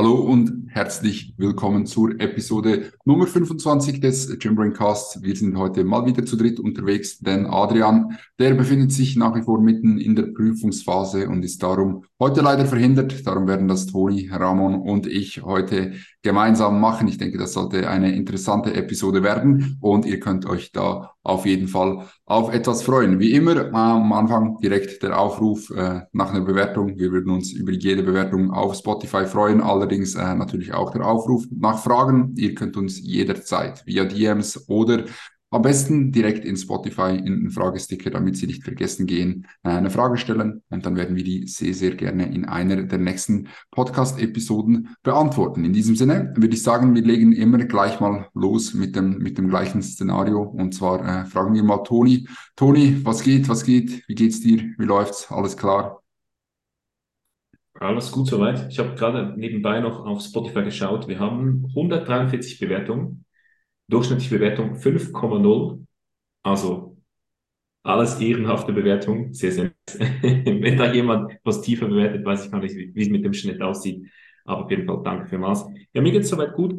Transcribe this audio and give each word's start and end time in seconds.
Hallo 0.00 0.14
und 0.14 0.68
herzlich 0.70 1.34
willkommen 1.36 1.84
zur 1.84 2.18
Episode 2.22 2.90
Nummer 3.04 3.26
25 3.26 4.00
des 4.00 4.38
Gymbrain 4.38 4.72
Casts. 4.72 5.22
Wir 5.22 5.36
sind 5.36 5.58
heute 5.58 5.84
mal 5.84 6.06
wieder 6.06 6.24
zu 6.24 6.36
dritt 6.36 6.58
unterwegs, 6.58 7.18
denn 7.18 7.44
Adrian, 7.44 8.16
der 8.38 8.54
befindet 8.54 8.92
sich 8.92 9.14
nach 9.16 9.34
wie 9.34 9.42
vor 9.42 9.60
mitten 9.60 9.98
in 9.98 10.16
der 10.16 10.28
Prüfungsphase 10.28 11.28
und 11.28 11.44
ist 11.44 11.62
darum 11.62 12.06
heute 12.18 12.40
leider 12.40 12.64
verhindert. 12.64 13.26
Darum 13.26 13.46
werden 13.46 13.68
das 13.68 13.88
Toni, 13.88 14.30
Ramon 14.32 14.76
und 14.80 15.06
ich 15.06 15.42
heute 15.42 15.92
gemeinsam 16.22 16.80
machen. 16.80 17.06
Ich 17.06 17.18
denke, 17.18 17.36
das 17.36 17.52
sollte 17.52 17.90
eine 17.90 18.16
interessante 18.16 18.72
Episode 18.72 19.22
werden 19.22 19.76
und 19.82 20.06
ihr 20.06 20.18
könnt 20.18 20.46
euch 20.46 20.72
da 20.72 21.12
auf 21.22 21.44
jeden 21.46 21.68
Fall 21.68 22.06
auf 22.24 22.52
etwas 22.52 22.82
freuen. 22.82 23.18
Wie 23.18 23.32
immer 23.32 23.72
am 23.74 24.12
Anfang 24.12 24.58
direkt 24.60 25.02
der 25.02 25.18
Aufruf 25.18 25.70
äh, 25.70 26.00
nach 26.12 26.30
einer 26.30 26.40
Bewertung. 26.40 26.98
Wir 26.98 27.12
würden 27.12 27.30
uns 27.30 27.52
über 27.52 27.72
jede 27.72 28.02
Bewertung 28.02 28.50
auf 28.50 28.74
Spotify 28.74 29.26
freuen. 29.26 29.60
Allerdings 29.60 30.14
äh, 30.14 30.34
natürlich 30.34 30.72
auch 30.72 30.90
der 30.90 31.06
Aufruf 31.06 31.44
nach 31.50 31.78
Fragen. 31.78 32.34
Ihr 32.36 32.54
könnt 32.54 32.76
uns 32.76 33.00
jederzeit 33.00 33.86
via 33.86 34.04
DMs 34.04 34.68
oder 34.68 35.04
am 35.50 35.62
besten 35.62 36.12
direkt 36.12 36.44
in 36.44 36.56
Spotify 36.56 37.16
in 37.16 37.26
einen 37.26 37.50
Fragesticker, 37.50 38.10
damit 38.10 38.36
Sie 38.36 38.46
nicht 38.46 38.62
vergessen 38.62 39.06
gehen, 39.06 39.46
äh, 39.64 39.70
eine 39.70 39.90
Frage 39.90 40.16
stellen 40.16 40.62
und 40.70 40.86
dann 40.86 40.96
werden 40.96 41.16
wir 41.16 41.24
die 41.24 41.46
sehr, 41.48 41.74
sehr 41.74 41.96
gerne 41.96 42.32
in 42.32 42.44
einer 42.44 42.84
der 42.84 42.98
nächsten 42.98 43.48
Podcast-Episoden 43.72 44.96
beantworten. 45.02 45.64
In 45.64 45.72
diesem 45.72 45.96
Sinne 45.96 46.32
würde 46.36 46.54
ich 46.54 46.62
sagen, 46.62 46.94
wir 46.94 47.02
legen 47.02 47.32
immer 47.32 47.58
gleich 47.58 47.98
mal 48.00 48.28
los 48.34 48.74
mit 48.74 48.94
dem, 48.94 49.18
mit 49.18 49.38
dem 49.38 49.48
gleichen 49.48 49.82
Szenario 49.82 50.42
und 50.42 50.72
zwar 50.72 51.00
äh, 51.04 51.24
fragen 51.26 51.54
wir 51.54 51.64
mal 51.64 51.82
Toni. 51.82 52.28
Toni, 52.54 53.04
was 53.04 53.22
geht, 53.22 53.48
was 53.48 53.64
geht, 53.64 54.06
wie 54.08 54.14
geht's 54.14 54.40
dir, 54.40 54.62
wie 54.78 54.84
läuft's, 54.84 55.30
alles 55.32 55.56
klar? 55.56 56.00
Alles 57.74 58.12
gut 58.12 58.28
soweit. 58.28 58.66
Ich 58.70 58.78
habe 58.78 58.94
gerade 58.94 59.34
nebenbei 59.36 59.80
noch 59.80 60.04
auf 60.04 60.20
Spotify 60.20 60.62
geschaut. 60.62 61.08
Wir 61.08 61.18
haben 61.18 61.64
143 61.70 62.60
Bewertungen 62.60 63.24
durchschnittliche 63.90 64.36
Bewertung 64.36 64.74
5,0. 64.74 65.84
Also 66.42 66.96
alles 67.82 68.20
ehrenhafte 68.20 68.72
Bewertung. 68.72 69.32
Sehr, 69.32 69.52
sehr 69.52 69.72
Wenn 70.22 70.76
da 70.76 70.92
jemand 70.92 71.32
was 71.44 71.62
tiefer 71.62 71.86
bewertet, 71.88 72.24
weiß 72.24 72.46
ich 72.46 72.52
gar 72.52 72.60
nicht, 72.60 72.74
wie, 72.76 73.02
es 73.02 73.08
mit 73.08 73.24
dem 73.24 73.32
Schnitt 73.32 73.62
aussieht. 73.62 74.06
Aber 74.44 74.64
auf 74.64 74.70
jeden 74.70 74.86
Fall 74.86 75.02
danke 75.04 75.28
vielmals. 75.28 75.66
Ja, 75.92 76.02
mir 76.02 76.12
geht 76.12 76.22
es 76.22 76.28
soweit 76.30 76.54
gut. 76.54 76.74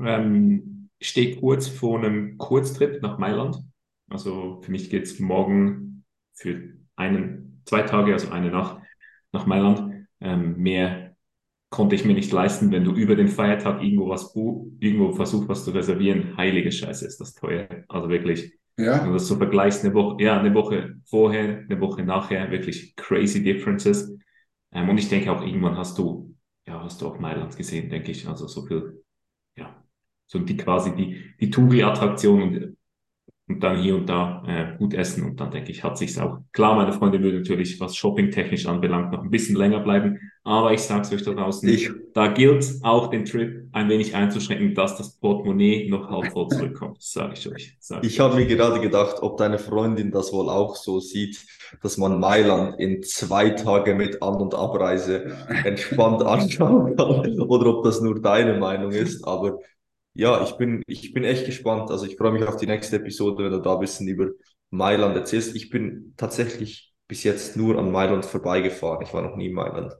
Ähm, 0.00 0.90
stehe 1.00 1.36
kurz 1.36 1.68
vor 1.68 1.98
einem 1.98 2.38
Kurztrip 2.38 3.02
nach 3.02 3.18
Mailand. 3.18 3.56
Also 4.08 4.60
für 4.62 4.70
mich 4.70 4.90
geht 4.90 5.04
es 5.04 5.18
morgen 5.18 6.04
für 6.32 6.74
einen, 6.96 7.62
zwei 7.64 7.82
Tage, 7.82 8.12
also 8.12 8.30
eine 8.30 8.50
Nacht 8.50 8.82
nach 9.32 9.46
Mailand. 9.46 10.06
Ähm, 10.20 10.56
mehr 10.56 11.13
konnte 11.74 11.96
ich 11.96 12.04
mir 12.04 12.14
nicht 12.14 12.30
leisten, 12.30 12.70
wenn 12.70 12.84
du 12.84 12.92
über 12.92 13.16
den 13.16 13.26
Feiertag 13.26 13.82
irgendwo 13.82 14.08
was 14.08 14.32
irgendwo 14.36 15.10
versuchst, 15.10 15.48
was 15.48 15.64
zu 15.64 15.72
reservieren. 15.72 16.36
Heilige 16.36 16.70
Scheiße 16.70 17.04
ist 17.04 17.20
das 17.20 17.34
teuer. 17.34 17.66
Also 17.88 18.08
wirklich. 18.08 18.52
Ja. 18.76 19.00
Wenn 19.00 19.08
du 19.08 19.14
das 19.14 19.26
so 19.26 19.34
vergleichst, 19.34 19.84
eine 19.84 19.92
Woche, 19.92 20.22
ja, 20.22 20.38
eine 20.38 20.54
Woche 20.54 20.94
vorher, 21.04 21.64
eine 21.68 21.80
Woche 21.80 22.04
nachher, 22.04 22.52
wirklich 22.52 22.94
crazy 22.94 23.42
differences. 23.42 24.16
Ähm, 24.70 24.88
und 24.88 24.98
ich 24.98 25.08
denke 25.08 25.32
auch 25.32 25.42
irgendwann 25.42 25.76
hast 25.76 25.98
du, 25.98 26.36
ja, 26.64 26.80
hast 26.80 27.02
du 27.02 27.08
auch 27.08 27.18
Mailand 27.18 27.56
gesehen, 27.56 27.90
denke 27.90 28.12
ich. 28.12 28.28
Also 28.28 28.46
so 28.46 28.64
viel, 28.66 29.02
ja, 29.56 29.82
so 30.26 30.38
die 30.38 30.56
quasi 30.56 30.94
die, 30.94 31.34
die 31.40 31.50
Touri-Attraktion 31.50 32.42
und 32.42 32.76
und 33.46 33.62
dann 33.62 33.82
hier 33.82 33.96
und 33.96 34.08
da 34.08 34.42
äh, 34.46 34.78
gut 34.78 34.94
essen 34.94 35.22
und 35.24 35.38
dann 35.38 35.50
denke 35.50 35.70
ich, 35.70 35.84
hat 35.84 35.98
sich's 35.98 36.18
auch. 36.18 36.38
Klar, 36.52 36.76
meine 36.76 36.92
Freunde 36.92 37.20
würden 37.22 37.40
natürlich, 37.40 37.78
was 37.78 37.94
shopping-technisch 37.94 38.66
anbelangt, 38.66 39.12
noch 39.12 39.22
ein 39.22 39.30
bisschen 39.30 39.56
länger 39.56 39.80
bleiben, 39.80 40.18
aber 40.44 40.72
ich 40.72 40.80
sag's 40.80 41.12
euch 41.12 41.22
da 41.22 41.32
draußen, 41.32 41.68
ich. 41.68 41.90
da 42.14 42.28
gilt 42.28 42.66
auch 42.82 43.08
den 43.08 43.26
Trip 43.26 43.68
ein 43.72 43.88
wenig 43.90 44.14
einzuschränken, 44.14 44.74
dass 44.74 44.96
das 44.96 45.18
Portemonnaie 45.18 45.88
noch 45.90 46.08
halb 46.08 46.32
voll 46.32 46.48
zurückkommt, 46.48 47.02
sage 47.02 47.34
ich 47.34 47.52
euch. 47.52 47.76
Sag 47.80 48.02
ich 48.02 48.18
habe 48.18 48.36
mir 48.36 48.46
gerade 48.46 48.80
gedacht, 48.80 49.16
ob 49.20 49.36
deine 49.36 49.58
Freundin 49.58 50.10
das 50.10 50.32
wohl 50.32 50.48
auch 50.48 50.76
so 50.76 51.00
sieht, 51.00 51.44
dass 51.82 51.98
man 51.98 52.20
Mailand 52.20 52.80
in 52.80 53.02
zwei 53.02 53.50
Tage 53.50 53.94
mit 53.94 54.22
An- 54.22 54.36
und 54.36 54.54
Abreise 54.54 55.36
entspannt 55.64 56.22
anschauen 56.26 56.96
kann 56.96 57.40
oder 57.40 57.76
ob 57.76 57.84
das 57.84 58.00
nur 58.00 58.22
deine 58.22 58.54
Meinung 58.54 58.92
ist, 58.92 59.26
aber 59.26 59.58
ja, 60.14 60.44
ich 60.44 60.56
bin, 60.56 60.82
ich 60.86 61.12
bin 61.12 61.24
echt 61.24 61.46
gespannt. 61.46 61.90
Also 61.90 62.06
ich 62.06 62.16
freue 62.16 62.32
mich 62.32 62.44
auf 62.44 62.56
die 62.56 62.66
nächste 62.66 62.96
Episode, 62.96 63.44
wenn 63.44 63.52
du 63.52 63.60
da 63.60 63.74
ein 63.74 63.80
bisschen 63.80 64.08
über 64.08 64.30
Mailand 64.70 65.16
erzählst. 65.16 65.54
Ich 65.56 65.70
bin 65.70 66.14
tatsächlich 66.16 66.94
bis 67.08 67.24
jetzt 67.24 67.56
nur 67.56 67.78
an 67.78 67.90
Mailand 67.90 68.24
vorbeigefahren. 68.24 69.04
Ich 69.04 69.12
war 69.12 69.22
noch 69.22 69.36
nie 69.36 69.48
in 69.48 69.54
Mailand. 69.54 69.92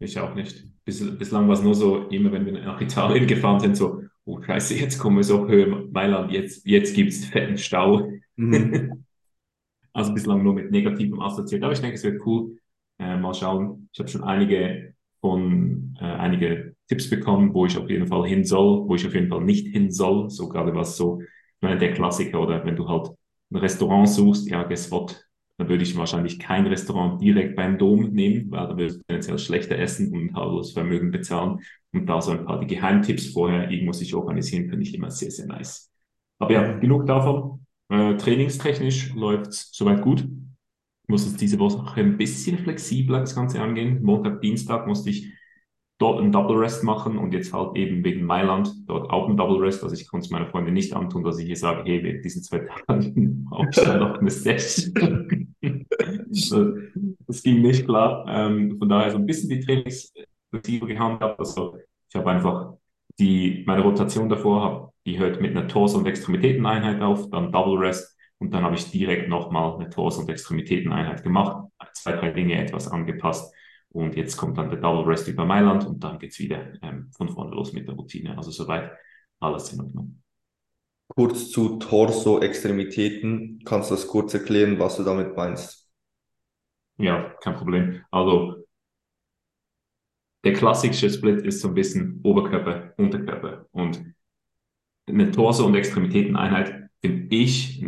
Ich 0.00 0.18
auch 0.18 0.34
nicht. 0.34 0.64
Bis, 0.84 1.18
bislang 1.18 1.46
war 1.46 1.54
es 1.54 1.62
nur 1.62 1.74
so, 1.74 2.08
immer 2.08 2.32
wenn 2.32 2.46
wir 2.46 2.52
nach 2.52 2.80
Italien 2.80 3.26
gefahren 3.26 3.60
sind, 3.60 3.76
so, 3.76 4.02
oh 4.24 4.42
scheiße, 4.42 4.74
jetzt 4.74 4.98
kommen 4.98 5.16
wir 5.16 5.24
so 5.24 5.46
Höhe 5.46 5.66
Mailand, 5.66 6.32
jetzt, 6.32 6.66
jetzt 6.66 6.94
gibt 6.94 7.10
es 7.10 7.26
fetten 7.26 7.58
Stau. 7.58 8.10
Mhm. 8.36 9.04
also 9.92 10.14
bislang 10.14 10.42
nur 10.42 10.54
mit 10.54 10.70
negativem 10.70 11.20
assoziiert. 11.20 11.62
Aber 11.62 11.72
ich 11.72 11.80
denke, 11.80 11.96
es 11.96 12.04
wird 12.04 12.24
cool. 12.26 12.56
Äh, 12.98 13.16
mal 13.16 13.34
schauen. 13.34 13.88
Ich 13.92 14.00
habe 14.00 14.08
schon 14.08 14.24
einige 14.24 14.94
von 15.20 15.96
äh, 16.00 16.04
einige 16.04 16.69
Tipps 16.90 17.08
bekommen, 17.08 17.54
wo 17.54 17.66
ich 17.66 17.78
auf 17.78 17.88
jeden 17.88 18.08
Fall 18.08 18.26
hin 18.26 18.44
soll, 18.44 18.88
wo 18.88 18.96
ich 18.96 19.06
auf 19.06 19.14
jeden 19.14 19.28
Fall 19.28 19.42
nicht 19.42 19.68
hin 19.68 19.92
soll. 19.92 20.28
So 20.28 20.48
gerade 20.48 20.74
was 20.74 20.96
so, 20.96 21.22
ich 21.22 21.28
meine, 21.60 21.78
der 21.78 21.94
Klassiker 21.94 22.40
oder 22.40 22.64
wenn 22.64 22.74
du 22.74 22.88
halt 22.88 23.10
ein 23.52 23.56
Restaurant 23.58 24.08
suchst, 24.08 24.50
ja, 24.50 24.64
guess 24.64 24.90
what? 24.90 25.24
Dann 25.56 25.68
würde 25.68 25.84
ich 25.84 25.96
wahrscheinlich 25.96 26.40
kein 26.40 26.66
Restaurant 26.66 27.22
direkt 27.22 27.54
beim 27.54 27.78
Dom 27.78 28.10
nehmen, 28.10 28.50
weil 28.50 28.66
da 28.66 28.70
würde 28.70 28.86
ich 28.86 29.06
tendenziell 29.06 29.38
schlechter 29.38 29.78
essen 29.78 30.12
und 30.12 30.34
halbes 30.34 30.72
Vermögen 30.72 31.12
bezahlen. 31.12 31.60
Und 31.92 32.06
da 32.06 32.20
so 32.20 32.32
ein 32.32 32.44
paar 32.44 32.58
die 32.58 32.66
Geheimtipps 32.66 33.28
vorher 33.28 33.70
irgendwo 33.70 33.92
sich 33.92 34.12
organisieren, 34.12 34.68
finde 34.68 34.82
ich 34.82 34.92
immer 34.92 35.12
sehr, 35.12 35.30
sehr 35.30 35.46
nice. 35.46 35.92
Aber 36.40 36.52
ja, 36.52 36.76
genug 36.78 37.06
davon. 37.06 37.64
Äh, 37.88 38.16
trainingstechnisch 38.16 39.14
läuft 39.14 39.48
es 39.48 39.70
soweit 39.72 40.02
gut. 40.02 40.22
Ich 40.22 41.08
muss 41.08 41.24
jetzt 41.24 41.40
diese 41.40 41.58
Woche 41.60 42.00
ein 42.00 42.16
bisschen 42.16 42.58
flexibler 42.58 43.20
das 43.20 43.36
Ganze 43.36 43.60
angehen. 43.60 44.02
Montag, 44.02 44.40
Dienstag 44.40 44.88
musste 44.88 45.10
ich 45.10 45.32
dort 46.00 46.18
einen 46.18 46.32
Double 46.32 46.56
Rest 46.56 46.82
machen 46.82 47.18
und 47.18 47.34
jetzt 47.34 47.52
halt 47.52 47.76
eben 47.76 48.02
wegen 48.02 48.24
Mailand 48.24 48.72
dort 48.86 49.10
auch 49.10 49.28
einen 49.28 49.36
Double 49.36 49.58
Rest. 49.58 49.84
Also 49.84 49.94
ich 49.94 50.08
konnte 50.08 50.24
es 50.24 50.30
meiner 50.30 50.46
Freundin 50.46 50.72
nicht 50.72 50.94
antun, 50.94 51.22
dass 51.22 51.38
ich 51.38 51.46
hier 51.46 51.56
sage, 51.56 51.82
hey, 51.84 52.02
während 52.02 52.24
diesen 52.24 52.42
zwei 52.42 52.60
Tagen 52.86 53.46
dann 53.50 54.00
noch 54.00 54.18
eine 54.18 54.30
Session. 54.30 55.54
das 57.26 57.42
ging 57.42 57.60
nicht 57.60 57.84
klar. 57.84 58.24
Ähm, 58.28 58.78
von 58.78 58.88
daher 58.88 59.10
so 59.10 59.18
ein 59.18 59.26
bisschen 59.26 59.50
die 59.50 59.60
Trainingsflexible 59.60 60.88
gehandhabt. 60.88 61.38
Also 61.38 61.76
ich 62.08 62.16
habe 62.16 62.30
einfach 62.30 62.72
die, 63.18 63.62
meine 63.66 63.82
Rotation 63.82 64.30
davor, 64.30 64.62
hab, 64.62 64.94
die 65.04 65.18
hört 65.18 65.42
mit 65.42 65.50
einer 65.50 65.68
Torso- 65.68 65.98
und 65.98 66.06
Extremitäteneinheit 66.06 67.02
auf, 67.02 67.28
dann 67.28 67.52
Double 67.52 67.76
Rest 67.76 68.16
und 68.38 68.54
dann 68.54 68.64
habe 68.64 68.74
ich 68.74 68.90
direkt 68.90 69.28
nochmal 69.28 69.74
eine 69.74 69.90
Torso- 69.90 70.22
und 70.22 70.30
Extremitäteneinheit 70.30 71.22
gemacht, 71.22 71.66
zwei, 71.92 72.12
drei 72.12 72.30
Dinge 72.30 72.58
etwas 72.58 72.88
angepasst 72.88 73.54
und 73.92 74.16
jetzt 74.16 74.36
kommt 74.36 74.56
dann 74.56 74.70
der 74.70 74.80
Double 74.80 75.04
Rest 75.04 75.28
über 75.28 75.44
Mailand 75.44 75.86
und 75.86 76.02
dann 76.02 76.18
geht's 76.18 76.38
wieder 76.38 76.72
ähm, 76.82 77.10
von 77.12 77.28
vorne 77.28 77.50
los 77.50 77.72
mit 77.72 77.88
der 77.88 77.94
Routine. 77.94 78.36
Also 78.36 78.50
soweit 78.50 78.92
alles 79.40 79.72
in 79.72 79.80
Ordnung. 79.80 80.22
Kurz 81.08 81.50
zu 81.50 81.78
Torso-Extremitäten. 81.78 83.60
Kannst 83.64 83.90
du 83.90 83.96
das 83.96 84.06
kurz 84.06 84.32
erklären, 84.32 84.78
was 84.78 84.96
du 84.96 85.02
damit 85.02 85.36
meinst? 85.36 85.90
Ja, 86.98 87.34
kein 87.40 87.56
Problem. 87.56 88.04
Also 88.12 88.64
der 90.44 90.52
klassische 90.52 91.10
Split 91.10 91.42
ist 91.44 91.60
so 91.60 91.68
ein 91.68 91.74
bisschen 91.74 92.20
Oberkörper, 92.22 92.94
Unterkörper. 92.96 93.66
Und 93.72 94.02
eine 95.08 95.32
Torso- 95.32 95.66
und 95.66 95.74
Extremitäteneinheit 95.74 96.88
finde 97.02 97.34
ich 97.34 97.84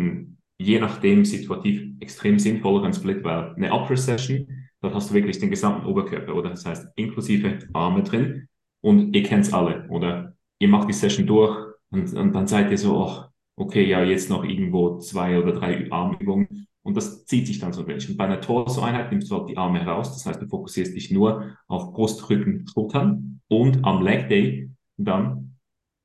je 0.59 0.81
nachdem 0.81 1.25
situativ 1.25 1.93
extrem 2.01 2.39
sinnvolleren 2.39 2.93
Split, 2.93 3.23
weil 3.23 3.55
eine 3.55 3.73
Upper 3.73 3.97
Session 3.97 4.62
Dort 4.83 4.95
hast 4.95 5.11
du 5.11 5.15
wirklich 5.15 5.39
den 5.39 5.51
gesamten 5.51 5.87
Oberkörper, 5.87 6.35
oder? 6.35 6.51
Das 6.51 6.67
heißt, 6.67 6.89
inklusive 6.97 7.61
Arme 7.73 8.03
drin. 8.03 8.49
Und 8.81 9.15
ihr 9.15 9.23
kennt's 9.23 9.53
alle, 9.53 9.89
oder? 9.89 10.37
Ihr 10.59 10.69
macht 10.69 10.89
die 10.89 10.93
Session 10.93 11.27
durch 11.27 11.57
und, 11.91 12.13
und 12.15 12.33
dann 12.33 12.49
seid 12.49 12.71
ihr 12.71 12.79
so, 12.79 12.97
oh, 12.97 13.25
okay, 13.57 13.85
ja, 13.87 14.03
jetzt 14.03 14.29
noch 14.29 14.45
irgendwo 14.45 14.99
zwei 14.99 15.39
oder 15.39 15.53
drei 15.53 15.91
Armübungen. 15.91 16.67
Und 16.83 16.97
das 16.97 17.25
zieht 17.27 17.47
sich 17.47 17.61
dann 17.61 17.73
so 17.73 17.83
ein 17.83 17.87
bisschen. 17.87 18.17
Bei 18.17 18.25
einer 18.25 18.41
Torso-Einheit 18.41 19.13
nimmst 19.13 19.31
du 19.31 19.37
halt 19.37 19.49
die 19.49 19.57
Arme 19.57 19.81
heraus. 19.81 20.13
Das 20.13 20.27
heißt, 20.27 20.43
du 20.43 20.49
fokussierst 20.49 20.95
dich 20.97 21.13
nur 21.13 21.57
auf 21.69 21.93
Brust, 21.93 22.29
Rücken, 22.29 22.67
Schultern. 22.67 23.41
Und 23.49 23.85
am 23.85 24.03
Leg 24.03 24.29
Day 24.29 24.69
dann 24.97 25.57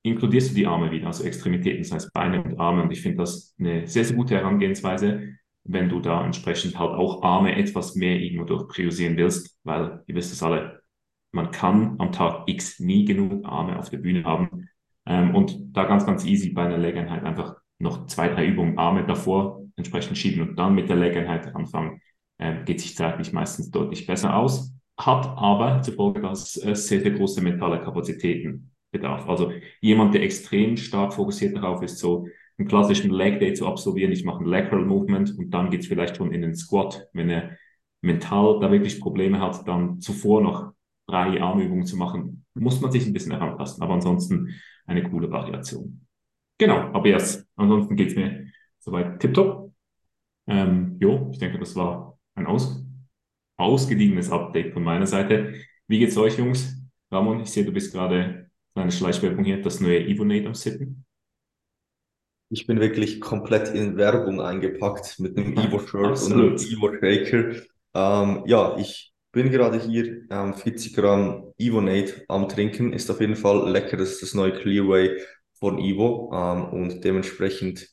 inkludierst 0.03 0.51
du 0.51 0.55
die 0.55 0.67
Arme 0.67 0.91
wieder, 0.91 1.07
also 1.07 1.23
Extremitäten, 1.23 1.81
das 1.81 1.91
heißt 1.91 2.13
Beine 2.13 2.43
und 2.43 2.59
Arme. 2.59 2.83
Und 2.83 2.91
ich 2.91 3.01
finde 3.01 3.17
das 3.17 3.55
eine 3.59 3.87
sehr, 3.87 4.05
sehr 4.05 4.15
gute 4.15 4.35
Herangehensweise, 4.35 5.33
wenn 5.67 5.89
du 5.89 5.99
da 5.99 6.25
entsprechend 6.25 6.79
halt 6.79 6.91
auch 6.91 7.23
Arme 7.23 7.55
etwas 7.55 7.95
mehr 7.95 8.19
irgendwo 8.19 8.45
durchpriorisieren 8.45 9.17
willst, 9.17 9.59
weil 9.63 10.03
ihr 10.07 10.15
wisst 10.15 10.33
es 10.33 10.43
alle, 10.43 10.81
man 11.31 11.51
kann 11.51 11.95
am 11.99 12.11
Tag 12.11 12.43
X 12.47 12.79
nie 12.79 13.05
genug 13.05 13.45
Arme 13.45 13.77
auf 13.77 13.89
der 13.89 13.97
Bühne 13.97 14.23
haben. 14.23 14.69
Ähm, 15.05 15.35
und 15.35 15.75
da 15.75 15.83
ganz, 15.85 16.05
ganz 16.05 16.25
easy 16.25 16.51
bei 16.51 16.65
einer 16.65 16.77
Leg-Einheit 16.77 17.23
einfach 17.23 17.55
noch 17.79 18.07
zwei, 18.07 18.29
drei 18.29 18.47
Übungen 18.47 18.77
Arme 18.77 19.05
davor 19.05 19.61
entsprechend 19.75 20.17
schieben 20.17 20.47
und 20.47 20.55
dann 20.57 20.73
mit 20.73 20.89
der 20.89 20.95
Leg-Einheit 20.95 21.53
anfangen, 21.55 22.01
ähm, 22.39 22.65
geht 22.65 22.81
sich 22.81 22.95
zeitlich 22.95 23.33
meistens 23.33 23.69
deutlich 23.71 24.05
besser 24.07 24.35
aus. 24.35 24.73
hat 24.99 25.27
aber 25.27 25.83
Folge, 25.83 26.21
dass 26.21 26.55
es 26.55 26.87
sehr, 26.87 27.01
sehr 27.01 27.11
große 27.11 27.41
mentale 27.41 27.79
Kapazitäten 27.81 28.71
bedarf. 28.91 29.29
Also 29.29 29.51
jemand, 29.79 30.15
der 30.15 30.23
extrem 30.23 30.75
stark 30.75 31.13
fokussiert 31.13 31.55
darauf 31.55 31.83
ist, 31.83 31.99
so 31.99 32.27
einen 32.57 32.67
klassischen 32.67 33.11
Leg 33.11 33.39
Day 33.39 33.53
zu 33.53 33.67
absolvieren. 33.67 34.11
Ich 34.11 34.23
mache 34.25 34.43
ein 34.43 34.47
Lateral 34.47 34.85
Movement 34.85 35.37
und 35.37 35.51
dann 35.51 35.69
geht's 35.69 35.87
vielleicht 35.87 36.17
schon 36.17 36.31
in 36.31 36.41
den 36.41 36.55
Squat. 36.55 37.07
Wenn 37.13 37.29
er 37.29 37.57
mental 38.01 38.59
da 38.59 38.71
wirklich 38.71 38.99
Probleme 38.99 39.39
hat, 39.39 39.67
dann 39.67 39.99
zuvor 39.99 40.41
noch 40.41 40.73
drei 41.07 41.41
Armübungen 41.41 41.85
zu 41.85 41.97
machen, 41.97 42.45
muss 42.53 42.81
man 42.81 42.91
sich 42.91 43.05
ein 43.05 43.13
bisschen 43.13 43.31
heranpassen. 43.31 43.81
Aber 43.81 43.93
ansonsten 43.93 44.55
eine 44.85 45.03
coole 45.03 45.31
Variation. 45.31 46.05
Genau, 46.57 46.77
aber 46.93 47.07
jetzt, 47.07 47.45
ansonsten 47.55 47.95
geht's 47.95 48.15
mir 48.15 48.47
soweit 48.79 49.19
tipptopp. 49.19 49.73
Ähm, 50.47 50.97
jo, 50.99 51.29
ich 51.31 51.39
denke, 51.39 51.59
das 51.59 51.75
war 51.75 52.17
ein 52.35 52.47
aus, 52.47 52.83
ausgediegenes 53.57 54.31
Update 54.31 54.73
von 54.73 54.83
meiner 54.83 55.05
Seite. 55.05 55.53
Wie 55.87 55.99
geht's 55.99 56.17
euch, 56.17 56.37
Jungs? 56.37 56.81
Ramon, 57.11 57.41
ich 57.41 57.49
sehe, 57.49 57.65
du 57.65 57.71
bist 57.71 57.93
gerade 57.93 58.49
kleine 58.73 58.91
Schleichwerbung 58.91 59.43
hier, 59.43 59.61
das 59.61 59.79
neue 59.79 60.05
Evonate 60.05 60.47
am 60.47 60.55
Sitten. 60.55 61.06
Ich 62.49 62.65
bin 62.65 62.79
wirklich 62.79 63.19
komplett 63.19 63.73
in 63.73 63.97
Werbung 63.97 64.41
eingepackt 64.41 65.19
mit 65.19 65.37
einem 65.37 65.53
Evo-Shirt 65.57 66.21
und 66.23 66.33
einem 66.33 66.55
Evo-Shaker. 66.55 67.61
Ähm, 67.93 68.43
ja, 68.45 68.77
ich 68.77 69.11
bin 69.31 69.51
gerade 69.51 69.79
hier 69.79 70.21
ähm, 70.29 70.53
40 70.53 70.95
Gramm 70.95 71.53
Evonate 71.57 72.23
am 72.29 72.47
Trinken. 72.47 72.93
Ist 72.93 73.11
auf 73.11 73.19
jeden 73.19 73.35
Fall 73.35 73.69
lecker. 73.69 73.97
Das 73.97 74.11
ist 74.11 74.21
das 74.21 74.33
neue 74.33 74.53
Clearway 74.53 75.19
von 75.59 75.77
Evo. 75.77 76.31
Ähm, 76.33 76.69
und 76.69 77.03
dementsprechend 77.03 77.89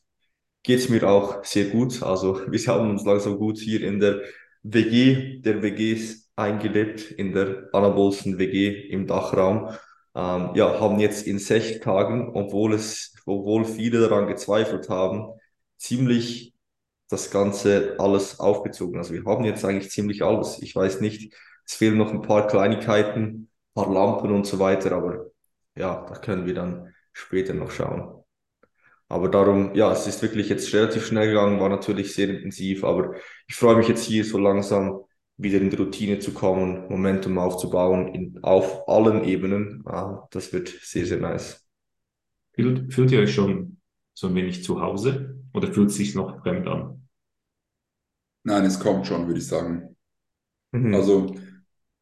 geht 0.63 0.79
es 0.79 0.89
mir 0.89 1.07
auch 1.07 1.43
sehr 1.43 1.65
gut. 1.65 2.01
Also 2.01 2.39
wir 2.51 2.67
haben 2.67 2.89
uns 2.89 3.05
langsam 3.05 3.37
gut 3.37 3.57
hier 3.57 3.83
in 3.83 3.99
der 3.99 4.21
WG, 4.63 5.41
der 5.41 5.61
WGs 5.61 6.31
eingelebt, 6.35 7.11
in 7.11 7.33
der 7.33 7.69
anabolsten 7.73 8.37
WG 8.37 8.89
im 8.89 9.05
Dachraum. 9.05 9.69
Ähm, 10.15 10.51
ja, 10.55 10.79
haben 10.79 10.99
jetzt 10.99 11.27
in 11.27 11.39
sechs 11.39 11.79
Tagen, 11.81 12.31
obwohl 12.35 12.73
es, 12.73 13.15
obwohl 13.25 13.65
viele 13.65 13.99
daran 14.07 14.27
gezweifelt 14.27 14.89
haben, 14.89 15.33
ziemlich 15.77 16.53
das 17.09 17.31
Ganze 17.31 17.95
alles 17.99 18.39
aufgezogen. 18.39 18.97
Also 18.97 19.13
wir 19.13 19.25
haben 19.25 19.45
jetzt 19.45 19.65
eigentlich 19.65 19.91
ziemlich 19.91 20.23
alles. 20.23 20.59
Ich 20.61 20.75
weiß 20.75 21.01
nicht, 21.01 21.33
es 21.65 21.75
fehlen 21.75 21.97
noch 21.97 22.11
ein 22.11 22.21
paar 22.21 22.47
Kleinigkeiten, 22.47 23.21
ein 23.21 23.49
paar 23.73 23.91
Lampen 23.93 24.31
und 24.31 24.45
so 24.47 24.59
weiter, 24.59 24.93
aber 24.93 25.27
ja, 25.75 26.05
da 26.07 26.15
können 26.19 26.45
wir 26.45 26.53
dann 26.55 26.93
später 27.13 27.53
noch 27.53 27.71
schauen. 27.71 28.23
Aber 29.07 29.29
darum, 29.29 29.75
ja, 29.75 29.91
es 29.91 30.07
ist 30.07 30.21
wirklich 30.23 30.49
jetzt 30.49 30.73
relativ 30.73 31.05
schnell 31.05 31.27
gegangen, 31.29 31.59
war 31.59 31.69
natürlich 31.69 32.13
sehr 32.15 32.29
intensiv, 32.29 32.83
aber 32.83 33.15
ich 33.47 33.55
freue 33.55 33.75
mich 33.77 33.87
jetzt 33.87 34.05
hier 34.05 34.25
so 34.25 34.37
langsam 34.39 35.04
wieder 35.37 35.59
in 35.59 35.69
die 35.69 35.75
Routine 35.75 36.19
zu 36.19 36.33
kommen, 36.33 36.87
Momentum 36.89 37.37
aufzubauen 37.37 38.07
in, 38.13 38.43
auf 38.43 38.87
allen 38.87 39.23
Ebenen. 39.23 39.83
Ah, 39.85 40.27
das 40.31 40.53
wird 40.53 40.69
sehr, 40.69 41.05
sehr 41.05 41.19
nice. 41.19 41.67
Fühlt, 42.53 42.93
fühlt 42.93 43.11
ihr 43.11 43.19
euch 43.19 43.33
schon 43.33 43.81
so 44.13 44.27
ein 44.27 44.35
wenig 44.35 44.63
zu 44.63 44.81
Hause 44.81 45.41
oder 45.53 45.71
fühlt 45.71 45.89
es 45.89 45.97
sich 45.97 46.15
noch 46.15 46.41
fremd 46.41 46.67
an? 46.67 47.07
Nein, 48.43 48.65
es 48.65 48.79
kommt 48.79 49.07
schon, 49.07 49.27
würde 49.27 49.39
ich 49.39 49.47
sagen. 49.47 49.97
Mhm. 50.71 50.93
Also, 50.93 51.35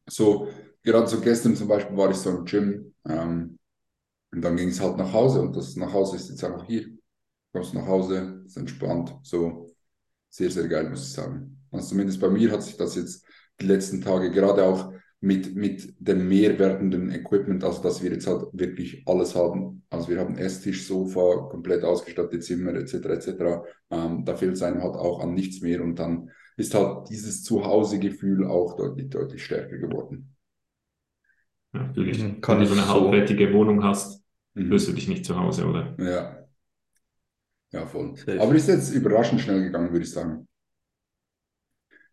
so, 0.06 0.48
gerade 0.82 1.08
so 1.08 1.20
gestern 1.20 1.56
zum 1.56 1.68
Beispiel 1.68 1.96
war 1.96 2.10
ich 2.10 2.16
so 2.16 2.30
im 2.30 2.44
Gym 2.44 2.94
ähm, 3.08 3.58
und 4.30 4.42
dann 4.42 4.56
ging 4.56 4.68
es 4.68 4.80
halt 4.80 4.96
nach 4.96 5.12
Hause 5.12 5.40
und 5.40 5.56
das 5.56 5.74
nach 5.76 5.92
Hause 5.92 6.16
ist 6.16 6.28
jetzt 6.28 6.44
einfach 6.44 6.64
hier. 6.66 6.82
Du 6.84 7.00
kommst 7.52 7.74
nach 7.74 7.86
Hause, 7.86 8.42
ist 8.46 8.56
entspannt, 8.56 9.16
so 9.22 9.74
sehr, 10.28 10.50
sehr 10.50 10.68
geil, 10.68 10.90
muss 10.90 11.06
ich 11.06 11.12
sagen. 11.12 11.64
Also 11.70 11.88
zumindest 11.88 12.20
bei 12.20 12.28
mir 12.28 12.50
hat 12.52 12.62
sich 12.62 12.76
das 12.76 12.94
jetzt 12.94 13.23
die 13.60 13.66
letzten 13.66 14.00
Tage 14.00 14.30
gerade 14.30 14.64
auch 14.64 14.92
mit, 15.20 15.54
mit 15.54 15.94
dem 15.98 16.28
mehr 16.28 16.58
werdenden 16.58 17.10
Equipment, 17.10 17.64
also 17.64 17.82
dass 17.82 18.02
wir 18.02 18.10
jetzt 18.10 18.26
halt 18.26 18.44
wirklich 18.52 19.02
alles 19.06 19.34
haben. 19.34 19.82
Also 19.88 20.08
wir 20.08 20.18
haben 20.18 20.36
Esstisch, 20.36 20.86
Sofa, 20.86 21.48
komplett 21.50 21.82
ausgestattete 21.82 22.40
Zimmer 22.40 22.74
etc. 22.74 22.94
etc. 23.06 23.64
Ähm, 23.90 24.24
da 24.24 24.36
fehlt 24.36 24.54
es 24.54 24.62
einem 24.62 24.82
halt 24.82 24.94
auch 24.94 25.20
an 25.20 25.32
nichts 25.32 25.62
mehr 25.62 25.82
und 25.82 25.98
dann 25.98 26.30
ist 26.56 26.74
halt 26.74 27.08
dieses 27.08 27.42
Zuhause-Gefühl 27.42 28.46
auch 28.46 28.76
deutlich, 28.76 29.08
deutlich 29.08 29.44
stärker 29.44 29.78
geworden. 29.78 30.34
Ja, 31.72 31.84
natürlich. 31.84 32.22
Mhm, 32.22 32.36
Wenn 32.46 32.60
du 32.60 32.66
so 32.66 32.74
eine 32.74 32.88
halbwertige 32.88 33.52
Wohnung 33.52 33.82
hast, 33.82 34.22
mhm. 34.54 34.68
fühlst 34.68 34.88
du 34.88 34.92
dich 34.92 35.08
nicht 35.08 35.24
zu 35.24 35.38
Hause, 35.38 35.66
oder? 35.66 35.94
Ja. 35.98 36.38
Ja, 37.72 37.86
voll. 37.86 38.14
Aber 38.38 38.54
ist 38.54 38.68
jetzt 38.68 38.94
überraschend 38.94 39.40
schnell 39.40 39.64
gegangen, 39.64 39.90
würde 39.90 40.04
ich 40.04 40.12
sagen. 40.12 40.46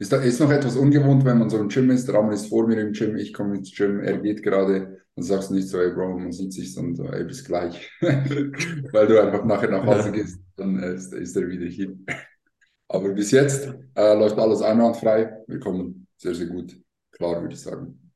Ist, 0.01 0.12
da, 0.12 0.18
ist 0.18 0.39
noch 0.39 0.50
etwas 0.50 0.77
ungewohnt, 0.77 1.25
wenn 1.25 1.38
man 1.38 1.51
so 1.51 1.59
im 1.59 1.68
Gym 1.68 1.92
ist. 1.92 2.12
Ramon 2.12 2.33
ist 2.33 2.48
vor 2.48 2.65
mir 2.65 2.81
im 2.81 2.92
Gym, 2.92 3.15
ich 3.18 3.33
komme 3.33 3.57
ins 3.57 3.71
Gym, 3.71 4.00
er 4.00 4.18
geht 4.18 4.42
gerade. 4.42 5.00
Dann 5.15 5.24
sagst 5.24 5.51
du 5.51 5.53
nicht 5.53 5.68
so, 5.68 5.80
ey 5.80 5.92
Bro, 5.92 6.18
man 6.18 6.31
sieht 6.31 6.53
sich, 6.53 6.74
sondern 6.74 6.95
so, 6.95 7.06
ey, 7.06 7.24
bis 7.24 7.45
gleich. 7.45 7.88
Weil 8.01 9.06
du 9.07 9.21
einfach 9.21 9.45
nachher 9.45 9.69
nach 9.69 9.86
Hause 9.86 10.12
gehst, 10.12 10.39
dann 10.56 10.81
äh, 10.81 10.95
ist, 10.95 11.13
ist 11.13 11.38
er 11.38 11.48
wieder 11.48 11.68
hier. 11.68 11.95
Aber 12.88 13.09
bis 13.09 13.30
jetzt 13.30 13.71
äh, 13.94 14.18
läuft 14.18 14.39
alles 14.39 14.63
einwandfrei. 14.63 15.38
Wir 15.45 15.59
kommen 15.59 16.07
sehr, 16.18 16.33
sehr 16.33 16.48
gut 16.48 16.75
klar, 17.12 17.39
würde 17.39 17.53
ich 17.53 17.62
sagen. 17.62 18.12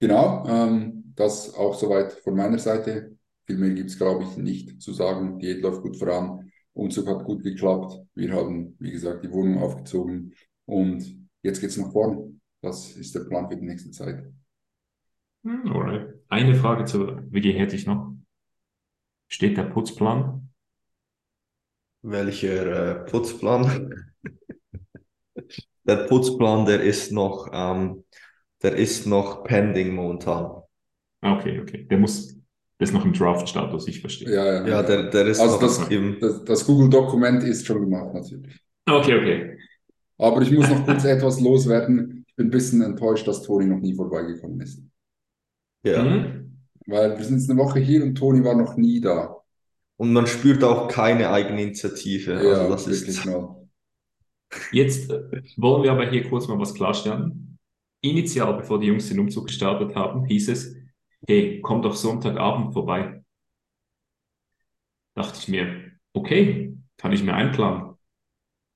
Genau, 0.00 0.44
ähm, 0.48 1.12
das 1.14 1.54
auch 1.54 1.74
soweit 1.74 2.14
von 2.14 2.34
meiner 2.34 2.58
Seite. 2.58 3.16
Viel 3.46 3.58
mehr 3.58 3.70
gibt 3.70 3.90
es, 3.90 3.96
glaube 3.96 4.24
ich, 4.24 4.36
nicht 4.38 4.82
zu 4.82 4.92
sagen. 4.92 5.38
Diät 5.38 5.62
läuft 5.62 5.82
gut 5.82 5.96
voran. 5.96 6.50
Umzug 6.72 7.06
hat 7.06 7.24
gut 7.24 7.44
geklappt. 7.44 7.96
Wir 8.16 8.32
haben, 8.32 8.74
wie 8.80 8.90
gesagt, 8.90 9.22
die 9.22 9.30
Wohnung 9.30 9.62
aufgezogen. 9.62 10.34
Und 10.66 11.28
jetzt 11.42 11.60
geht 11.60 11.70
es 11.70 11.76
nach 11.76 11.92
vorn. 11.92 12.40
Das 12.62 12.96
ist 12.96 13.14
der 13.14 13.20
Plan 13.20 13.48
für 13.48 13.56
die 13.56 13.66
nächste 13.66 13.90
Zeit. 13.90 14.24
Hm, 15.44 15.70
alright. 15.70 16.14
Eine 16.28 16.54
Frage 16.54 16.86
zur 16.86 17.22
WG 17.30 17.52
hätte 17.52 17.76
ich 17.76 17.86
noch. 17.86 18.14
Steht 19.28 19.56
der 19.56 19.64
Putzplan? 19.64 20.48
Welcher 22.02 23.02
äh, 23.02 23.10
Putzplan? 23.10 24.12
der 25.84 25.96
Putzplan, 26.06 26.64
der 26.64 26.82
ist 26.82 27.12
noch, 27.12 27.48
ähm, 27.52 28.04
der 28.62 28.76
ist 28.76 29.06
noch 29.06 29.44
pending 29.44 29.94
momentan. 29.94 30.62
Ah, 31.20 31.38
okay, 31.38 31.60
okay. 31.60 31.84
Der 31.84 31.98
muss, 31.98 32.34
der 32.78 32.84
ist 32.86 32.92
noch 32.92 33.04
im 33.04 33.12
Draft-Status, 33.12 33.88
ich 33.88 34.00
verstehe. 34.00 34.34
Ja, 34.34 34.44
ja, 34.44 34.66
ja, 34.66 34.82
der, 34.82 35.10
der 35.10 35.26
ist 35.26 35.40
also 35.40 35.54
noch 35.54 35.60
das, 35.60 35.88
im... 35.88 36.18
das, 36.20 36.44
das 36.44 36.66
Google-Dokument 36.66 37.42
ist 37.42 37.66
schon 37.66 37.80
gemacht, 37.80 38.14
natürlich. 38.14 38.60
Okay, 38.86 39.18
okay. 39.18 39.53
Aber 40.18 40.42
ich 40.42 40.50
muss 40.50 40.68
noch 40.68 40.84
kurz 40.86 41.04
etwas 41.04 41.40
loswerden. 41.40 42.24
Ich 42.26 42.34
bin 42.36 42.48
ein 42.48 42.50
bisschen 42.50 42.82
enttäuscht, 42.82 43.26
dass 43.26 43.42
Toni 43.42 43.66
noch 43.66 43.80
nie 43.80 43.94
vorbeigekommen 43.94 44.60
ist. 44.60 44.82
Ja. 45.84 46.02
Mhm. 46.02 46.62
Weil 46.86 47.16
wir 47.16 47.24
sind 47.24 47.38
jetzt 47.38 47.50
eine 47.50 47.58
Woche 47.58 47.80
hier 47.80 48.02
und 48.02 48.14
Toni 48.14 48.44
war 48.44 48.54
noch 48.54 48.76
nie 48.76 49.00
da. 49.00 49.36
Und 49.96 50.12
man 50.12 50.26
spürt 50.26 50.64
auch 50.64 50.88
keine 50.88 51.30
eigene 51.30 51.62
Initiative. 51.62 52.32
Ja, 52.32 52.66
also 52.68 52.70
das 52.70 52.86
ist 52.86 53.24
mal. 53.24 53.68
Jetzt 54.72 55.10
äh, 55.10 55.42
wollen 55.56 55.82
wir 55.82 55.92
aber 55.92 56.10
hier 56.10 56.28
kurz 56.28 56.48
mal 56.48 56.58
was 56.58 56.74
klarstellen. 56.74 57.58
Initial, 58.00 58.56
bevor 58.56 58.80
die 58.80 58.88
Jungs 58.88 59.08
den 59.08 59.20
Umzug 59.20 59.46
gestartet 59.46 59.94
haben, 59.94 60.26
hieß 60.26 60.48
es, 60.48 60.76
hey, 61.26 61.60
komm 61.62 61.80
doch 61.80 61.94
Sonntagabend 61.94 62.74
vorbei. 62.74 63.24
Dachte 65.14 65.38
ich 65.38 65.48
mir, 65.48 65.92
okay, 66.12 66.76
kann 66.98 67.12
ich 67.12 67.22
mir 67.22 67.34
einplanen 67.34 67.83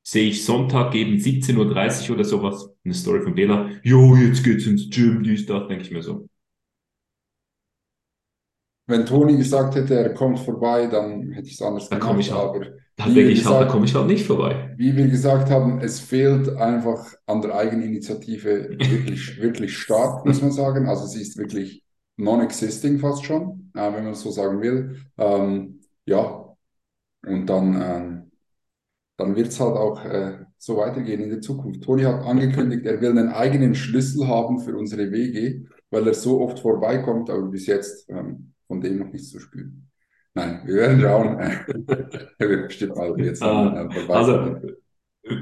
sehe 0.09 0.31
ich 0.31 0.43
Sonntag 0.43 0.93
gegen 0.93 1.17
17.30 1.17 2.09
Uhr 2.09 2.15
oder 2.15 2.25
sowas, 2.25 2.71
eine 2.83 2.95
Story 2.95 3.21
von 3.21 3.35
Bela, 3.35 3.69
jo, 3.83 4.17
jetzt 4.17 4.43
geht's 4.43 4.65
ins 4.65 4.88
Gym, 4.88 5.23
dies, 5.23 5.45
das, 5.45 5.69
denke 5.69 5.85
ich 5.85 5.91
mir 5.91 6.03
so. 6.03 6.27
Wenn 8.87 9.05
Toni 9.05 9.37
gesagt 9.37 9.75
hätte, 9.75 9.97
er 9.97 10.15
kommt 10.15 10.38
vorbei, 10.38 10.87
dann 10.87 11.31
hätte 11.33 11.49
ich 11.49 11.55
es 11.55 11.61
anders 11.61 11.91
da 11.91 11.99
gemacht. 11.99 12.21
Ich 12.21 12.33
halt, 12.33 12.57
aber 12.57 12.67
da 12.97 13.05
denke 13.05 13.29
ich 13.29 13.45
halt, 13.45 13.61
da 13.61 13.71
komme 13.71 13.85
ich 13.85 13.95
halt 13.95 14.07
nicht 14.07 14.25
vorbei. 14.25 14.75
Wie 14.79 14.97
wir 14.97 15.09
gesagt 15.09 15.50
haben, 15.50 15.79
es 15.83 16.00
fehlt 16.00 16.57
einfach 16.57 17.12
an 17.27 17.43
der 17.43 17.55
Eigeninitiative 17.55 18.79
wirklich, 18.79 19.38
wirklich 19.43 19.77
stark, 19.77 20.25
muss 20.25 20.41
man 20.41 20.53
sagen. 20.53 20.88
Also 20.88 21.05
sie 21.05 21.21
ist 21.21 21.37
wirklich 21.37 21.85
non-existing 22.17 22.99
fast 22.99 23.27
schon, 23.27 23.71
äh, 23.75 23.93
wenn 23.93 24.05
man 24.05 24.15
es 24.15 24.23
so 24.23 24.31
sagen 24.31 24.62
will. 24.62 25.03
Ähm, 25.19 25.81
ja, 26.07 26.47
und 27.27 27.45
dann 27.45 27.83
ähm, 27.83 28.08
dann 29.19 29.37
wird 29.37 29.49
es 29.49 29.61
halt 29.61 29.77
auch 29.77 30.05
äh, 30.05 30.39
so 30.57 30.79
weitergehen 30.79 31.21
in 31.21 31.29
der 31.29 31.41
Zukunft. 31.41 31.83
Toni 31.83 32.05
hat 32.05 32.25
angekündigt, 32.25 32.87
er 32.87 33.01
will 33.01 33.11
einen 33.11 33.29
eigenen 33.29 33.75
Schlüssel 33.75 34.27
haben 34.29 34.61
für 34.61 34.77
unsere 34.77 35.11
WG, 35.11 35.67
weil 35.91 36.07
er 36.07 36.15
so 36.15 36.41
oft 36.41 36.61
vorbeikommt, 36.61 37.29
aber 37.29 37.43
bis 37.43 37.67
jetzt 37.67 38.09
ähm, 38.09 38.53
von 38.67 38.81
dem 38.81 38.99
noch 38.99 39.13
nichts 39.13 39.31
zu 39.31 39.41
spüren. 39.41 39.91
Nein, 40.35 40.63
wir 40.65 40.75
werden 40.77 41.01
schauen. 41.01 41.39
er 42.39 42.49
wird 42.49 42.69
bestimmt 42.69 42.97
mal 42.97 43.21
jetzt 43.21 43.43
ah, 43.43 43.89
äh, 43.91 44.13
Also 44.13 44.57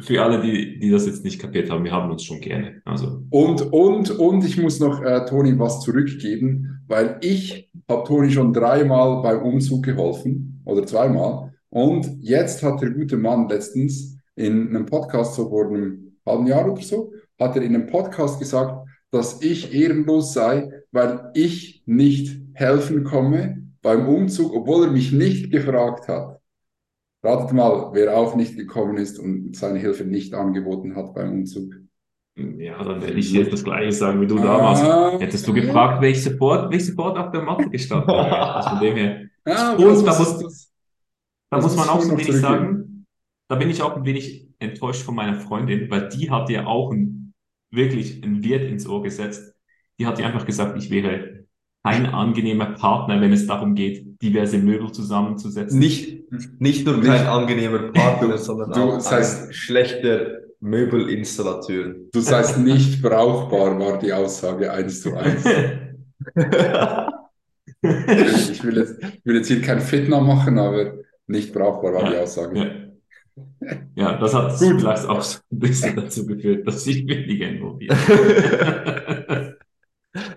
für 0.00 0.22
alle, 0.22 0.40
die, 0.40 0.78
die 0.78 0.90
das 0.90 1.06
jetzt 1.06 1.22
nicht 1.22 1.38
kapiert 1.38 1.70
haben, 1.70 1.84
wir 1.84 1.92
haben 1.92 2.10
uns 2.10 2.24
schon 2.24 2.40
gerne. 2.40 2.80
Also. 2.86 3.22
Und, 3.28 3.60
und, 3.72 4.10
und 4.10 4.44
ich 4.44 4.56
muss 4.56 4.80
noch 4.80 5.02
äh, 5.02 5.26
Toni 5.26 5.58
was 5.58 5.80
zurückgeben, 5.80 6.80
weil 6.88 7.18
ich 7.20 7.70
habe 7.88 8.04
Toni 8.04 8.30
schon 8.30 8.54
dreimal 8.54 9.22
beim 9.22 9.42
Umzug 9.42 9.84
geholfen 9.84 10.62
oder 10.64 10.86
zweimal. 10.86 11.52
Und 11.70 12.18
jetzt 12.20 12.62
hat 12.62 12.80
der 12.80 12.90
gute 12.90 13.16
Mann 13.16 13.48
letztens 13.48 14.18
in 14.34 14.68
einem 14.68 14.86
Podcast, 14.86 15.34
so 15.34 15.48
vor 15.48 15.66
einem 15.66 16.18
halben 16.24 16.46
Jahr 16.46 16.70
oder 16.70 16.80
so, 16.82 17.12
hat 17.38 17.56
er 17.56 17.62
in 17.62 17.74
einem 17.74 17.86
Podcast 17.86 18.38
gesagt, 18.38 18.86
dass 19.10 19.42
ich 19.42 19.74
ehrenlos 19.74 20.32
sei, 20.32 20.70
weil 20.92 21.30
ich 21.34 21.82
nicht 21.86 22.40
helfen 22.54 23.04
komme 23.04 23.62
beim 23.82 24.08
Umzug, 24.08 24.54
obwohl 24.54 24.86
er 24.86 24.90
mich 24.90 25.12
nicht 25.12 25.50
gefragt 25.50 26.08
hat. 26.08 26.40
Ratet 27.22 27.52
mal, 27.52 27.90
wer 27.92 28.16
auch 28.16 28.36
nicht 28.36 28.56
gekommen 28.56 28.98
ist 28.98 29.18
und 29.18 29.56
seine 29.56 29.78
Hilfe 29.78 30.04
nicht 30.04 30.34
angeboten 30.34 30.96
hat 30.96 31.14
beim 31.14 31.32
Umzug. 31.32 31.74
Ja, 32.36 32.82
dann 32.84 33.00
werde 33.00 33.18
ich 33.18 33.32
jetzt 33.32 33.52
das 33.52 33.64
Gleiche 33.64 33.92
sagen 33.92 34.20
wie 34.20 34.26
du 34.26 34.36
damals. 34.36 34.80
Ah, 34.80 35.18
Hättest 35.18 35.48
du 35.48 35.54
gefragt, 35.54 36.02
wäre 36.02 36.12
ich 36.12 36.22
sofort, 36.22 36.64
wäre 36.70 36.76
ich 36.76 36.86
sofort 36.86 37.16
auf 37.16 37.30
der 37.30 37.42
Matte 37.42 37.70
gestanden. 37.70 38.10
also 38.10 38.70
von 38.70 38.80
dem 38.80 38.94
her. 38.94 39.20
Ja, 39.46 39.72
und 39.72 40.06
da 40.06 40.18
muss, 40.18 40.38
das, 40.38 40.65
da 41.50 41.60
muss 41.60 41.76
man 41.76 41.88
auch 41.88 42.00
so 42.00 42.12
ein 42.12 42.18
wenig 42.18 42.36
sagen, 42.36 43.06
da 43.48 43.56
bin 43.56 43.70
ich 43.70 43.82
auch 43.82 43.96
ein 43.96 44.04
wenig 44.04 44.48
enttäuscht 44.58 45.02
von 45.02 45.14
meiner 45.14 45.38
Freundin, 45.40 45.90
weil 45.90 46.08
die 46.08 46.30
hat 46.30 46.50
ja 46.50 46.66
auch 46.66 46.92
ein, 46.92 47.34
wirklich 47.70 48.22
ein 48.24 48.42
Wirt 48.42 48.64
ins 48.64 48.86
Ohr 48.88 49.02
gesetzt. 49.02 49.54
Die 49.98 50.06
hat 50.06 50.18
ja 50.18 50.26
einfach 50.26 50.44
gesagt, 50.46 50.76
ich 50.76 50.90
wäre 50.90 51.46
ein 51.82 52.06
angenehmer 52.06 52.72
Partner, 52.72 53.20
wenn 53.20 53.32
es 53.32 53.46
darum 53.46 53.74
geht, 53.76 54.20
diverse 54.20 54.58
Möbel 54.58 54.90
zusammenzusetzen. 54.90 55.78
Nicht, 55.78 56.30
nicht 56.60 56.84
nur 56.84 57.00
kein 57.00 57.26
angenehmer 57.26 57.92
Partner, 57.92 58.38
sondern 58.42 58.72
du, 58.72 58.80
auch 58.80 59.12
ein 59.12 59.52
schlechter 59.52 60.40
Möbelinstallateur. 60.60 61.94
Du 62.12 62.20
sagst 62.20 62.58
nicht 62.58 63.00
brauchbar, 63.02 63.78
war 63.78 63.98
die 63.98 64.12
Aussage 64.12 64.72
eins 64.72 65.00
zu 65.02 65.16
eins. 65.16 65.44
ich, 67.82 68.64
will 68.64 68.78
jetzt, 68.78 68.96
ich 69.00 69.24
will 69.24 69.36
jetzt 69.36 69.46
hier 69.46 69.60
kein 69.60 69.80
Fitner 69.80 70.20
machen, 70.20 70.58
aber 70.58 70.94
nicht 71.26 71.52
brauchbar 71.52 71.94
war 71.94 72.04
ja, 72.04 72.10
die 72.10 72.16
Aussage. 72.16 72.88
Ja. 73.60 73.76
ja 73.94 74.18
das 74.18 74.34
hat 74.34 74.58
Gut. 74.58 74.80
vielleicht 74.80 75.06
auch 75.06 75.22
so 75.22 75.38
ein 75.52 75.58
bisschen 75.58 75.96
dazu 75.96 76.26
geführt, 76.26 76.66
dass 76.66 76.86
ich 76.86 77.06
weniger 77.06 77.48
involviert 77.48 77.96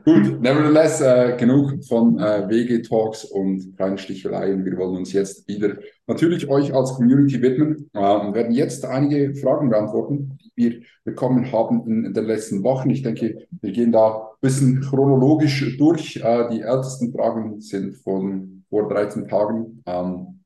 Gut, 0.03 0.41
nevertheless, 0.41 0.99
äh, 1.01 1.37
genug 1.37 1.83
von 1.85 2.19
äh, 2.19 2.49
WG-Talks 2.49 3.25
und 3.25 3.75
kleinen 3.77 3.97
Sticheleien. 3.97 4.65
Wir 4.65 4.77
wollen 4.77 4.97
uns 4.97 5.13
jetzt 5.13 5.47
wieder 5.47 5.77
natürlich 6.07 6.49
euch 6.49 6.73
als 6.73 6.93
Community 6.95 7.41
widmen 7.41 7.89
äh, 7.93 7.99
und 7.99 8.33
werden 8.33 8.51
jetzt 8.51 8.85
einige 8.85 9.35
Fragen 9.35 9.69
beantworten, 9.69 10.37
die 10.41 10.51
wir 10.55 10.81
bekommen 11.05 11.51
haben 11.51 11.85
in 11.85 12.13
den 12.13 12.25
letzten 12.25 12.63
Wochen. 12.63 12.89
Ich 12.89 13.03
denke, 13.03 13.47
wir 13.61 13.71
gehen 13.71 13.91
da 13.91 14.17
ein 14.17 14.41
bisschen 14.41 14.81
chronologisch 14.81 15.77
durch. 15.77 16.17
Äh, 16.17 16.49
die 16.49 16.61
ältesten 16.61 17.13
Fragen 17.13 17.61
sind 17.61 17.95
von 17.95 18.63
vor 18.69 18.89
13 18.89 19.27
Tagen. 19.27 19.81
Ähm, 19.85 20.38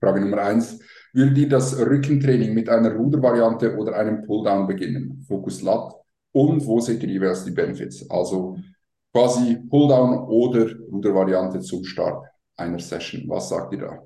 Frage 0.00 0.20
Nummer 0.20 0.42
eins. 0.42 0.80
Will 1.12 1.32
dir 1.34 1.48
das 1.48 1.78
Rückentraining 1.78 2.54
mit 2.54 2.68
einer 2.68 2.94
Rudervariante 2.94 3.76
oder 3.76 3.96
einem 3.96 4.22
Pulldown 4.22 4.66
beginnen? 4.66 5.24
Fokus 5.26 5.62
Lat. 5.62 5.92
Und 6.32 6.64
wo 6.66 6.80
seht 6.80 7.02
ihr 7.02 7.08
jeweils 7.08 7.44
die 7.44 7.50
Benefits? 7.50 8.08
Also 8.08 8.56
quasi 9.12 9.56
Pulldown 9.68 10.18
oder 10.28 10.70
Rudervariante 10.90 11.60
zum 11.60 11.84
Start 11.84 12.24
einer 12.56 12.78
Session. 12.78 13.28
Was 13.28 13.48
sagt 13.48 13.72
ihr 13.72 13.80
da? 13.80 13.98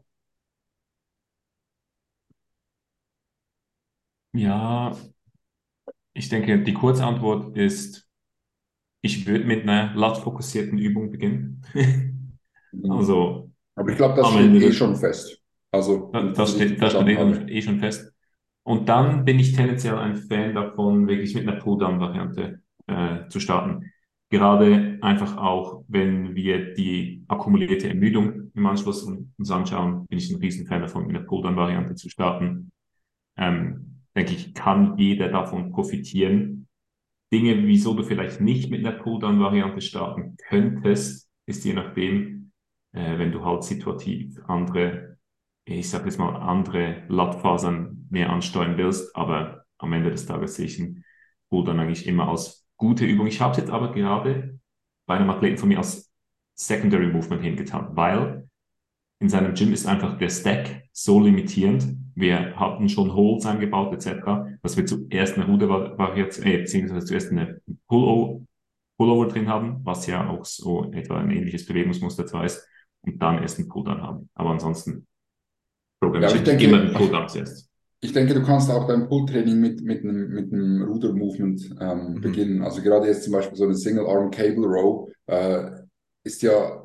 Ja, 4.33 4.97
ich 6.13 6.29
denke, 6.29 6.63
die 6.63 6.75
Kurzantwort 6.75 7.57
ist, 7.57 8.09
ich 9.01 9.27
würde 9.27 9.45
mit 9.45 9.63
einer 9.63 9.95
lat-fokussierten 9.95 10.79
Übung 10.79 11.11
beginnen. 11.11 11.63
Also, 12.91 13.53
aber 13.77 13.91
ich 13.91 13.97
glaube, 13.97 14.21
das 14.21 14.33
steht 14.33 14.61
eh 14.61 14.73
schon 14.73 14.97
fest. 14.97 15.44
Also, 15.75 16.11
das, 16.13 16.37
das 16.37 16.55
steht, 16.55 16.81
das 16.81 16.93
steht 16.93 17.09
eh, 17.09 17.59
eh 17.59 17.63
schon 17.63 17.81
fest. 17.81 18.13
Und 18.63 18.89
dann 18.89 19.25
bin 19.25 19.41
ich 19.41 19.53
tendenziell 19.53 19.97
ein 19.97 20.15
Fan 20.17 20.55
davon, 20.55 21.09
wirklich 21.09 21.35
mit 21.35 21.49
einer 21.49 21.59
Pulldown-Variante 21.59 22.63
äh, 22.87 23.29
zu 23.29 23.41
starten. 23.41 23.91
Gerade 24.31 24.99
einfach 25.03 25.37
auch, 25.37 25.85
wenn 25.89 26.35
wir 26.35 26.75
die 26.75 27.25
akkumulierte 27.29 27.89
Ermüdung 27.89 28.53
im 28.55 28.67
Anschluss 28.67 29.03
uns 29.03 29.51
anschauen, 29.51 30.07
bin 30.07 30.19
ich 30.19 30.31
ein 30.31 30.41
Riesenfan 30.41 30.81
davon, 30.81 31.07
mit 31.07 31.17
einer 31.17 31.27
Pulldown-Variante 31.27 31.97
zu 31.97 32.09
starten. 32.09 32.71
Ähm, 33.37 34.03
denke 34.17 34.33
ich, 34.33 34.55
kann 34.55 34.97
jeder 34.97 35.29
davon 35.29 35.73
profitieren. 35.73 36.69
Dinge, 37.33 37.67
wieso 37.67 37.95
du 37.95 38.05
vielleicht 38.05 38.41
nicht 38.41 38.71
mit 38.71 38.87
einer 38.87 38.97
Pulldown-Variante 38.97 39.81
starten 39.81 40.37
könntest, 40.49 41.29
ist 41.47 41.65
je 41.65 41.75
nachdem, 41.75 42.53
äh, 42.93 43.19
wenn 43.19 43.33
du 43.33 43.45
halt 43.45 43.65
situativ 43.65 44.39
andere, 44.47 45.14
ich 45.65 45.89
sage 45.89 46.07
jetzt 46.07 46.19
mal, 46.19 46.37
andere 46.37 47.03
Lattfasern 47.09 48.07
mehr 48.11 48.31
ansteuern 48.31 48.77
willst, 48.77 49.15
aber 49.17 49.65
am 49.79 49.93
Ende 49.93 50.11
des 50.11 50.27
Tages 50.27 50.57
sehe 50.57 50.67
ich 50.67 50.81
einen 50.81 51.05
Pulldown 51.49 51.81
eigentlich 51.81 52.07
immer 52.07 52.29
als 52.29 52.67
gute 52.77 53.05
Übung. 53.05 53.27
Ich 53.27 53.41
habe 53.41 53.53
es 53.53 53.59
jetzt 53.59 53.71
aber 53.71 53.93
gerade 53.93 54.59
bei 55.07 55.17
einem 55.17 55.31
Athleten 55.31 55.59
von 55.59 55.69
mir 55.69 55.79
als 55.79 56.13
Secondary 56.55 57.09
Movement 57.09 57.43
hingetan, 57.43 57.89
weil 57.93 58.49
in 59.21 59.29
seinem 59.29 59.55
Gym 59.55 59.73
ist 59.73 59.87
einfach 59.87 60.19
der 60.19 60.29
Stack 60.29 60.85
so 60.93 61.21
limitierend. 61.21 61.97
Wir 62.15 62.57
hatten 62.57 62.89
schon 62.89 63.15
Holds 63.15 63.47
eingebaut 63.47 63.93
etc., 63.95 64.59
dass 64.63 64.77
wir 64.77 64.87
zuerst 64.87 65.37
eine 65.37 65.47
Rudervariation, 65.47 66.47
äh, 66.47 66.59
beziehungsweise 66.59 67.07
zuerst 67.07 67.33
eine 67.33 67.61
Pullover, 67.89 68.45
Pullover 68.97 69.29
drin 69.29 69.49
haben, 69.49 69.81
was 69.85 70.07
ja 70.07 70.29
auch 70.29 70.45
so 70.45 70.93
etwa 70.93 71.19
ein 71.19 71.31
ähnliches 71.31 71.67
Bewegungsmuster 71.67 72.27
zwar 72.27 72.45
ist, 72.45 72.69
und 73.01 73.21
dann 73.21 73.43
erst 73.43 73.59
einen 73.59 73.69
Pulldown 73.69 74.03
haben. 74.03 74.31
Aber 74.35 74.51
ansonsten 74.51 75.07
programmiere 76.05 76.33
ja, 76.33 76.37
ich 76.39 76.45
denke, 76.45 76.65
immer 76.65 76.81
einen 76.81 76.93
Pulldown 76.93 77.29
zuerst. 77.29 77.71
Ich 78.01 78.13
denke, 78.13 78.35
du 78.35 78.43
kannst 78.43 78.71
auch 78.71 78.87
dein 78.87 79.09
Pull-Training 79.09 79.59
mit, 79.59 79.83
mit 79.83 80.05
einem, 80.05 80.29
mit 80.29 80.53
einem 80.53 80.83
Ruder-Movement 80.83 81.77
ähm, 81.81 82.15
mhm. 82.15 82.21
beginnen. 82.21 82.63
Also 82.63 82.83
gerade 82.83 83.07
jetzt 83.07 83.25
zum 83.25 83.33
Beispiel 83.33 83.57
so 83.57 83.65
eine 83.65 83.75
Single-Arm-Cable-Row 83.75 85.09
äh, 85.27 85.71
ist 86.23 86.43
ja 86.43 86.85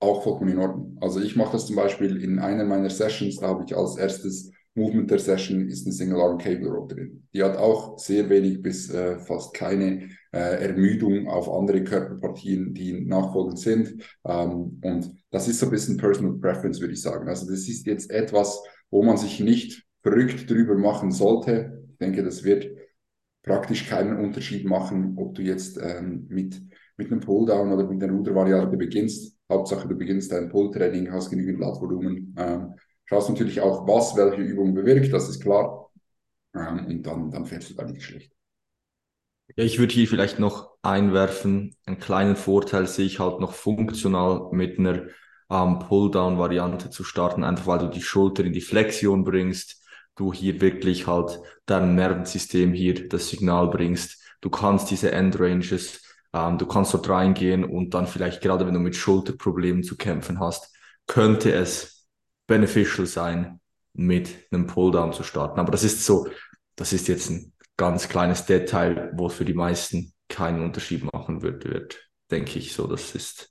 auch 0.00 0.22
vollkommen 0.22 0.52
in 0.52 0.58
Ordnung. 0.58 0.96
Also 1.00 1.20
ich 1.20 1.36
mache 1.36 1.52
das 1.52 1.66
zum 1.66 1.76
Beispiel 1.76 2.22
in 2.22 2.38
einer 2.38 2.64
meiner 2.64 2.88
Sessions, 2.88 3.36
da 3.36 3.48
habe 3.48 3.64
ich 3.66 3.76
als 3.76 3.96
erstes 3.96 4.50
Movement 4.74 5.10
der 5.10 5.18
Session 5.18 5.66
ist 5.66 5.84
eine 5.84 5.92
Single-Arm-Cable-Row 5.92 6.86
drin. 6.86 7.26
Die 7.34 7.42
hat 7.42 7.56
auch 7.56 7.98
sehr 7.98 8.28
wenig 8.30 8.62
bis 8.62 8.88
äh, 8.90 9.18
fast 9.18 9.52
keine 9.52 10.08
äh, 10.32 10.66
Ermüdung 10.68 11.28
auf 11.28 11.50
andere 11.50 11.82
Körperpartien, 11.82 12.72
die 12.72 13.04
nachfolgend 13.04 13.58
sind. 13.58 14.02
Ähm, 14.24 14.80
und 14.82 15.12
das 15.30 15.48
ist 15.48 15.58
so 15.58 15.66
ein 15.66 15.72
bisschen 15.72 15.96
Personal 15.96 16.38
Preference, 16.38 16.80
würde 16.80 16.94
ich 16.94 17.02
sagen. 17.02 17.28
Also 17.28 17.50
das 17.50 17.68
ist 17.68 17.86
jetzt 17.86 18.10
etwas, 18.10 18.62
wo 18.90 19.02
man 19.02 19.16
sich 19.16 19.40
nicht 19.40 19.84
verrückt 20.02 20.48
drüber 20.48 20.76
machen 20.76 21.10
sollte. 21.10 21.84
Ich 21.90 21.98
denke, 21.98 22.22
das 22.22 22.44
wird 22.44 22.70
praktisch 23.42 23.88
keinen 23.88 24.18
Unterschied 24.18 24.64
machen, 24.64 25.14
ob 25.16 25.34
du 25.34 25.42
jetzt 25.42 25.78
ähm, 25.82 26.26
mit, 26.28 26.60
mit 26.96 27.10
einem 27.10 27.20
Pulldown 27.20 27.72
oder 27.72 27.88
mit 27.88 28.02
einer 28.02 28.12
Rudervariante 28.12 28.76
beginnst. 28.76 29.36
Hauptsache, 29.50 29.88
du 29.88 29.96
beginnst 29.96 30.30
dein 30.30 30.48
Pulltraining, 30.48 31.10
hast 31.10 31.30
genügend 31.30 31.58
Lattvolumen. 31.58 32.34
Ähm, 32.38 32.74
schaust 33.10 33.28
natürlich 33.28 33.60
auch, 33.60 33.86
was 33.88 34.16
welche 34.16 34.40
Übung 34.40 34.72
bewirkt, 34.72 35.12
das 35.12 35.28
ist 35.28 35.42
klar. 35.42 35.90
Ähm, 36.54 36.86
und 36.86 37.02
dann, 37.02 37.30
dann 37.30 37.44
fährst 37.44 37.70
du 37.70 37.74
da 37.74 37.84
nicht 37.84 38.04
schlecht. 38.04 38.32
Ja, 39.56 39.64
ich 39.64 39.80
würde 39.80 39.92
hier 39.92 40.06
vielleicht 40.06 40.38
noch 40.38 40.70
einwerfen, 40.82 41.76
einen 41.86 41.98
kleinen 41.98 42.36
Vorteil 42.36 42.86
sehe 42.86 43.06
ich 43.06 43.18
halt 43.18 43.40
noch 43.40 43.52
funktional 43.52 44.48
mit 44.52 44.78
einer 44.78 45.08
ähm, 45.50 45.80
Pull-Down-Variante 45.80 46.90
zu 46.90 47.02
starten, 47.02 47.42
einfach 47.42 47.66
weil 47.66 47.80
du 47.80 47.88
die 47.88 48.00
Schulter 48.00 48.44
in 48.44 48.52
die 48.52 48.60
Flexion 48.60 49.24
bringst, 49.24 49.84
du 50.14 50.32
hier 50.32 50.60
wirklich 50.60 51.08
halt 51.08 51.40
dein 51.66 51.96
Nervensystem 51.96 52.72
hier 52.72 53.08
das 53.08 53.28
Signal 53.28 53.70
bringst. 53.70 54.22
Du 54.40 54.50
kannst 54.50 54.88
diese 54.92 55.10
Endranges, 55.10 56.00
ähm, 56.32 56.58
du 56.58 56.66
kannst 56.66 56.94
dort 56.94 57.08
reingehen 57.08 57.64
und 57.64 57.92
dann 57.92 58.06
vielleicht 58.06 58.40
gerade 58.40 58.68
wenn 58.68 58.74
du 58.74 58.80
mit 58.80 58.94
Schulterproblemen 58.94 59.82
zu 59.82 59.96
kämpfen 59.96 60.38
hast, 60.38 60.72
könnte 61.08 61.52
es 61.52 61.99
beneficial 62.50 63.06
sein, 63.06 63.60
mit 63.94 64.30
einem 64.50 64.66
Pulldown 64.66 65.12
zu 65.12 65.22
starten. 65.22 65.60
Aber 65.60 65.70
das 65.70 65.84
ist 65.84 66.04
so, 66.04 66.28
das 66.74 66.92
ist 66.92 67.06
jetzt 67.06 67.30
ein 67.30 67.52
ganz 67.76 68.08
kleines 68.08 68.44
Detail, 68.44 69.12
wo 69.14 69.28
für 69.28 69.44
die 69.44 69.54
meisten 69.54 70.12
keinen 70.28 70.62
Unterschied 70.62 71.04
machen 71.12 71.42
wird, 71.42 71.64
wird 71.64 72.10
denke 72.30 72.58
ich 72.58 72.72
so. 72.72 72.86
Das 72.86 73.14
ist 73.14 73.50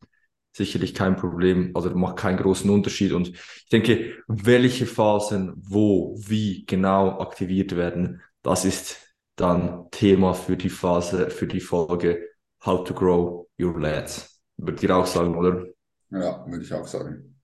sicherlich 0.51 0.93
kein 0.93 1.15
Problem, 1.15 1.71
also 1.75 1.89
macht 1.91 2.17
keinen 2.17 2.37
großen 2.37 2.69
Unterschied. 2.69 3.13
Und 3.13 3.29
ich 3.29 3.69
denke, 3.71 4.17
welche 4.27 4.85
Phasen 4.85 5.53
wo, 5.55 6.15
wie 6.17 6.65
genau 6.65 7.19
aktiviert 7.19 7.75
werden, 7.75 8.21
das 8.41 8.65
ist 8.65 9.15
dann 9.35 9.89
Thema 9.91 10.33
für 10.33 10.57
die 10.57 10.69
Phase, 10.69 11.29
für 11.29 11.47
die 11.47 11.61
Folge 11.61 12.27
How 12.65 12.83
to 12.83 12.93
Grow 12.93 13.47
Your 13.59 13.79
Lads. 13.79 14.41
Würdet 14.57 14.83
ihr 14.83 14.95
auch 14.95 15.05
sagen, 15.05 15.35
oder? 15.35 15.65
Ja, 16.11 16.45
würde 16.45 16.63
ich 16.63 16.73
auch 16.73 16.87
sagen. 16.87 17.39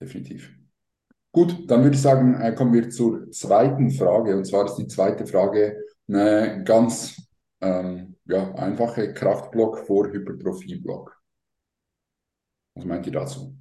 Definitiv. 0.00 0.57
Gut, 1.38 1.70
dann 1.70 1.84
würde 1.84 1.94
ich 1.94 2.02
sagen, 2.02 2.34
äh, 2.40 2.52
kommen 2.52 2.72
wir 2.72 2.90
zur 2.90 3.30
zweiten 3.30 3.92
Frage. 3.92 4.36
Und 4.36 4.44
zwar 4.44 4.64
ist 4.64 4.74
die 4.74 4.88
zweite 4.88 5.24
Frage 5.24 5.84
eine 6.08 6.64
ganz 6.64 7.28
ähm, 7.60 8.16
ja, 8.24 8.52
einfache 8.56 9.14
Kraftblock 9.14 9.86
vor 9.86 10.08
Hypertrophieblock. 10.08 11.16
Was 12.74 12.84
meint 12.86 13.06
ihr 13.06 13.12
dazu? 13.12 13.56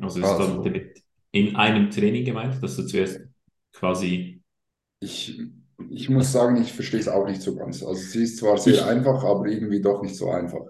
Also 0.00 0.20
ist 0.20 0.26
also, 0.26 0.62
das 0.62 0.82
in 1.32 1.56
einem 1.56 1.90
Training 1.90 2.24
gemeint, 2.24 2.62
dass 2.62 2.76
du 2.76 2.86
zuerst 2.86 3.20
quasi. 3.72 4.44
Ich 5.00 5.40
ich 5.90 6.08
muss 6.08 6.30
sagen, 6.30 6.62
ich 6.62 6.72
verstehe 6.72 7.00
es 7.00 7.08
auch 7.08 7.26
nicht 7.26 7.42
so 7.42 7.56
ganz. 7.56 7.82
Also 7.82 8.00
sie 8.00 8.22
ist 8.22 8.38
zwar 8.38 8.58
sehr 8.58 8.74
Ich, 8.74 8.84
einfach, 8.84 9.24
aber 9.24 9.46
irgendwie 9.46 9.82
doch 9.82 10.02
nicht 10.02 10.14
so 10.14 10.30
einfach. 10.30 10.64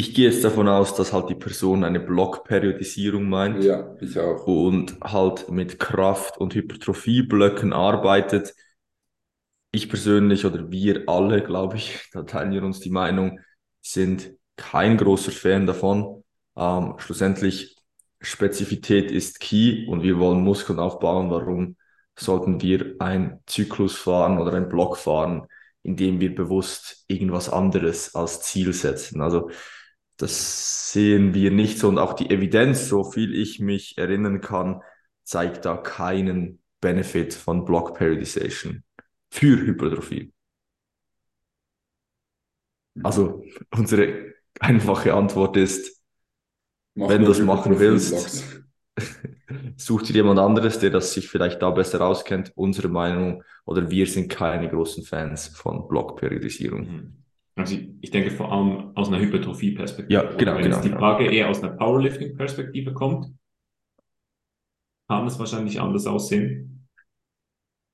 Ich 0.00 0.14
gehe 0.14 0.30
jetzt 0.30 0.44
davon 0.44 0.68
aus, 0.68 0.94
dass 0.94 1.12
halt 1.12 1.28
die 1.30 1.34
Person 1.34 1.84
eine 1.84 2.00
Blockperiodisierung 2.00 3.28
meint 3.28 3.64
Ja, 3.64 3.94
ich 4.00 4.18
auch. 4.18 4.46
und 4.46 4.98
halt 5.02 5.50
mit 5.50 5.78
Kraft- 5.78 6.38
und 6.38 6.54
Hypertrophieblöcken 6.54 7.72
arbeitet. 7.72 8.54
Ich 9.72 9.88
persönlich 9.88 10.44
oder 10.46 10.70
wir 10.70 11.04
alle, 11.08 11.42
glaube 11.42 11.76
ich, 11.76 12.08
da 12.12 12.22
teilen 12.22 12.52
wir 12.52 12.62
uns 12.62 12.80
die 12.80 12.90
Meinung, 12.90 13.40
sind 13.80 14.32
kein 14.56 14.96
großer 14.96 15.32
Fan 15.32 15.66
davon. 15.66 16.24
Ähm, 16.56 16.94
schlussendlich, 16.98 17.76
Spezifität 18.22 19.10
ist 19.10 19.40
key 19.40 19.86
und 19.86 20.02
wir 20.02 20.18
wollen 20.18 20.42
Muskeln 20.42 20.78
aufbauen. 20.78 21.30
Warum 21.30 21.76
sollten 22.18 22.60
wir 22.60 22.96
einen 22.98 23.40
Zyklus 23.46 23.96
fahren 23.96 24.38
oder 24.38 24.52
einen 24.52 24.68
Block 24.68 24.98
fahren, 24.98 25.46
indem 25.82 26.20
wir 26.20 26.34
bewusst 26.34 27.04
irgendwas 27.08 27.48
anderes 27.48 28.14
als 28.14 28.42
Ziel 28.42 28.74
setzen? 28.74 29.22
Also 29.22 29.50
das 30.20 30.92
sehen 30.92 31.34
wir 31.34 31.50
nicht 31.50 31.78
so 31.78 31.88
und 31.88 31.98
auch 31.98 32.12
die 32.12 32.30
Evidenz, 32.30 32.88
so 32.88 33.04
viel 33.04 33.34
ich 33.34 33.60
mich 33.60 33.96
erinnern 33.96 34.40
kann, 34.40 34.82
zeigt 35.24 35.64
da 35.64 35.76
keinen 35.76 36.60
Benefit 36.80 37.34
von 37.34 37.64
Block 37.64 37.94
Periodization 37.94 38.82
für 39.30 39.60
Hypertrophie. 39.60 40.32
Also 43.02 43.44
unsere 43.70 44.34
einfache 44.58 45.14
Antwort 45.14 45.56
ist, 45.56 46.02
Mach 46.94 47.08
wenn 47.08 47.22
du 47.22 47.28
das 47.28 47.38
machen 47.38 47.78
willst, 47.78 48.44
such 49.76 50.02
dir 50.02 50.16
jemand 50.16 50.40
anderes, 50.40 50.78
der 50.80 50.90
das 50.90 51.12
sich 51.12 51.28
vielleicht 51.28 51.62
da 51.62 51.70
besser 51.70 52.00
auskennt. 52.04 52.52
Unsere 52.56 52.88
Meinung 52.88 53.42
oder 53.64 53.90
wir 53.90 54.06
sind 54.06 54.28
keine 54.28 54.68
großen 54.68 55.04
Fans 55.04 55.48
von 55.48 55.88
Blockperiodisierung. 55.88 56.80
Mhm. 56.80 57.19
Also 57.60 57.76
ich, 58.00 58.10
denke 58.10 58.30
vor 58.30 58.50
allem 58.52 58.96
aus 58.96 59.08
einer 59.08 59.20
Hypertrophie-Perspektive. 59.20 60.12
Ja, 60.12 60.22
genau, 60.34 60.54
Wenn 60.54 60.62
genau, 60.62 60.76
jetzt 60.76 60.84
die 60.84 60.88
genau. 60.88 61.00
Frage 61.00 61.30
eher 61.30 61.48
aus 61.48 61.62
einer 61.62 61.76
Powerlifting-Perspektive 61.76 62.94
kommt, 62.94 63.26
kann 65.08 65.26
es 65.26 65.38
wahrscheinlich 65.38 65.80
anders 65.80 66.06
aussehen. 66.06 66.88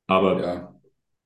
Aber 0.06 0.40
Ja. 0.40 0.80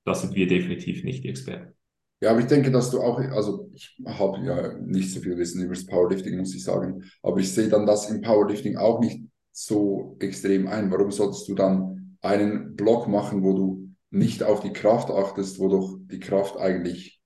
da 0.05 0.15
sind 0.15 0.35
wir 0.35 0.47
definitiv 0.47 1.05
nicht 1.05 1.25
die 1.25 1.29
Experten. 1.29 1.75
Ja, 2.23 2.31
aber 2.31 2.41
ich 2.41 2.47
denke, 2.47 2.71
dass 2.71 2.91
du 2.91 3.01
auch, 3.01 3.19
also 3.19 3.71
ich 3.73 3.99
habe 4.07 4.45
ja 4.45 4.75
nicht 4.79 5.13
so 5.13 5.21
viel 5.21 5.39
Wissen 5.39 5.63
über 5.63 5.75
das 5.75 5.87
Powerlifting, 5.87 6.37
muss 6.37 6.55
ich 6.55 6.63
sagen, 6.63 7.03
aber 7.23 7.39
ich 7.39 7.53
sehe 7.53 7.69
dann 7.69 7.87
das 7.87 8.11
im 8.11 8.21
Powerlifting 8.21 8.77
auch 8.77 9.01
nicht 9.01 9.25
so 9.53 10.17
extrem 10.21 10.67
ein. 10.67 10.91
Warum 10.91 11.11
solltest 11.11 11.49
du 11.49 11.55
dann 11.55 12.17
einen 12.21 12.77
Block 12.77 13.09
machen, 13.09 13.43
wo 13.43 13.55
du 13.55 13.95
nicht 14.11 14.43
auf 14.43 14.61
die 14.61 14.73
Kraft 14.73 15.11
achtest, 15.11 15.59
wo 15.59 15.69
doch 15.69 15.99
die 16.07 16.21
Kraft 16.21 16.57
eigentlich 16.59 17.20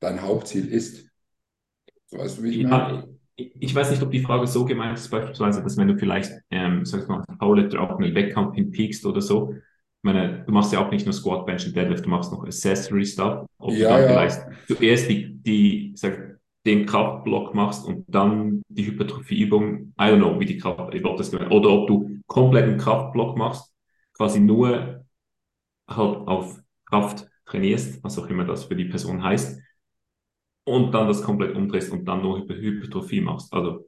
dein 0.00 0.22
Hauptziel 0.22 0.68
ist? 0.68 1.08
Weißt 2.12 2.38
du, 2.38 2.42
wie 2.44 2.50
ich 2.50 2.58
meine? 2.58 2.86
Ja, 2.86 3.04
ich, 3.36 3.52
ich 3.60 3.74
weiß 3.74 3.90
nicht, 3.90 4.02
ob 4.02 4.10
die 4.10 4.20
Frage 4.22 4.46
so 4.46 4.64
gemeint 4.64 4.98
ist, 4.98 5.08
beispielsweise, 5.10 5.62
dass 5.62 5.76
wenn 5.76 5.88
du 5.88 5.96
vielleicht, 5.98 6.32
ähm, 6.50 6.84
sag 6.84 7.02
ich 7.02 7.08
mal, 7.08 7.22
Powerlifter 7.38 7.80
auch 7.80 7.98
einen 7.98 8.14
Wettkampf 8.14 8.54
hinpiekst 8.54 9.06
oder 9.06 9.20
so, 9.20 9.54
ich 9.54 9.62
meine, 10.04 10.44
du 10.46 10.52
machst 10.52 10.72
ja 10.72 10.80
auch 10.84 10.90
nicht 10.90 11.04
nur 11.06 11.12
Squat, 11.12 11.46
Bench 11.46 11.66
und 11.66 11.76
Deadlift, 11.76 12.04
du 12.06 12.08
machst 12.10 12.32
noch 12.32 12.42
Accessory 12.44 13.04
Stuff. 13.04 13.46
Ob 13.58 13.78
du 13.78 13.84
Ja, 13.84 13.88
dann 13.88 14.06
ja. 14.06 14.06
vielleicht 14.06 14.40
zuerst 14.66 15.10
die, 15.10 15.34
die, 15.42 15.92
sag, 15.94 16.38
den 16.66 16.86
Kraftblock 16.86 17.54
machst 17.54 17.86
und 17.86 18.04
dann 18.08 18.62
die 18.68 18.86
Hypertrophieübung, 18.86 19.92
I 19.98 20.04
don't 20.04 20.16
know, 20.18 20.40
wie 20.40 20.46
die 20.46 20.58
Kraft, 20.58 20.94
ob 21.04 21.16
das 21.16 21.30
gemeint, 21.30 21.50
oder 21.52 21.70
ob 21.70 21.86
du 21.88 22.18
komplett 22.26 22.64
einen 22.64 22.78
Kraftblock 22.78 23.36
machst, 23.36 23.72
quasi 24.14 24.40
nur 24.40 25.04
halt 25.88 26.28
auf 26.28 26.58
Kraft 26.86 27.28
trainierst, 27.46 28.02
was 28.04 28.18
auch 28.18 28.28
immer 28.28 28.44
das 28.44 28.64
für 28.64 28.76
die 28.76 28.84
Person 28.86 29.22
heißt, 29.22 29.60
und 30.70 30.92
dann 30.92 31.08
das 31.08 31.22
komplett 31.22 31.56
umdrehst 31.56 31.92
und 31.92 32.06
dann 32.06 32.22
nur 32.22 32.38
Hyper 32.38 32.54
Hypertrophie 32.54 33.20
machst. 33.20 33.52
Also, 33.52 33.86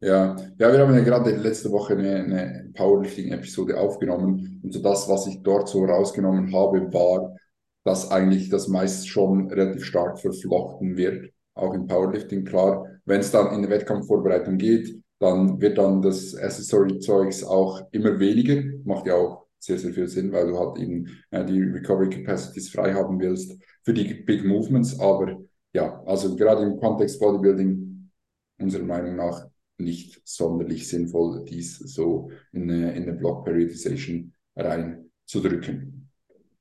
Ja, 0.00 0.34
ja, 0.58 0.72
wir 0.72 0.80
haben 0.80 0.94
ja 0.94 1.00
gerade 1.04 1.30
letzte 1.36 1.70
Woche 1.70 1.92
eine, 1.94 2.16
eine 2.24 2.70
Powerlifting-Episode 2.74 3.78
aufgenommen 3.78 4.60
und 4.62 4.72
so 4.72 4.82
das, 4.82 5.08
was 5.08 5.28
ich 5.28 5.42
dort 5.42 5.68
so 5.68 5.84
rausgenommen 5.84 6.52
habe, 6.52 6.92
war, 6.92 7.36
dass 7.84 8.10
eigentlich 8.10 8.48
das 8.48 8.66
meist 8.68 9.08
schon 9.08 9.48
relativ 9.50 9.84
stark 9.84 10.18
verflochten 10.18 10.96
wird, 10.96 11.32
auch 11.54 11.72
im 11.74 11.86
Powerlifting. 11.86 12.44
Klar, 12.44 12.86
wenn 13.04 13.20
es 13.20 13.30
dann 13.30 13.54
in 13.54 13.62
die 13.62 13.68
Wettkampfvorbereitung 13.70 14.58
geht, 14.58 15.00
dann 15.20 15.60
wird 15.60 15.78
dann 15.78 16.02
das 16.02 16.34
Accessory-Zeugs 16.34 17.44
auch 17.44 17.82
immer 17.92 18.18
weniger, 18.18 18.60
macht 18.84 19.06
ja 19.06 19.14
auch 19.14 19.46
sehr, 19.60 19.78
sehr 19.78 19.92
viel 19.94 20.08
Sinn, 20.08 20.32
weil 20.32 20.48
du 20.48 20.58
halt 20.58 20.78
eben 20.78 21.06
äh, 21.30 21.44
die 21.44 21.60
Recovery 21.62 22.10
Capacities 22.10 22.70
frei 22.70 22.92
haben 22.94 23.20
willst 23.20 23.56
für 23.84 23.94
die 23.94 24.14
Big 24.14 24.44
Movements, 24.44 24.98
aber 24.98 25.38
ja, 25.72 26.02
also 26.04 26.36
gerade 26.36 26.62
im 26.62 26.78
Kontext 26.78 27.18
Bodybuilding, 27.20 28.10
unserer 28.58 28.84
Meinung 28.84 29.16
nach, 29.16 29.46
nicht 29.78 30.20
sonderlich 30.24 30.88
sinnvoll, 30.88 31.44
dies 31.44 31.78
so 31.78 32.30
in 32.52 32.70
eine, 32.70 32.94
in 32.94 33.02
eine 33.04 33.14
Block 33.14 33.44
Periodization 33.44 34.32
reinzudrücken. 34.54 36.10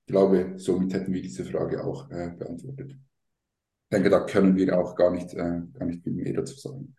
Ich 0.06 0.12
glaube, 0.12 0.54
somit 0.58 0.94
hätten 0.94 1.14
wir 1.14 1.22
diese 1.22 1.46
Frage 1.46 1.84
auch 1.84 2.10
äh, 2.10 2.32
beantwortet. 2.38 2.92
Ich 2.92 3.90
denke, 3.98 4.10
da 4.10 4.26
können 4.26 4.56
wir 4.56 4.78
auch 4.78 4.96
gar 4.96 5.12
nicht, 5.12 5.34
äh, 5.34 5.62
gar 5.74 5.86
nicht 5.86 6.04
viel 6.04 6.14
mehr 6.14 6.34
dazu 6.34 6.58
sagen. 6.58 6.96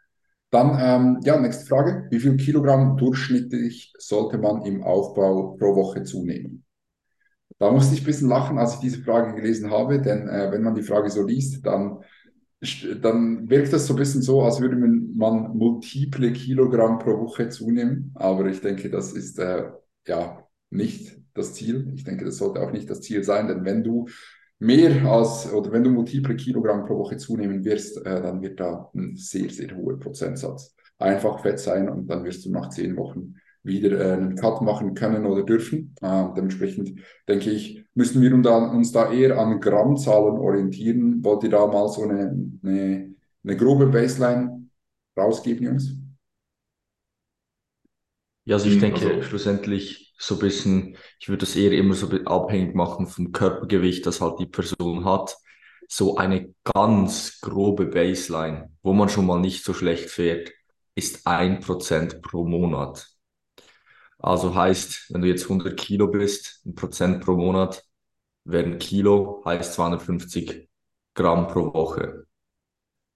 Dann, 0.51 0.79
ähm, 0.79 1.20
ja, 1.25 1.40
nächste 1.40 1.64
Frage. 1.64 2.07
Wie 2.11 2.20
viel 2.20 2.37
Kilogramm 2.37 2.98
durchschnittlich 2.98 3.94
sollte 3.98 4.37
man 4.37 4.62
im 4.66 4.83
Aufbau 4.83 5.57
pro 5.59 5.75
Woche 5.75 6.05
zunehmen? 6.05 6.64
Da 7.62 7.70
musste 7.70 7.94
ich 7.94 8.03
ein 8.03 8.07
bisschen 8.07 8.29
lachen, 8.29 8.59
als 8.59 8.75
ich 8.75 8.81
diese 8.81 9.03
Frage 9.03 9.37
gelesen 9.37 9.70
habe, 9.70 10.01
denn 10.01 10.29
äh, 10.29 10.51
wenn 10.51 10.62
man 10.62 10.75
die 10.75 10.83
Frage 10.83 11.09
so 11.11 11.25
liest, 11.25 11.64
dann 11.64 12.01
dann 13.01 13.48
wirkt 13.48 13.72
das 13.72 13.87
so 13.87 13.94
ein 13.94 13.98
bisschen 13.98 14.22
so, 14.22 14.42
als 14.42 14.61
würde 14.61 14.77
man, 14.77 15.57
multiple 15.57 16.33
Kilogramm 16.33 16.98
pro 16.98 17.20
Woche 17.20 17.48
zunehmen. 17.48 18.12
Aber 18.14 18.46
ich 18.46 18.61
denke, 18.61 18.90
das 18.90 19.12
ist 19.12 19.38
äh, 19.38 19.70
ja 20.07 20.44
nicht 20.70 21.16
das 21.35 21.55
Ziel. 21.55 21.92
Ich 21.94 22.03
denke, 22.03 22.25
das 22.25 22.38
sollte 22.38 22.61
auch 22.61 22.72
nicht 22.72 22.90
das 22.90 23.01
Ziel 23.01 23.22
sein, 23.22 23.46
denn 23.46 23.64
wenn 23.64 23.85
du 23.85 24.09
mehr 24.59 25.05
als 25.05 25.53
oder 25.53 25.70
wenn 25.70 25.85
du 25.85 25.90
multiple 25.90 26.35
Kilogramm 26.35 26.85
pro 26.85 26.98
Woche 26.98 27.16
zunehmen 27.16 27.64
wirst, 27.64 27.96
äh, 27.98 28.22
dann 28.22 28.42
wird 28.42 28.59
da 28.59 28.90
ein 28.94 29.14
sehr, 29.14 29.51
sehr 29.51 29.77
hoher 29.77 29.98
Prozentsatz 30.01 30.75
einfach 30.98 31.40
Fett 31.42 31.61
sein 31.61 31.88
und 31.88 32.09
dann 32.09 32.25
wirst 32.25 32.44
du 32.44 32.51
nach 32.51 32.70
zehn 32.70 32.96
Wochen 32.96 33.35
wieder 33.64 33.98
äh, 34.01 34.12
einen 34.14 34.37
Cut 34.37 34.61
machen 34.62 34.94
können 34.94 35.27
oder 35.27 35.44
dürfen. 35.44 35.94
Äh, 36.01 36.25
dementsprechend 36.37 36.98
denke 37.29 37.51
ich, 37.51 37.85
müssen 37.94 38.20
wir 38.22 38.35
uns 38.35 38.92
da, 38.92 39.12
eher 39.12 39.38
an 39.38 39.61
Grammzahlen 39.61 40.38
orientieren. 40.38 41.22
Wollt 41.25 41.44
ihr 41.44 41.51
da 41.51 41.66
mal 41.66 41.88
so 41.88 42.03
eine, 42.03 42.37
eine, 42.62 43.14
eine 43.44 43.57
grobe 43.57 43.87
Baseline 43.87 44.68
rausgeben, 45.16 45.66
Jungs? 45.66 45.94
Ja, 48.44 48.57
also 48.57 48.68
ich 48.68 48.77
Mhm, 48.77 48.81
denke 48.81 49.07
also- 49.07 49.22
schlussendlich 49.22 50.14
so 50.18 50.35
ein 50.35 50.40
bisschen, 50.40 50.96
ich 51.20 51.29
würde 51.29 51.40
das 51.40 51.57
eher 51.57 51.72
immer 51.72 51.94
so 51.94 52.09
abhängig 52.25 52.75
machen 52.75 53.07
vom 53.07 53.33
Körpergewicht, 53.33 54.07
das 54.07 54.20
halt 54.20 54.38
die 54.40 54.46
Person 54.46 55.05
hat. 55.05 55.37
So 55.88 56.16
eine 56.16 56.55
ganz 56.64 57.40
grobe 57.40 57.87
Baseline, 57.87 58.70
wo 58.83 58.92
man 58.92 59.09
schon 59.09 59.27
mal 59.27 59.40
nicht 59.40 59.64
so 59.64 59.75
schlecht 59.75 60.11
fährt, 60.11 60.51
ist 60.94 61.27
ein 61.27 61.61
Prozent 61.61 62.22
pro 62.22 62.44
Monat. 62.44 63.12
Also 64.23 64.55
heißt, 64.55 65.13
wenn 65.13 65.23
du 65.23 65.29
jetzt 65.29 65.45
100 65.45 65.77
Kilo 65.77 66.07
bist, 66.07 66.63
ein 66.65 66.75
Prozent 66.75 67.25
pro 67.25 67.37
Monat 67.37 67.85
wäre 68.45 68.65
ein 68.65 68.79
Kilo, 68.79 69.43
heißt 69.45 69.75
250 69.75 70.69
Gramm 71.15 71.49
pro 71.49 71.75
Woche. 71.75 72.27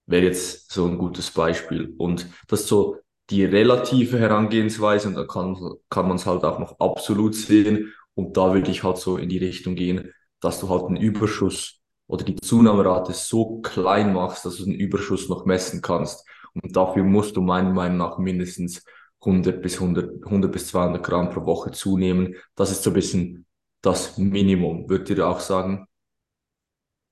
Wäre 0.06 0.24
jetzt 0.26 0.72
so 0.72 0.86
ein 0.86 0.98
gutes 0.98 1.30
Beispiel. 1.30 1.94
Und 1.98 2.26
das 2.48 2.62
ist 2.62 2.68
so 2.68 2.96
die 3.30 3.44
relative 3.44 4.18
Herangehensweise 4.18 5.08
und 5.08 5.14
da 5.14 5.24
kann, 5.24 5.56
kann 5.90 6.08
man 6.08 6.16
es 6.16 6.26
halt 6.26 6.44
auch 6.44 6.58
noch 6.58 6.78
absolut 6.80 7.34
sehen. 7.34 7.92
Und 8.14 8.36
da 8.36 8.52
würde 8.52 8.70
ich 8.70 8.82
halt 8.82 8.98
so 8.98 9.16
in 9.16 9.28
die 9.28 9.38
Richtung 9.38 9.74
gehen, 9.76 10.12
dass 10.40 10.60
du 10.60 10.68
halt 10.68 10.84
einen 10.84 10.96
Überschuss 10.96 11.80
oder 12.08 12.24
die 12.24 12.36
Zunahmerate 12.36 13.12
so 13.12 13.60
klein 13.60 14.12
machst, 14.12 14.44
dass 14.44 14.56
du 14.56 14.64
den 14.64 14.74
Überschuss 14.74 15.28
noch 15.28 15.44
messen 15.44 15.82
kannst. 15.82 16.24
Und 16.54 16.76
dafür 16.76 17.04
musst 17.04 17.36
du 17.36 17.42
meiner 17.42 17.72
Meinung 17.72 17.98
nach 17.98 18.18
mindestens 18.18 18.84
100 19.24 19.62
bis 19.62 19.80
100, 19.80 20.24
100 20.24 20.52
bis 20.52 20.68
200 20.68 21.02
Gramm 21.04 21.30
pro 21.30 21.44
Woche 21.46 21.70
zunehmen. 21.72 22.36
Das 22.54 22.70
ist 22.70 22.82
so 22.82 22.90
ein 22.90 22.94
bisschen 22.94 23.46
das 23.82 24.18
Minimum, 24.18 24.88
würdet 24.88 25.10
ihr 25.10 25.26
auch 25.28 25.40
sagen? 25.40 25.86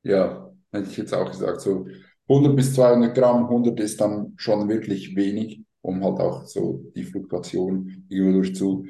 Ja, 0.02 0.50
hätte 0.72 0.90
ich 0.90 0.96
jetzt 0.96 1.14
auch 1.14 1.30
gesagt, 1.30 1.60
so 1.60 1.86
100 2.28 2.56
bis 2.56 2.74
200 2.74 3.14
Gramm, 3.14 3.44
100 3.44 3.78
ist 3.80 4.00
dann 4.00 4.34
schon 4.36 4.68
wirklich 4.68 5.14
wenig, 5.16 5.62
um 5.82 6.02
halt 6.04 6.20
auch 6.20 6.44
so 6.46 6.84
die 6.94 7.04
Fluktuation 7.04 8.06
irgendwo 8.08 8.38
durch 8.38 8.54
zu, 8.54 8.86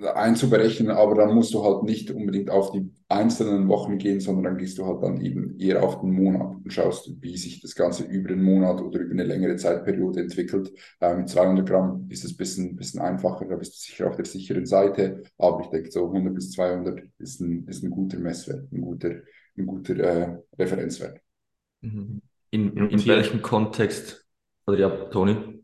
einzuberechnen, 0.00 0.90
aber 0.90 1.14
dann 1.14 1.34
musst 1.34 1.54
du 1.54 1.62
halt 1.62 1.84
nicht 1.84 2.10
unbedingt 2.10 2.50
auf 2.50 2.72
die 2.72 2.90
einzelnen 3.08 3.68
Wochen 3.68 3.98
gehen, 3.98 4.20
sondern 4.20 4.44
dann 4.44 4.56
gehst 4.56 4.78
du 4.78 4.86
halt 4.86 5.02
dann 5.02 5.20
eben 5.20 5.58
eher 5.58 5.84
auf 5.84 6.00
den 6.00 6.10
Monat 6.10 6.56
und 6.64 6.72
schaust, 6.72 7.10
wie 7.20 7.36
sich 7.36 7.60
das 7.60 7.76
Ganze 7.76 8.02
über 8.02 8.28
den 8.28 8.42
Monat 8.42 8.80
oder 8.80 8.98
über 8.98 9.12
eine 9.12 9.22
längere 9.22 9.54
Zeitperiode 9.54 10.20
entwickelt. 10.20 10.72
Äh, 11.00 11.14
mit 11.14 11.28
200 11.28 11.68
Gramm 11.68 12.06
ist 12.10 12.24
es 12.24 12.32
ein 12.32 12.36
bisschen, 12.36 12.76
bisschen 12.76 13.00
einfacher, 13.00 13.44
da 13.46 13.54
bist 13.54 13.74
du 13.74 13.78
sicher 13.78 14.08
auf 14.08 14.16
der 14.16 14.24
sicheren 14.24 14.66
Seite, 14.66 15.22
aber 15.38 15.60
ich 15.60 15.68
denke, 15.68 15.90
so 15.92 16.06
100 16.06 16.34
bis 16.34 16.50
200 16.52 17.00
ist 17.18 17.40
ein, 17.40 17.66
ist 17.68 17.84
ein 17.84 17.90
guter 17.90 18.18
Messwert, 18.18 18.72
ein 18.72 18.80
guter, 18.80 19.10
ein 19.56 19.66
guter 19.66 19.96
äh, 19.98 20.38
Referenzwert. 20.58 21.20
Mhm. 21.82 22.20
In, 22.50 22.76
in, 22.76 22.90
in 22.90 23.06
welchem 23.06 23.42
Kontext, 23.42 24.26
oder 24.66 24.78
ja, 24.78 24.90
Toni? 25.10 25.63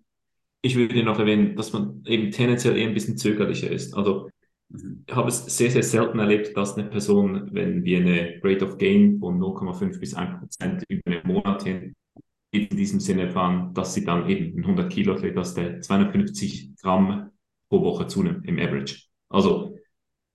Ich 0.62 0.76
würde 0.76 1.02
noch 1.02 1.18
erwähnen, 1.18 1.56
dass 1.56 1.72
man 1.72 2.02
eben 2.06 2.30
tendenziell 2.30 2.76
eher 2.76 2.88
ein 2.88 2.94
bisschen 2.94 3.16
zögerlicher 3.16 3.70
ist. 3.70 3.94
Also 3.94 4.30
mhm. 4.68 5.04
ich 5.06 5.14
habe 5.14 5.28
es 5.28 5.44
sehr, 5.56 5.70
sehr 5.70 5.82
selten 5.82 6.18
erlebt, 6.18 6.56
dass 6.56 6.76
eine 6.76 6.88
Person, 6.88 7.48
wenn 7.52 7.84
wir 7.84 7.98
eine 7.98 8.40
Rate 8.42 8.66
of 8.66 8.78
Gain 8.78 9.18
von 9.18 9.38
0,5 9.38 9.98
bis 9.98 10.14
1 10.14 10.38
Prozent 10.38 10.84
über 10.88 11.10
einen 11.10 11.26
Monat 11.26 11.62
hin 11.62 11.94
in 12.52 12.68
diesem 12.68 13.00
Sinne 13.00 13.30
fahren, 13.30 13.72
dass 13.74 13.94
sie 13.94 14.04
dann 14.04 14.28
eben 14.28 14.58
ein 14.58 14.64
100 14.64 14.92
Kilo, 14.92 15.14
dass 15.14 15.54
der 15.54 15.80
250 15.80 16.76
Gramm 16.82 17.30
pro 17.68 17.82
Woche 17.82 18.08
zunimmt 18.08 18.46
im 18.46 18.58
Average. 18.58 19.04
Also 19.28 19.76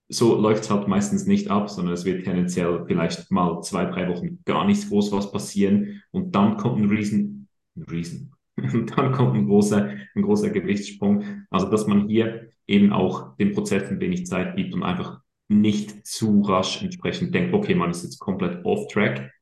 so 0.08 0.40
läuft 0.40 0.64
es 0.64 0.70
halt 0.70 0.88
meistens 0.88 1.26
nicht 1.26 1.50
ab, 1.50 1.68
sondern 1.68 1.94
es 1.94 2.04
wird 2.04 2.24
tendenziell 2.24 2.84
vielleicht 2.86 3.30
mal 3.30 3.60
zwei, 3.62 3.84
drei 3.86 4.08
Wochen 4.08 4.42
gar 4.44 4.64
nichts 4.64 4.88
groß 4.88 5.12
was 5.12 5.32
passieren 5.32 6.02
und 6.10 6.34
dann 6.34 6.56
kommt 6.56 6.78
ein 6.78 6.88
Riesen, 6.88 7.48
ein 7.76 7.82
Riesen, 7.82 8.35
und 8.56 8.90
dann 8.96 9.12
kommt 9.12 9.34
ein 9.34 9.46
großer, 9.46 9.90
ein 10.14 10.22
großer 10.22 10.50
Gewichtssprung. 10.50 11.46
Also, 11.50 11.70
dass 11.70 11.86
man 11.86 12.08
hier 12.08 12.48
eben 12.66 12.92
auch 12.92 13.36
den 13.36 13.52
Prozessen 13.52 14.00
wenig 14.00 14.26
Zeit 14.26 14.56
gibt 14.56 14.74
und 14.74 14.82
einfach 14.82 15.20
nicht 15.48 16.06
zu 16.06 16.40
rasch 16.42 16.82
entsprechend 16.82 17.34
denkt, 17.34 17.54
okay, 17.54 17.74
man 17.74 17.90
ist 17.90 18.02
jetzt 18.02 18.18
komplett 18.18 18.64
off 18.64 18.88
track. 18.88 19.32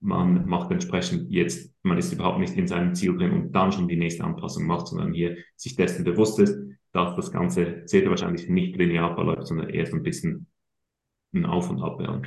Man 0.00 0.46
macht 0.46 0.72
entsprechend 0.72 1.30
jetzt, 1.30 1.72
man 1.84 1.96
ist 1.96 2.12
überhaupt 2.12 2.40
nicht 2.40 2.56
in 2.56 2.66
seinem 2.66 2.94
Ziel 2.96 3.16
drin 3.16 3.30
und 3.30 3.52
dann 3.52 3.70
schon 3.70 3.86
die 3.86 3.96
nächste 3.96 4.24
Anpassung 4.24 4.66
macht, 4.66 4.88
sondern 4.88 5.12
hier 5.12 5.36
sich 5.54 5.76
dessen 5.76 6.04
bewusst 6.04 6.40
ist, 6.40 6.58
dass 6.90 7.14
das 7.14 7.30
Ganze 7.30 7.82
sehr 7.86 8.08
wahrscheinlich 8.10 8.48
nicht 8.48 8.76
linear 8.76 9.14
verläuft, 9.14 9.46
sondern 9.46 9.70
eher 9.70 9.86
so 9.86 9.94
ein 9.94 10.02
bisschen 10.02 10.48
ein 11.32 11.46
Auf 11.46 11.70
und 11.70 11.80
Ab 11.80 12.00
wäre. 12.00 12.22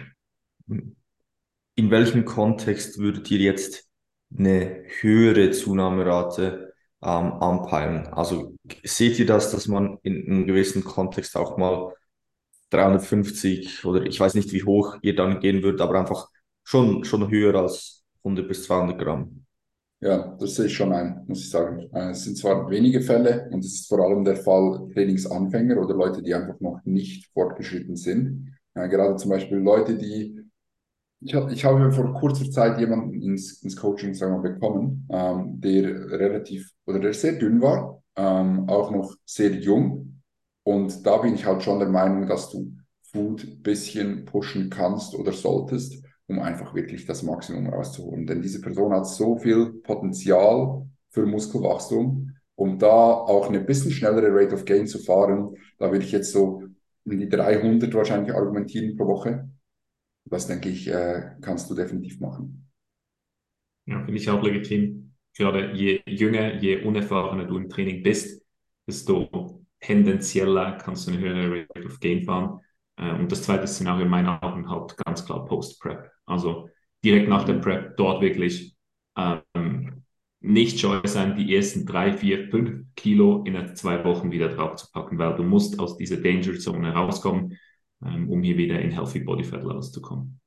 In 1.76 1.92
welchem 1.92 2.24
Kontext 2.24 2.98
würdet 2.98 3.30
ihr 3.30 3.40
jetzt 3.40 3.85
eine 4.38 4.84
höhere 5.02 5.52
Zunahmerate 5.52 6.74
ähm, 7.02 7.34
anpeilen. 7.34 8.08
Also 8.08 8.56
seht 8.84 9.20
ihr 9.20 9.26
das, 9.26 9.52
dass 9.52 9.68
man 9.68 9.98
in 10.04 10.26
einem 10.28 10.48
gewissen 10.48 10.84
Kontext 10.84 11.36
auch 11.38 11.58
mal 11.58 11.94
350 12.72 13.86
oder 13.86 14.04
ich 14.06 14.20
weiß 14.20 14.34
nicht, 14.36 14.52
wie 14.54 14.64
hoch 14.64 14.98
ihr 15.02 15.16
dann 15.16 15.40
gehen 15.40 15.64
würdet, 15.64 15.82
aber 15.82 16.00
einfach 16.00 16.30
schon, 16.64 17.04
schon 17.04 17.30
höher 17.30 17.56
als 17.56 18.04
100 18.24 18.48
bis 18.48 18.64
200 18.64 19.00
Gramm? 19.00 19.46
Ja, 20.02 20.36
das 20.40 20.56
sehe 20.56 20.66
ich 20.66 20.76
schon 20.76 20.92
ein, 20.92 21.24
muss 21.28 21.40
ich 21.40 21.50
sagen. 21.50 21.90
Äh, 21.94 22.12
es 22.12 22.26
sind 22.26 22.38
zwar 22.38 22.70
wenige 22.70 23.02
Fälle 23.02 23.50
und 23.52 23.64
es 23.64 23.74
ist 23.74 23.88
vor 23.88 24.00
allem 24.00 24.26
der 24.26 24.36
Fall 24.36 24.88
Trainingsanfänger 24.94 25.78
oder 25.78 25.96
Leute, 25.96 26.22
die 26.22 26.34
einfach 26.34 26.60
noch 26.60 26.80
nicht 26.84 27.28
fortgeschritten 27.34 27.96
sind. 27.96 28.56
Äh, 28.74 28.90
gerade 28.90 29.16
zum 29.16 29.32
Beispiel 29.32 29.58
Leute, 29.58 29.98
die 29.98 30.45
ich, 31.22 31.34
ich 31.34 31.66
habe 31.66 31.92
vor 31.92 32.14
kurzer 32.14 32.50
Zeit 32.50 32.80
jemanden 32.80 33.22
ins, 33.22 33.64
ins 33.64 33.76
Coaching 33.76 34.14
sagen 34.14 34.44
wir, 34.44 34.52
bekommen, 34.52 35.08
ähm, 35.12 35.60
der 35.60 36.12
relativ 36.12 36.70
oder 36.86 37.00
der 37.00 37.14
sehr 37.14 37.34
dünn 37.34 37.62
war, 37.62 38.02
ähm, 38.16 38.70
auch 38.70 38.92
noch 38.92 39.16
sehr 39.26 39.52
jung. 39.52 40.22
Und 40.64 41.06
da 41.06 41.18
bin 41.18 41.36
ich 41.36 41.46
halt 41.46 41.64
schon 41.64 41.80
der 41.80 41.90
Meinung, 41.90 42.28
dass 42.28 42.50
du 42.50 42.72
Food 43.12 43.44
ein 43.44 43.62
bisschen 43.62 44.26
pushen 44.26 44.70
kannst 44.70 45.16
oder 45.16 45.32
solltest, 45.32 46.04
um 46.28 46.40
einfach 46.40 46.74
wirklich 46.74 47.06
das 47.06 47.24
Maximum 47.24 47.68
rauszuholen. 47.68 48.26
Denn 48.26 48.42
diese 48.42 48.62
Person 48.62 48.92
hat 48.94 49.08
so 49.08 49.38
viel 49.38 49.74
Potenzial 49.84 50.88
für 51.12 51.26
Muskelwachstum, 51.26 52.32
um 52.56 52.80
da 52.80 52.88
auch 52.88 53.48
eine 53.48 53.62
bisschen 53.62 53.92
schnellere 53.92 54.30
Rate 54.32 54.56
of 54.56 54.66
Gain 54.66 54.88
zu 54.88 55.00
fahren. 55.00 55.56
Da 55.78 55.92
würde 55.92 56.06
ich 56.06 56.12
jetzt 56.12 56.32
so 56.32 56.64
in 57.06 57.20
die 57.20 57.30
300 57.30 57.94
wahrscheinlich 57.94 58.34
argumentieren 58.34 58.98
pro 58.98 59.08
Woche 59.08 59.48
das 60.26 60.48
denke 60.48 60.70
ich, 60.70 60.88
äh, 60.88 61.36
kannst 61.42 61.70
du 61.70 61.76
definitiv 61.76 62.20
machen. 62.20 62.70
Ja, 63.86 64.04
finde 64.04 64.20
ich 64.20 64.30
auch 64.30 64.42
legitim. 64.42 65.14
Gerade 65.38 65.74
je 65.74 66.02
jünger, 66.08 66.56
je 66.56 66.84
unerfahrener 66.84 67.46
du 67.46 67.58
im 67.58 67.70
Training 67.70 68.02
bist, 68.02 68.44
desto 68.88 69.66
tendenzieller 69.80 70.78
kannst 70.78 71.08
du 71.08 71.12
eine 71.12 71.20
höhere 71.20 71.68
Rate 71.70 71.86
of 71.86 72.00
Gain 72.00 72.24
fahren. 72.24 72.60
Äh, 72.98 73.12
und 73.12 73.32
das 73.32 73.44
zweite 73.44 73.68
Szenario 73.68 74.06
in 74.06 74.10
meinen 74.10 74.28
Augen 74.28 74.70
halt 74.70 74.98
ganz 75.06 75.26
klar 75.26 75.46
Post-Prep. 75.46 76.10
Also 76.26 76.70
direkt 77.04 77.30
nach 77.30 77.44
der 77.44 77.56
Prep 77.56 77.96
dort 77.98 78.22
wirklich 78.22 78.76
ähm, 79.18 80.04
nicht 80.40 80.80
scheu 80.80 81.02
sein, 81.06 81.36
die 81.36 81.56
ersten 81.56 81.86
drei, 81.86 82.14
vier, 82.14 82.50
fünf 82.50 82.86
Kilo 82.96 83.44
in 83.44 83.76
zwei 83.76 84.04
Wochen 84.04 84.32
wieder 84.32 84.50
drauf 84.50 84.76
zu 84.76 84.92
packen, 84.92 85.18
weil 85.18 85.36
du 85.36 85.44
musst 85.44 85.80
aus 85.80 85.98
dieser 85.98 86.18
Danger 86.18 86.58
Zone 86.58 86.94
rauskommen 86.94 87.58
um 88.00 88.44
hier 88.44 88.58
wieder 88.58 88.80
in 88.80 88.92
Healthy 88.92 89.20
Body 89.22 89.44
Fat 89.44 89.64
Levels 89.64 89.92
zu 89.92 90.02
kommen. 90.02 90.40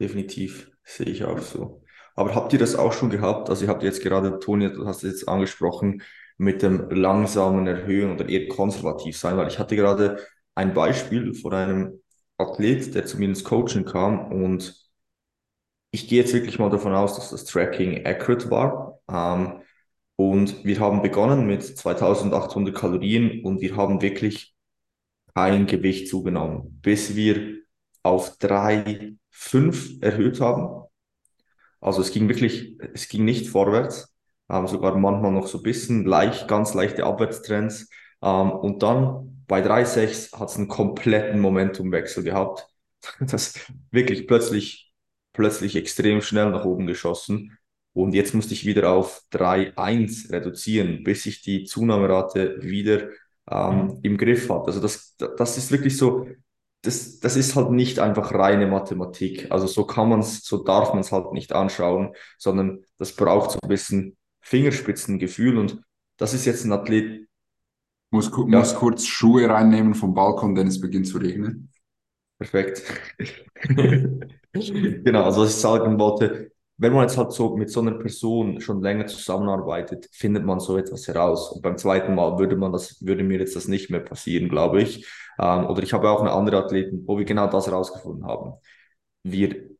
Definitiv, 0.00 0.70
sehe 0.84 1.06
ich 1.06 1.24
auch 1.24 1.38
so. 1.38 1.82
Aber 2.14 2.34
habt 2.34 2.52
ihr 2.52 2.58
das 2.58 2.76
auch 2.76 2.92
schon 2.92 3.10
gehabt? 3.10 3.50
Also 3.50 3.64
ihr 3.64 3.70
habt 3.70 3.82
jetzt 3.82 4.02
gerade, 4.02 4.38
Toni, 4.38 4.72
du 4.72 4.86
hast 4.86 5.04
es 5.04 5.12
jetzt 5.12 5.28
angesprochen, 5.28 6.02
mit 6.38 6.62
dem 6.62 6.90
langsamen 6.90 7.66
Erhöhen 7.66 8.12
oder 8.12 8.28
eher 8.28 8.48
konservativ 8.48 9.16
sein, 9.16 9.36
weil 9.36 9.48
ich 9.48 9.58
hatte 9.58 9.76
gerade 9.76 10.18
ein 10.54 10.74
Beispiel 10.74 11.34
von 11.34 11.52
einem 11.54 12.00
Athlet, 12.38 12.94
der 12.94 13.06
zu 13.06 13.18
mir 13.18 13.26
ins 13.28 13.44
Coaching 13.44 13.84
kam 13.84 14.32
und 14.32 14.74
ich 15.90 16.08
gehe 16.08 16.20
jetzt 16.20 16.34
wirklich 16.34 16.58
mal 16.58 16.70
davon 16.70 16.94
aus, 16.94 17.16
dass 17.16 17.30
das 17.30 17.44
Tracking 17.44 18.04
accurate 18.04 18.50
war. 18.50 19.00
Ähm, 19.10 19.62
und 20.16 20.64
wir 20.64 20.80
haben 20.80 21.02
begonnen 21.02 21.46
mit 21.46 21.62
2800 21.62 22.74
Kalorien 22.74 23.42
und 23.44 23.60
wir 23.60 23.76
haben 23.76 24.02
wirklich 24.02 24.55
ein 25.36 25.66
Gewicht 25.66 26.08
zugenommen, 26.08 26.80
bis 26.80 27.14
wir 27.14 27.58
auf 28.02 28.38
drei 28.38 29.16
fünf 29.30 30.00
erhöht 30.00 30.40
haben. 30.40 30.84
Also 31.80 32.00
es 32.00 32.10
ging 32.10 32.28
wirklich, 32.28 32.78
es 32.94 33.08
ging 33.08 33.24
nicht 33.24 33.48
vorwärts, 33.48 34.14
ähm, 34.48 34.66
sogar 34.66 34.96
manchmal 34.96 35.32
noch 35.32 35.46
so 35.46 35.58
ein 35.58 35.62
bisschen 35.62 36.06
leicht, 36.06 36.48
ganz 36.48 36.72
leichte 36.72 37.04
Abwärtstrends. 37.04 37.90
Ähm, 38.22 38.50
und 38.50 38.82
dann 38.82 39.44
bei 39.46 39.60
3,6 39.60 40.38
hat 40.38 40.48
es 40.48 40.56
einen 40.56 40.68
kompletten 40.68 41.40
Momentumwechsel 41.40 42.24
gehabt. 42.24 42.66
Das 43.20 43.54
wirklich 43.92 44.26
plötzlich, 44.26 44.92
plötzlich 45.32 45.76
extrem 45.76 46.22
schnell 46.22 46.50
nach 46.50 46.64
oben 46.64 46.86
geschossen. 46.86 47.56
Und 47.92 48.14
jetzt 48.14 48.34
musste 48.34 48.54
ich 48.54 48.66
wieder 48.66 48.90
auf 48.90 49.22
3,1 49.32 50.32
reduzieren, 50.32 51.04
bis 51.04 51.24
ich 51.26 51.42
die 51.42 51.64
Zunahmerate 51.64 52.62
wieder 52.62 53.10
ähm, 53.50 53.98
im 54.02 54.16
Griff 54.16 54.48
hat. 54.50 54.66
Also 54.66 54.80
das, 54.80 55.16
das 55.16 55.58
ist 55.58 55.70
wirklich 55.70 55.96
so, 55.96 56.26
das, 56.82 57.20
das 57.20 57.36
ist 57.36 57.56
halt 57.56 57.70
nicht 57.70 57.98
einfach 57.98 58.32
reine 58.32 58.66
Mathematik. 58.66 59.50
Also 59.50 59.66
so 59.66 59.84
kann 59.84 60.08
man 60.08 60.20
es, 60.20 60.44
so 60.44 60.62
darf 60.62 60.90
man 60.90 61.00
es 61.00 61.12
halt 61.12 61.32
nicht 61.32 61.52
anschauen, 61.52 62.14
sondern 62.38 62.84
das 62.98 63.12
braucht 63.14 63.52
so 63.52 63.58
ein 63.62 63.68
bisschen 63.68 64.16
Fingerspitzengefühl 64.40 65.58
und 65.58 65.82
das 66.16 66.34
ist 66.34 66.44
jetzt 66.44 66.64
ein 66.64 66.72
Athlet. 66.72 67.26
Muss, 68.10 68.30
ja. 68.30 68.44
muss 68.44 68.74
kurz 68.76 69.04
Schuhe 69.04 69.48
reinnehmen 69.48 69.94
vom 69.94 70.14
Balkon, 70.14 70.54
denn 70.54 70.68
es 70.68 70.80
beginnt 70.80 71.08
zu 71.08 71.18
regnen. 71.18 71.72
Perfekt. 72.38 72.82
genau, 74.52 75.24
also 75.24 75.42
was 75.42 75.50
ich 75.50 75.56
sagen 75.56 75.98
wollte, 75.98 76.52
wenn 76.78 76.92
man 76.92 77.02
jetzt 77.02 77.16
halt 77.16 77.32
so 77.32 77.56
mit 77.56 77.70
so 77.70 77.80
einer 77.80 77.92
Person 77.92 78.60
schon 78.60 78.82
länger 78.82 79.06
zusammenarbeitet, 79.06 80.08
findet 80.12 80.44
man 80.44 80.60
so 80.60 80.76
etwas 80.76 81.08
heraus. 81.08 81.52
Und 81.52 81.62
beim 81.62 81.78
zweiten 81.78 82.14
Mal 82.14 82.38
würde 82.38 82.56
man 82.56 82.72
das, 82.72 83.04
würde 83.04 83.24
mir 83.24 83.38
jetzt 83.38 83.56
das 83.56 83.68
nicht 83.68 83.90
mehr 83.90 84.00
passieren, 84.00 84.48
glaube 84.48 84.82
ich. 84.82 85.06
Ähm, 85.38 85.66
oder 85.66 85.82
ich 85.82 85.92
habe 85.92 86.10
auch 86.10 86.20
eine 86.20 86.32
andere 86.32 86.58
Athleten, 86.64 87.04
wo 87.06 87.18
wir 87.18 87.24
genau 87.24 87.46
das 87.46 87.66
herausgefunden 87.66 88.26
haben. 88.26 88.54
Wir, 89.22 89.70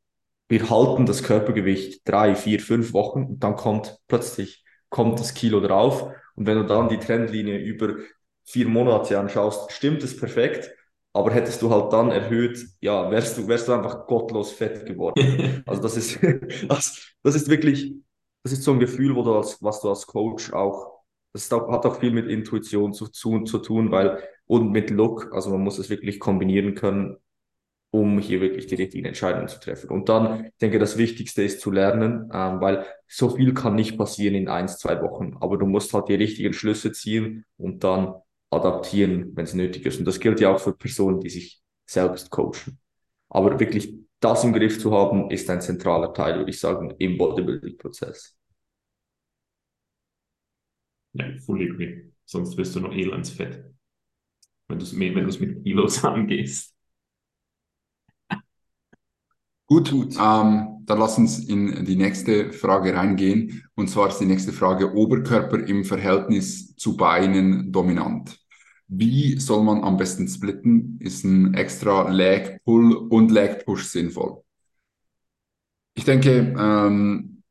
wir 0.48 0.70
halten 0.70 1.06
das 1.06 1.22
Körpergewicht 1.22 2.08
drei, 2.08 2.34
vier, 2.34 2.60
fünf 2.60 2.92
Wochen 2.92 3.24
und 3.24 3.40
dann 3.44 3.56
kommt 3.56 3.98
plötzlich 4.08 4.64
kommt 4.88 5.20
das 5.20 5.34
Kilo 5.34 5.60
drauf. 5.60 6.10
Und 6.34 6.46
wenn 6.46 6.58
du 6.58 6.64
dann 6.64 6.88
die 6.88 6.98
Trendlinie 6.98 7.58
über 7.58 7.96
vier 8.44 8.68
Monate 8.68 9.18
anschaust, 9.18 9.72
stimmt 9.72 10.02
es 10.02 10.16
perfekt. 10.16 10.70
Aber 11.16 11.30
hättest 11.32 11.62
du 11.62 11.70
halt 11.70 11.92
dann 11.94 12.10
erhöht, 12.10 12.62
ja, 12.80 13.10
wärst 13.10 13.38
du, 13.38 13.48
wärst 13.48 13.68
du 13.68 13.72
einfach 13.72 14.06
gottlos 14.06 14.52
fett 14.52 14.84
geworden. 14.84 15.62
Also 15.66 15.82
das 15.82 15.96
ist, 15.96 16.18
das, 16.68 17.14
das 17.22 17.34
ist 17.34 17.48
wirklich, 17.48 17.94
das 18.42 18.52
ist 18.52 18.62
so 18.62 18.72
ein 18.72 18.80
Gefühl, 18.80 19.16
wo 19.16 19.22
du 19.22 19.34
als, 19.34 19.62
was 19.62 19.80
du 19.80 19.88
als 19.88 20.06
Coach 20.06 20.52
auch, 20.52 21.00
das 21.32 21.50
auch, 21.52 21.72
hat 21.72 21.86
auch 21.86 22.00
viel 22.00 22.10
mit 22.10 22.28
Intuition 22.28 22.92
zu, 22.92 23.08
zu, 23.08 23.40
zu 23.44 23.58
tun, 23.58 23.90
weil, 23.90 24.22
und 24.46 24.70
mit 24.72 24.90
Look, 24.90 25.32
also 25.32 25.50
man 25.50 25.62
muss 25.62 25.78
es 25.78 25.88
wirklich 25.88 26.20
kombinieren 26.20 26.74
können, 26.74 27.16
um 27.90 28.18
hier 28.18 28.42
wirklich 28.42 28.66
die 28.66 28.74
richtigen 28.74 29.06
Entscheidungen 29.06 29.48
zu 29.48 29.58
treffen. 29.58 29.88
Und 29.88 30.10
dann, 30.10 30.46
ich 30.46 30.58
denke, 30.60 30.78
das 30.78 30.98
Wichtigste 30.98 31.42
ist 31.42 31.60
zu 31.62 31.70
lernen, 31.70 32.30
ähm, 32.32 32.60
weil 32.60 32.84
so 33.08 33.30
viel 33.30 33.54
kann 33.54 33.74
nicht 33.74 33.96
passieren 33.96 34.34
in 34.34 34.48
eins, 34.48 34.78
zwei 34.78 35.00
Wochen, 35.00 35.36
aber 35.40 35.56
du 35.56 35.64
musst 35.66 35.94
halt 35.94 36.08
die 36.08 36.14
richtigen 36.14 36.52
Schlüsse 36.52 36.92
ziehen 36.92 37.46
und 37.56 37.84
dann 37.84 38.14
adaptieren, 38.50 39.32
wenn 39.36 39.44
es 39.44 39.54
nötig 39.54 39.86
ist. 39.86 39.98
Und 39.98 40.04
das 40.06 40.20
gilt 40.20 40.40
ja 40.40 40.54
auch 40.54 40.60
für 40.60 40.72
Personen, 40.72 41.20
die 41.20 41.30
sich 41.30 41.62
selbst 41.86 42.30
coachen. 42.30 42.78
Aber 43.28 43.58
wirklich 43.60 43.94
das 44.20 44.44
im 44.44 44.52
Griff 44.52 44.78
zu 44.80 44.92
haben, 44.92 45.30
ist 45.30 45.50
ein 45.50 45.60
zentraler 45.60 46.12
Teil, 46.14 46.38
würde 46.38 46.50
ich 46.50 46.60
sagen, 46.60 46.94
im 46.98 47.18
Bodybuilding-Prozess. 47.18 48.36
Ja, 51.14 51.26
fully 51.44 51.70
agree. 51.70 52.12
Sonst 52.24 52.56
wirst 52.56 52.74
du 52.76 52.80
noch 52.80 52.92
elendsfett, 52.92 53.64
wenn 54.68 54.78
du 54.78 54.84
es 54.84 54.92
wenn 55.16 55.26
mit 55.40 55.64
Kilos 55.64 56.04
angehst. 56.04 56.74
Gut, 59.66 59.90
Gut. 59.90 60.16
Ähm, 60.18 60.75
dann 60.86 60.98
lass 60.98 61.18
uns 61.18 61.40
in 61.40 61.84
die 61.84 61.96
nächste 61.96 62.52
Frage 62.52 62.94
reingehen. 62.94 63.68
Und 63.74 63.90
zwar 63.90 64.08
ist 64.08 64.18
die 64.18 64.26
nächste 64.26 64.52
Frage 64.52 64.94
Oberkörper 64.94 65.58
im 65.66 65.84
Verhältnis 65.84 66.74
zu 66.76 66.96
Beinen 66.96 67.72
dominant. 67.72 68.38
Wie 68.88 69.38
soll 69.40 69.64
man 69.64 69.82
am 69.82 69.96
besten 69.96 70.28
splitten? 70.28 70.98
Ist 71.00 71.24
ein 71.24 71.54
extra 71.54 72.08
Leg 72.08 72.60
Pull 72.64 72.94
und 72.94 73.32
Leg 73.32 73.64
Push 73.66 73.84
sinnvoll? 73.84 74.42
Ich 75.94 76.04
denke, 76.04 76.54
ähm, 76.56 77.42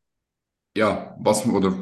ja, 0.78 1.18
was 1.20 1.46
oder 1.46 1.74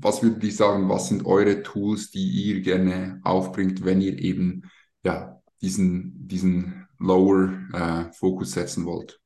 was 0.00 0.22
würde 0.22 0.46
ich 0.46 0.56
sagen, 0.56 0.88
was 0.88 1.08
sind 1.08 1.26
eure 1.26 1.62
Tools, 1.62 2.10
die 2.10 2.26
ihr 2.26 2.60
gerne 2.62 3.20
aufbringt, 3.22 3.84
wenn 3.84 4.00
ihr 4.00 4.18
eben 4.18 4.62
ja 5.04 5.40
diesen 5.60 6.26
diesen 6.26 6.86
Lower 6.98 7.52
äh, 7.72 8.12
Fokus 8.12 8.52
setzen 8.52 8.86
wollt? 8.86 9.21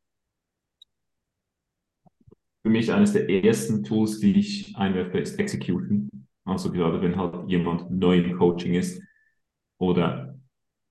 Für 2.66 2.72
mich 2.72 2.92
eines 2.92 3.12
der 3.12 3.30
ersten 3.30 3.84
Tools, 3.84 4.18
die 4.18 4.40
ich 4.40 4.76
einwerfe, 4.76 5.18
ist 5.18 5.38
Execution. 5.38 6.10
Also 6.44 6.72
gerade 6.72 7.00
wenn 7.00 7.16
halt 7.16 7.48
jemand 7.48 7.92
neu 7.92 8.18
im 8.18 8.36
Coaching 8.36 8.74
ist 8.74 9.00
oder 9.78 10.36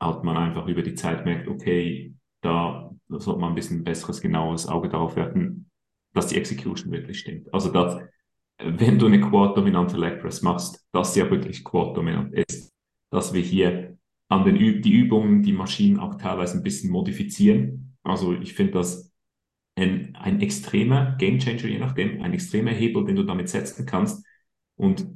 halt 0.01 0.23
man 0.23 0.37
einfach 0.37 0.67
über 0.67 0.83
die 0.83 0.93
Zeit 0.93 1.25
merkt, 1.25 1.49
okay, 1.49 2.13
da 2.39 2.89
sollte 3.09 3.41
man 3.41 3.49
ein 3.49 3.55
bisschen 3.55 3.83
besseres, 3.83 4.21
genaues 4.21 4.69
Auge 4.69 4.87
darauf 4.87 5.17
werfen, 5.17 5.69
dass 6.13 6.27
die 6.27 6.37
Execution 6.37 6.93
wirklich 6.93 7.19
stimmt. 7.19 7.53
Also 7.53 7.69
dass, 7.73 7.99
wenn 8.57 8.97
du 8.97 9.07
eine 9.07 9.19
Quad-dominante 9.19 9.97
Leg 9.97 10.21
Press 10.21 10.41
machst, 10.41 10.87
dass 10.93 11.13
sie 11.13 11.19
ja 11.19 11.29
wirklich 11.29 11.65
Quad-dominant 11.65 12.33
ist, 12.47 12.71
dass 13.11 13.33
wir 13.33 13.41
hier 13.41 13.97
an 14.29 14.45
den 14.45 14.55
Ü 14.55 14.79
die 14.79 14.93
Übungen, 14.93 15.43
die 15.43 15.51
Maschinen 15.51 15.99
auch 15.99 16.15
teilweise 16.15 16.55
ein 16.55 16.63
bisschen 16.63 16.89
modifizieren. 16.89 17.97
Also 18.01 18.31
ich 18.31 18.53
finde 18.53 18.71
das 18.71 19.11
ein, 19.75 20.15
ein 20.15 20.41
extremer 20.41 21.15
Gamechanger, 21.17 21.67
je 21.67 21.79
nachdem, 21.79 22.21
ein 22.21 22.33
extremer 22.33 22.71
Hebel, 22.71 23.05
den 23.05 23.15
du 23.15 23.23
damit 23.23 23.49
setzen 23.49 23.85
kannst. 23.85 24.25
Und 24.77 25.07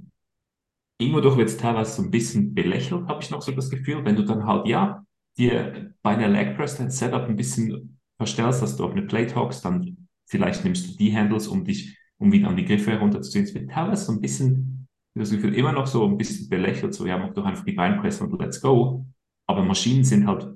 immer 0.97 1.21
doch 1.21 1.37
wird 1.37 1.49
es 1.49 1.57
teilweise 1.57 1.93
so 1.95 2.03
ein 2.03 2.11
bisschen 2.11 2.53
belächelt, 2.53 3.07
habe 3.07 3.23
ich 3.23 3.31
noch 3.31 3.41
so 3.41 3.51
das 3.51 3.69
Gefühl, 3.69 4.03
wenn 4.05 4.15
du 4.15 4.23
dann 4.23 4.45
halt, 4.45 4.67
ja, 4.67 5.05
dir 5.37 5.93
bei 6.01 6.11
einer 6.11 6.27
Leg 6.27 6.55
Press 6.57 6.77
dein 6.77 6.91
Setup 6.91 7.27
ein 7.27 7.35
bisschen 7.35 7.99
verstellst, 8.17 8.61
dass 8.61 8.75
du 8.75 8.83
auf 8.83 8.91
eine 8.91 9.03
Plate 9.03 9.35
hockst, 9.35 9.63
dann 9.63 10.07
vielleicht 10.25 10.63
nimmst 10.65 10.87
du 10.87 10.97
die 10.97 11.15
Handles, 11.15 11.47
um 11.47 11.63
dich, 11.63 11.97
um 12.17 12.31
wieder 12.31 12.49
an 12.49 12.57
die 12.57 12.65
Griffe 12.65 12.91
herunterzuziehen. 12.91 13.45
Es 13.45 13.53
wird 13.53 13.71
teilweise 13.71 14.05
so 14.05 14.11
ein 14.11 14.21
bisschen, 14.21 14.87
das 15.15 15.31
Gefühl, 15.31 15.55
immer 15.55 15.71
noch 15.71 15.87
so 15.87 16.05
ein 16.05 16.17
bisschen 16.17 16.49
belächelt, 16.49 16.93
so, 16.93 17.05
ja, 17.05 17.17
mach 17.17 17.33
doch 17.33 17.45
einfach 17.45 17.63
die 17.63 17.71
Beinpresse 17.71 18.25
und 18.25 18.39
let's 18.39 18.61
go. 18.61 19.05
Aber 19.47 19.63
Maschinen 19.63 20.03
sind 20.03 20.27
halt 20.27 20.49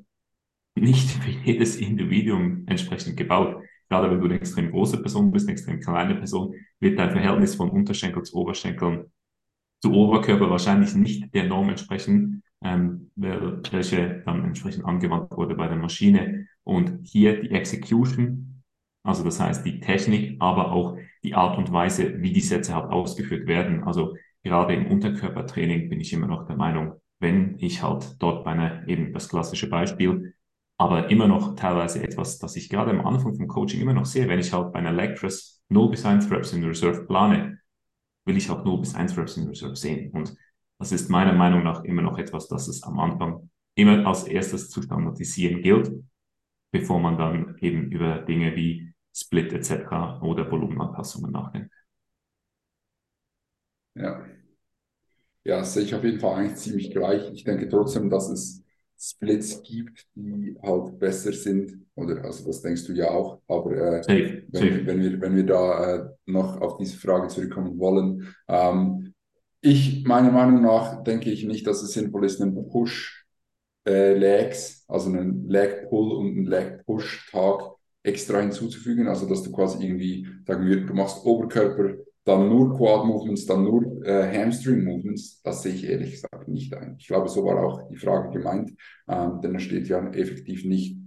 nicht 0.75 1.09
für 1.09 1.29
jedes 1.29 1.77
Individuum 1.77 2.63
entsprechend 2.67 3.15
gebaut. 3.15 3.63
Gerade 3.93 4.09
wenn 4.09 4.21
du 4.21 4.25
eine 4.25 4.39
extrem 4.39 4.71
große 4.71 5.03
Person 5.03 5.31
bist, 5.31 5.47
eine 5.47 5.53
extrem 5.53 5.79
kleine 5.79 6.15
Person, 6.15 6.55
wird 6.79 6.97
dein 6.97 7.11
Verhältnis 7.11 7.53
von 7.53 7.69
Unterschenkel 7.69 8.23
zu 8.23 8.35
Oberschenkeln 8.37 9.11
zu 9.83 9.93
Oberkörper 9.93 10.49
wahrscheinlich 10.49 10.95
nicht 10.95 11.31
der 11.35 11.43
Norm 11.43 11.69
entsprechen, 11.69 12.41
ähm, 12.63 13.11
welche 13.15 14.23
dann 14.25 14.45
entsprechend 14.45 14.83
angewandt 14.85 15.29
wurde 15.37 15.53
bei 15.53 15.67
der 15.67 15.77
Maschine. 15.77 16.47
Und 16.63 17.01
hier 17.03 17.39
die 17.39 17.51
Execution, 17.51 18.63
also 19.03 19.23
das 19.23 19.39
heißt 19.39 19.63
die 19.63 19.79
Technik, 19.79 20.37
aber 20.39 20.71
auch 20.71 20.97
die 21.23 21.35
Art 21.35 21.59
und 21.59 21.71
Weise, 21.71 22.19
wie 22.19 22.33
die 22.33 22.41
Sätze 22.41 22.73
halt 22.73 22.89
ausgeführt 22.89 23.45
werden. 23.45 23.83
Also 23.83 24.15
gerade 24.41 24.73
im 24.73 24.87
Unterkörpertraining 24.87 25.87
bin 25.87 26.01
ich 26.01 26.11
immer 26.13 26.25
noch 26.25 26.47
der 26.47 26.55
Meinung, 26.55 26.93
wenn 27.19 27.59
ich 27.59 27.83
halt 27.83 28.15
dort 28.17 28.43
bei 28.43 28.53
einer, 28.53 28.87
eben 28.87 29.13
das 29.13 29.29
klassische 29.29 29.69
Beispiel, 29.69 30.33
aber 30.83 31.09
immer 31.09 31.29
noch 31.29 31.55
teilweise 31.55 32.03
etwas, 32.03 32.39
das 32.39 32.57
ich 32.57 32.67
gerade 32.67 32.91
am 32.91 33.07
Anfang 33.07 33.33
vom 33.35 33.47
Coaching 33.47 33.79
immer 33.79 33.93
noch 33.93 34.05
sehe, 34.05 34.27
wenn 34.27 34.39
ich 34.39 34.51
halt 34.51 34.73
bei 34.73 34.79
einer 34.79 34.91
Leg 34.91 35.15
Press 35.15 35.63
0 35.69 35.89
bis 35.91 36.05
1 36.05 36.29
Reps 36.29 36.51
in 36.51 36.65
Reserve 36.65 37.05
plane, 37.05 37.59
will 38.25 38.35
ich 38.35 38.51
auch 38.51 38.65
0 38.65 38.81
bis 38.81 38.93
1 38.93 39.17
Reps 39.17 39.37
in 39.37 39.47
Reserve 39.47 39.77
sehen. 39.77 40.11
Und 40.11 40.35
das 40.79 40.91
ist 40.91 41.09
meiner 41.09 41.31
Meinung 41.31 41.63
nach 41.63 41.85
immer 41.85 42.01
noch 42.01 42.17
etwas, 42.17 42.49
das 42.49 42.67
es 42.67 42.83
am 42.83 42.99
Anfang 42.99 43.49
immer 43.75 44.05
als 44.05 44.25
erstes 44.25 44.69
zu 44.69 44.81
standardisieren 44.81 45.61
gilt, 45.61 45.89
bevor 46.71 46.99
man 46.99 47.17
dann 47.17 47.55
eben 47.61 47.89
über 47.89 48.17
Dinge 48.19 48.53
wie 48.57 48.93
Split 49.15 49.53
etc. 49.53 50.21
oder 50.21 50.51
Volumenanpassungen 50.51 51.31
nachdenkt. 51.31 51.73
Ja. 53.95 54.25
Ja, 55.45 55.63
sehe 55.63 55.83
ich 55.83 55.95
auf 55.95 56.03
jeden 56.03 56.19
Fall 56.19 56.39
eigentlich 56.39 56.57
ziemlich 56.57 56.91
gleich. 56.91 57.31
Ich 57.31 57.45
denke 57.45 57.69
trotzdem, 57.69 58.09
dass 58.09 58.29
es 58.29 58.62
Splits 59.05 59.61
gibt, 59.63 60.05
die 60.15 60.55
halt 60.63 60.97
besser 60.97 61.33
sind. 61.33 61.77
Oder 61.95 62.23
also 62.23 62.45
das 62.47 62.61
denkst 62.61 62.85
du 62.85 62.93
ja 62.93 63.09
auch. 63.09 63.41
Aber 63.47 63.71
äh, 63.71 64.03
safe, 64.03 64.43
wenn, 64.49 64.61
safe. 64.61 64.85
wenn, 64.85 65.01
wir, 65.01 65.21
wenn 65.21 65.35
wir 65.35 65.45
da 65.45 65.95
äh, 65.95 66.09
noch 66.25 66.61
auf 66.61 66.77
diese 66.77 66.97
Frage 66.97 67.27
zurückkommen 67.27 67.77
wollen, 67.77 68.33
ähm, 68.47 69.13
ich, 69.59 70.05
meiner 70.05 70.31
Meinung 70.31 70.61
nach, 70.61 71.03
denke 71.03 71.29
ich 71.31 71.45
nicht, 71.45 71.67
dass 71.67 71.83
es 71.83 71.93
sinnvoll 71.93 72.25
ist, 72.25 72.41
einen 72.41 72.53
Push 72.69 73.25
äh, 73.85 74.13
Legs, 74.13 74.85
also 74.87 75.09
einen 75.09 75.49
Leg 75.49 75.89
Pull 75.89 76.13
und 76.13 76.27
einen 76.27 76.45
Leg 76.45 76.85
Push 76.85 77.29
Tag 77.31 77.73
extra 78.03 78.39
hinzuzufügen. 78.39 79.07
Also 79.07 79.27
dass 79.27 79.43
du 79.43 79.51
quasi 79.51 79.83
irgendwie, 79.85 80.27
sagen 80.47 80.65
wir, 80.65 80.85
du 80.85 80.93
machst 80.93 81.25
Oberkörper 81.25 81.95
dann 82.25 82.49
nur 82.49 82.75
Quad 82.77 83.05
Movements, 83.05 83.45
dann 83.45 83.63
nur 83.63 84.05
äh, 84.05 84.37
Hamstring 84.37 84.83
Movements, 84.83 85.41
das 85.41 85.63
sehe 85.63 85.73
ich 85.73 85.85
ehrlich 85.85 86.11
gesagt 86.11 86.47
nicht 86.47 86.73
ein. 86.73 86.95
Ich 86.97 87.07
glaube, 87.07 87.27
so 87.27 87.43
war 87.45 87.61
auch 87.63 87.87
die 87.89 87.97
Frage 87.97 88.37
gemeint, 88.37 88.71
ähm, 89.09 89.41
denn 89.41 89.53
da 89.53 89.59
steht 89.59 89.87
ja 89.87 90.05
effektiv 90.09 90.65
nicht 90.65 90.97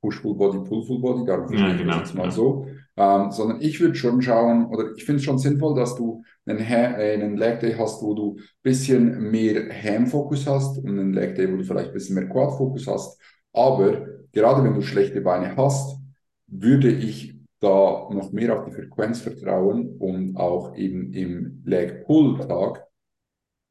Push 0.00 0.20
Full 0.20 0.36
Body, 0.36 0.58
Pull 0.68 0.84
Full 0.86 1.00
Body, 1.00 1.26
darum 1.26 1.48
verstehe 1.48 1.70
ja, 1.70 1.76
genau, 1.76 1.94
ich 1.94 1.98
jetzt 2.00 2.14
mal 2.14 2.24
ja. 2.26 2.30
so, 2.30 2.66
ähm, 2.96 3.30
sondern 3.32 3.60
ich 3.60 3.80
würde 3.80 3.96
schon 3.96 4.22
schauen, 4.22 4.66
oder 4.66 4.92
ich 4.96 5.04
finde 5.04 5.18
es 5.18 5.24
schon 5.24 5.38
sinnvoll, 5.38 5.74
dass 5.74 5.96
du 5.96 6.22
einen, 6.46 6.60
ha 6.60 6.98
äh, 6.98 7.14
einen 7.14 7.36
Leg 7.36 7.60
Day 7.60 7.74
hast, 7.76 8.02
wo 8.02 8.14
du 8.14 8.36
ein 8.36 8.44
bisschen 8.62 9.30
mehr 9.30 9.68
Ham-Fokus 9.70 10.46
hast 10.46 10.78
und 10.78 10.88
einen 10.88 11.12
Leg 11.12 11.34
Day, 11.34 11.52
wo 11.52 11.56
du 11.56 11.64
vielleicht 11.64 11.88
ein 11.88 11.94
bisschen 11.94 12.14
mehr 12.14 12.28
Quad-Fokus 12.28 12.86
hast, 12.86 13.20
aber 13.52 14.06
gerade 14.32 14.62
wenn 14.62 14.74
du 14.74 14.82
schlechte 14.82 15.20
Beine 15.20 15.56
hast, 15.56 15.98
würde 16.46 16.90
ich 16.90 17.39
da 17.60 18.08
noch 18.10 18.32
mehr 18.32 18.58
auf 18.58 18.64
die 18.64 18.72
Frequenz 18.72 19.20
vertrauen 19.20 19.96
und 19.98 20.36
auch 20.36 20.74
eben 20.76 21.12
im 21.12 21.62
Leg-Pull-Tag 21.64 22.86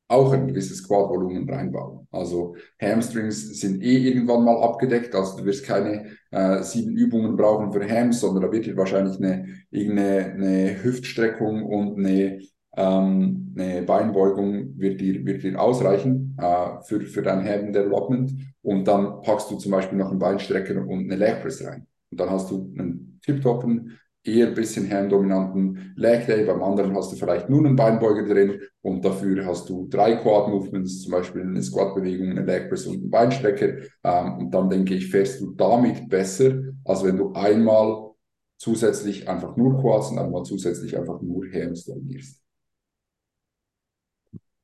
auch 0.09 0.33
ein 0.33 0.47
gewisses 0.47 0.87
Quad-Volumen 0.87 1.47
reinbauen. 1.47 2.07
Also 2.11 2.55
Hamstrings 2.81 3.59
sind 3.59 3.83
eh 3.83 3.97
irgendwann 3.97 4.43
mal 4.43 4.61
abgedeckt, 4.61 5.13
also 5.13 5.37
du 5.37 5.45
wirst 5.45 5.63
keine 5.63 6.07
äh, 6.31 6.63
sieben 6.63 6.95
Übungen 6.95 7.35
brauchen 7.35 7.71
für 7.71 7.87
Hams, 7.87 8.19
sondern 8.19 8.43
da 8.43 8.51
wird 8.51 8.65
dir 8.65 8.75
wahrscheinlich 8.75 9.17
eine, 9.17 9.45
irgendeine 9.69 10.33
eine 10.33 10.83
Hüftstreckung 10.83 11.63
und 11.63 11.99
eine, 11.99 12.41
ähm, 12.75 13.53
eine 13.55 13.83
Beinbeugung 13.83 14.79
wird 14.79 14.99
dir, 14.99 15.23
wird 15.25 15.43
dir 15.43 15.61
ausreichen 15.61 16.35
äh, 16.39 16.81
für, 16.83 17.01
für 17.01 17.21
dein 17.21 17.47
Ham 17.47 17.71
Development 17.71 18.33
und 18.63 18.87
dann 18.87 19.21
packst 19.21 19.51
du 19.51 19.57
zum 19.57 19.71
Beispiel 19.71 19.99
noch 19.99 20.09
einen 20.09 20.19
Beinstrecker 20.19 20.87
und 20.87 21.03
eine 21.03 21.15
Leg 21.17 21.41
Press 21.43 21.63
rein. 21.63 21.85
Und 22.11 22.19
dann 22.19 22.31
hast 22.31 22.49
du 22.49 22.73
einen 22.77 23.08
tiptoppen, 23.21 23.99
eher 24.23 24.47
ein 24.47 24.53
bisschen 24.53 24.85
herrendominanten 24.85 25.93
Leg 25.95 26.25
Day. 26.27 26.45
Beim 26.45 26.61
anderen 26.61 26.95
hast 26.95 27.11
du 27.11 27.15
vielleicht 27.15 27.49
nur 27.49 27.65
einen 27.65 27.75
Beinbeuger 27.75 28.27
drin 28.27 28.61
und 28.81 29.03
dafür 29.03 29.45
hast 29.45 29.69
du 29.69 29.87
drei 29.89 30.15
Quad 30.15 30.49
Movements, 30.49 31.01
zum 31.01 31.11
Beispiel 31.13 31.41
eine 31.41 31.61
Squat-Bewegung, 31.61 32.31
eine 32.31 32.43
Leg 32.43 32.69
Press 32.69 32.85
und 32.85 32.97
einen 32.97 33.09
Beinstrecker. 33.09 33.77
Ähm, 34.03 34.37
und 34.37 34.51
dann 34.51 34.69
denke 34.69 34.95
ich, 34.95 35.09
fährst 35.09 35.41
du 35.41 35.51
damit 35.51 36.09
besser, 36.09 36.61
als 36.83 37.03
wenn 37.03 37.17
du 37.17 37.33
einmal 37.33 38.09
zusätzlich 38.57 39.27
einfach 39.27 39.55
nur 39.55 39.79
Quads 39.79 40.11
und 40.11 40.19
einmal 40.19 40.43
zusätzlich 40.43 40.97
einfach 40.97 41.21
nur 41.21 41.45
Hams 41.51 41.85
dominierst. 41.85 42.41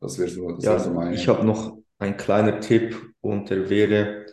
Das 0.02 0.20
wäre 0.20 0.30
so, 0.30 0.52
das 0.52 0.64
ja, 0.64 0.72
wär 0.72 0.80
so 0.80 0.92
meine. 0.92 1.16
Ich 1.16 1.28
habe 1.28 1.46
noch 1.46 1.78
einen 1.98 2.18
kleinen 2.18 2.62
Tipp 2.62 3.14
und 3.22 3.50
der 3.50 3.70
wäre, 3.70 4.25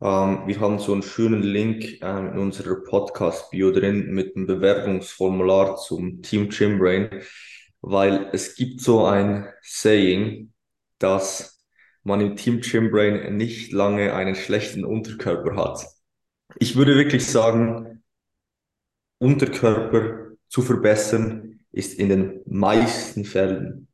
ähm, 0.00 0.46
wir 0.46 0.60
haben 0.60 0.78
so 0.78 0.92
einen 0.92 1.02
schönen 1.02 1.42
Link 1.42 2.00
ähm, 2.02 2.32
in 2.32 2.38
unserer 2.38 2.76
Podcast-Bio 2.76 3.70
drin 3.70 4.12
mit 4.12 4.34
einem 4.34 4.46
Bewerbungsformular 4.46 5.76
zum 5.76 6.22
Team 6.22 6.48
Gymbrain, 6.48 7.22
weil 7.82 8.30
es 8.32 8.54
gibt 8.54 8.80
so 8.80 9.04
ein 9.04 9.48
Saying, 9.60 10.52
dass 10.98 11.62
man 12.02 12.20
im 12.22 12.36
Team 12.36 12.60
Gymbrain 12.62 13.36
nicht 13.36 13.72
lange 13.72 14.14
einen 14.14 14.34
schlechten 14.34 14.86
Unterkörper 14.86 15.54
hat. 15.56 15.86
Ich 16.58 16.76
würde 16.76 16.96
wirklich 16.96 17.26
sagen, 17.26 18.02
Unterkörper 19.18 20.30
zu 20.48 20.62
verbessern 20.62 21.60
ist 21.72 21.98
in 21.98 22.08
den 22.08 22.40
meisten 22.46 23.24
Fällen 23.26 23.88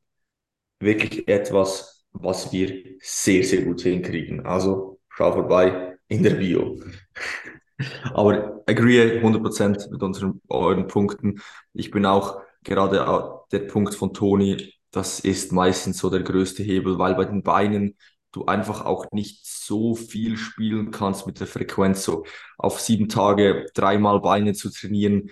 wirklich 0.79 1.27
etwas, 1.27 2.07
was 2.13 2.53
wir 2.53 2.97
sehr, 3.01 3.43
sehr 3.43 3.63
gut 3.63 3.83
hinkriegen. 3.83 4.47
Also 4.47 5.01
schau 5.09 5.33
vorbei 5.33 5.86
in 6.09 6.23
der 6.23 6.35
Bio. 6.35 6.81
Aber 8.15 8.63
agree 8.67 9.21
100% 9.21 9.91
mit 9.91 10.03
unseren 10.03 10.41
euren 10.49 10.87
Punkten. 10.87 11.41
Ich 11.73 11.91
bin 11.91 12.07
auch 12.07 12.41
gerade 12.65 13.45
der 13.53 13.61
Punkt 13.61 13.95
von 13.95 14.13
Toni, 14.15 14.73
das 14.91 15.21
ist 15.21 15.53
meistens 15.53 15.99
so 15.99 16.09
der 16.11 16.23
größte 16.23 16.63
Hebel, 16.63 16.99
weil 16.99 17.15
bei 17.15 17.27
den 17.27 17.43
Beinen 17.43 17.97
du 18.33 18.47
einfach 18.47 18.85
auch 18.85 19.07
nicht 19.13 19.47
so 19.47 19.95
viel 19.95 20.37
spielen 20.37 20.91
kannst 20.91 21.27
mit 21.27 21.41
der 21.41 21.47
Frequenz. 21.47 22.05
So 22.05 22.25
auf 22.59 22.81
sieben 22.81 23.09
Tage 23.09 23.67
dreimal 23.75 24.21
Beine 24.21 24.55
zu 24.55 24.71
trainieren, 24.71 25.31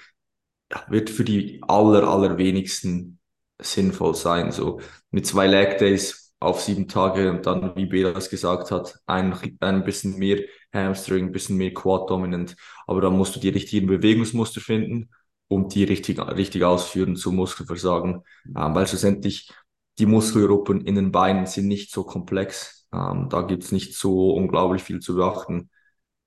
wird 0.88 1.10
für 1.10 1.24
die 1.24 1.60
aller, 1.62 2.08
allerwenigsten 2.08 3.18
sinnvoll 3.60 4.14
sein. 4.14 4.52
So 4.52 4.80
mit 5.10 5.26
zwei 5.26 5.46
Leg 5.46 5.78
Days 5.78 6.34
auf 6.40 6.60
sieben 6.60 6.88
Tage 6.88 7.30
und 7.30 7.46
dann, 7.46 7.74
wie 7.76 7.86
Belas 7.86 8.28
gesagt 8.28 8.70
hat, 8.70 8.98
ein, 9.06 9.34
ein 9.60 9.84
bisschen 9.84 10.18
mehr 10.18 10.40
Hamstring, 10.74 11.32
bisschen 11.32 11.56
mehr 11.56 11.72
Quad 11.72 12.10
Dominant. 12.10 12.56
Aber 12.86 13.00
dann 13.00 13.16
musst 13.16 13.36
du 13.36 13.40
die 13.40 13.48
richtigen 13.48 13.86
Bewegungsmuster 13.86 14.60
finden 14.60 15.10
und 15.48 15.74
die 15.74 15.84
richtig, 15.84 16.18
richtig 16.18 16.64
ausführen 16.64 17.16
zum 17.16 17.36
Muskelversagen. 17.36 18.22
Ähm, 18.56 18.74
weil 18.74 18.86
schlussendlich 18.86 19.50
die 19.98 20.06
Muskelgruppen 20.06 20.84
in 20.84 20.96
den 20.96 21.12
Beinen 21.12 21.46
sind 21.46 21.68
nicht 21.68 21.92
so 21.92 22.04
komplex. 22.04 22.88
Ähm, 22.92 23.28
da 23.30 23.42
gibt's 23.42 23.72
nicht 23.72 23.94
so 23.94 24.32
unglaublich 24.34 24.82
viel 24.82 25.00
zu 25.00 25.14
beachten. 25.16 25.70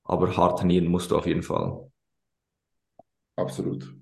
Aber 0.04 0.36
hart 0.38 0.60
trainieren 0.60 0.88
musst 0.88 1.12
du 1.12 1.18
auf 1.18 1.28
jeden 1.28 1.44
Fall. 1.44 1.92
Absolut. 3.36 3.94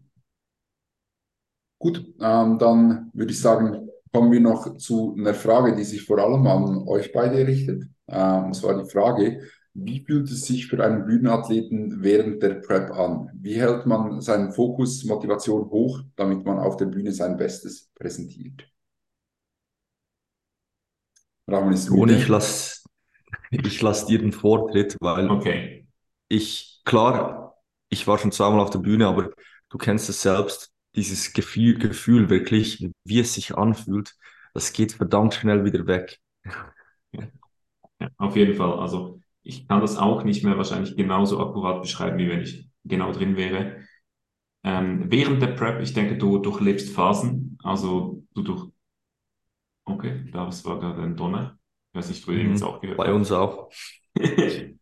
Gut, 1.80 1.98
ähm, 2.22 2.58
dann 2.58 3.12
würde 3.14 3.32
ich 3.32 3.40
sagen, 3.40 3.90
kommen 4.14 4.32
wir 4.32 4.40
noch 4.40 4.78
zu 4.78 5.16
einer 5.18 5.34
Frage, 5.34 5.76
die 5.76 5.84
sich 5.84 6.04
vor 6.06 6.20
allem 6.20 6.48
an 6.48 6.88
euch 6.88 7.12
beide 7.12 7.46
richtet. 7.46 7.84
Ähm, 8.08 8.46
und 8.46 8.54
zwar 8.54 8.82
die 8.82 8.90
Frage, 8.90 9.42
wie 9.76 10.00
fühlt 10.00 10.32
es 10.32 10.46
sich 10.46 10.68
für 10.68 10.84
einen 10.84 11.06
Bühnenathleten 11.06 12.02
während 12.02 12.42
der 12.42 12.56
Prep 12.56 12.92
an? 12.92 13.30
Wie 13.34 13.56
hält 13.56 13.86
man 13.86 14.22
seinen 14.22 14.54
Fokus, 14.54 15.04
Motivation 15.04 15.70
hoch, 15.70 16.02
damit 16.16 16.46
man 16.46 16.60
auf 16.60 16.78
der 16.78 16.86
Bühne 16.86 17.12
sein 17.12 17.36
Bestes 17.36 17.92
präsentiert? 17.94 18.70
Rahman 21.48 21.74
ist 21.74 21.90
Und 21.92 22.10
ich 22.10 22.28
lasse 22.28 22.84
ich 23.52 23.82
lass 23.82 24.06
dir 24.06 24.20
den 24.20 24.32
Vortritt, 24.32 24.98
weil 25.02 25.30
okay. 25.30 25.86
ich, 26.30 26.82
klar, 26.86 27.58
ich 27.90 28.08
war 28.08 28.18
schon 28.18 28.32
zweimal 28.32 28.62
auf 28.62 28.70
der 28.70 28.80
Bühne, 28.80 29.08
aber 29.08 29.32
du 29.70 29.78
kennst 29.78 30.10
es 30.10 30.22
selbst, 30.22 30.72
dieses 30.96 31.34
Gefühl, 31.34 31.78
Gefühl 31.78 32.30
wirklich, 32.30 32.90
wie 33.04 33.20
es 33.20 33.34
sich 33.34 33.56
anfühlt, 33.56 34.16
das 34.54 34.72
geht 34.74 34.94
verdammt 34.94 35.34
schnell 35.34 35.66
wieder 35.66 35.86
weg. 35.86 36.20
Ja, 38.00 38.10
auf 38.18 38.36
jeden 38.36 38.56
Fall. 38.56 38.80
Also 38.80 39.20
ich 39.46 39.68
kann 39.68 39.80
das 39.80 39.98
auch 39.98 40.24
nicht 40.24 40.44
mehr 40.44 40.58
wahrscheinlich 40.58 40.98
genauso 40.98 41.40
akkurat 41.40 41.82
beschreiben, 41.82 42.18
wie 42.18 42.30
wenn 42.30 42.42
ich 42.42 42.68
genau 42.84 43.12
drin 43.12 43.38
wäre. 43.38 43.78
Ähm, 44.64 45.06
während 45.12 45.42
der 45.42 45.50
Prep, 45.50 45.82
ich 45.82 45.94
denke, 45.94 46.18
du 46.18 46.40
durchlebst 46.40 46.90
Phasen. 46.94 47.58
Also 47.64 48.24
du 48.34 48.42
durch. 48.42 48.72
Okay, 49.86 50.26
das 50.34 50.66
war 50.66 50.80
gerade 50.80 51.04
ein 51.04 51.16
Donner. 51.16 51.60
Ich 51.92 52.00
weiß 52.00 52.10
nicht, 52.10 52.28
wo 52.28 52.32
ihr 52.32 52.44
mhm, 52.44 52.52
jetzt 52.52 52.64
auch 52.64 52.82
gehört 52.82 52.98
Bei 52.98 53.14
uns 53.14 53.32
auch. 53.32 53.70
oh, 54.18 54.74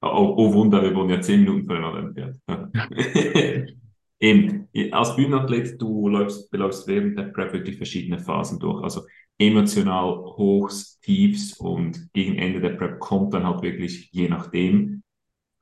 oh, 0.00 0.54
Wunder, 0.54 0.80
wir 0.80 0.94
wohnen 0.94 1.10
ja 1.10 1.20
zehn 1.20 1.40
Minuten 1.40 1.66
voneinander 1.66 2.00
entfernt. 2.00 3.72
Eben, 4.20 4.68
als 4.92 5.14
Bühnenathlet, 5.16 5.80
du 5.80 6.08
läufst, 6.08 6.50
beläufst 6.50 6.86
während 6.88 7.16
der 7.18 7.24
Prep 7.24 7.52
wirklich 7.52 7.76
verschiedene 7.76 8.18
Phasen 8.18 8.58
durch. 8.58 8.82
Also 8.82 9.02
emotional 9.38 10.16
Hochs, 10.36 10.98
Tiefs 11.00 11.56
und 11.58 12.12
gegen 12.12 12.36
Ende 12.36 12.60
der 12.60 12.70
Prep 12.70 12.98
kommt 12.98 13.32
dann 13.34 13.46
halt 13.46 13.62
wirklich, 13.62 14.10
je 14.12 14.28
nachdem, 14.28 15.02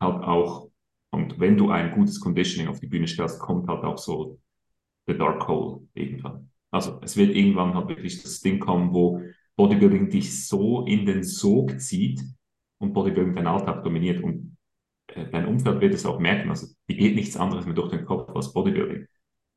halt 0.00 0.22
auch, 0.24 0.70
und 1.10 1.38
wenn 1.40 1.56
du 1.56 1.70
ein 1.70 1.92
gutes 1.92 2.20
Conditioning 2.20 2.68
auf 2.68 2.80
die 2.80 2.86
Bühne 2.86 3.06
stellst, 3.06 3.40
kommt 3.40 3.68
halt 3.68 3.84
auch 3.84 3.98
so 3.98 4.38
the 5.06 5.16
dark 5.16 5.46
hole 5.48 5.86
irgendwann. 5.94 6.50
Also 6.70 6.98
es 7.02 7.16
wird 7.16 7.34
irgendwann 7.34 7.74
halt 7.74 7.88
wirklich 7.88 8.22
das 8.22 8.40
Ding 8.40 8.58
kommen, 8.58 8.92
wo 8.92 9.22
Bodybuilding 9.56 10.10
dich 10.10 10.46
so 10.46 10.84
in 10.86 11.06
den 11.06 11.22
Sog 11.22 11.80
zieht 11.80 12.22
und 12.78 12.92
Bodybuilding 12.92 13.34
deinen 13.34 13.46
Alltag 13.46 13.82
dominiert 13.84 14.22
und 14.22 14.55
dein 15.06 15.46
Umfeld 15.46 15.80
wird 15.80 15.94
es 15.94 16.06
auch 16.06 16.18
merken. 16.18 16.50
Also 16.50 16.66
die 16.88 16.96
geht 16.96 17.14
nichts 17.14 17.36
anderes 17.36 17.64
mehr 17.64 17.74
durch 17.74 17.90
den 17.90 18.04
Kopf 18.04 18.34
als 18.34 18.52
Bodybuilding. 18.52 19.06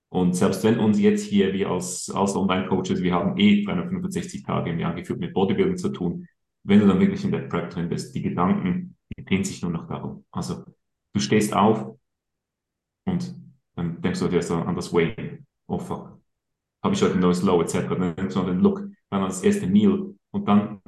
Und 0.09 0.35
selbst 0.35 0.63
wenn 0.63 0.79
uns 0.79 0.99
jetzt 0.99 1.23
hier, 1.25 1.53
wir 1.53 1.69
als, 1.69 2.09
als 2.09 2.35
Online-Coaches, 2.35 3.03
wir 3.03 3.13
haben 3.13 3.37
eh 3.37 3.63
365 3.63 4.43
Tage 4.43 4.71
im 4.71 4.79
Jahr 4.79 4.95
gefühlt 4.95 5.19
mit 5.19 5.33
Bodybuilding 5.33 5.77
zu 5.77 5.89
tun, 5.89 6.27
wenn 6.63 6.79
du 6.79 6.87
dann 6.87 6.99
wirklich 6.99 7.23
in 7.23 7.31
der 7.31 7.41
Prep 7.41 7.69
drin 7.69 7.89
bist, 7.89 8.13
die 8.15 8.21
Gedanken, 8.21 8.97
die 9.15 9.23
drehen 9.23 9.43
sich 9.43 9.61
nur 9.61 9.71
noch 9.71 9.87
darum. 9.87 10.25
Also 10.31 10.65
du 11.13 11.19
stehst 11.19 11.53
auf 11.53 11.95
und 13.05 13.35
dann 13.75 14.01
denkst 14.01 14.19
du 14.19 14.27
dir 14.27 14.41
so 14.41 14.55
an 14.55 14.75
das 14.75 14.91
Weight. 14.93 15.41
Oh 15.67 15.79
fuck. 15.79 16.19
Habe 16.83 16.95
ich 16.95 17.01
heute 17.01 17.13
ein 17.13 17.19
neues 17.19 17.43
Low 17.43 17.61
etc. 17.61 17.87
Dann 17.89 18.15
denkst 18.15 18.33
du 18.33 18.41
an 18.41 18.47
den 18.47 18.59
Look, 18.59 18.79
dann 19.09 19.21
an 19.21 19.29
das 19.29 19.43
erste 19.43 19.67
Meal 19.67 20.15
und 20.31 20.47
dann 20.47 20.81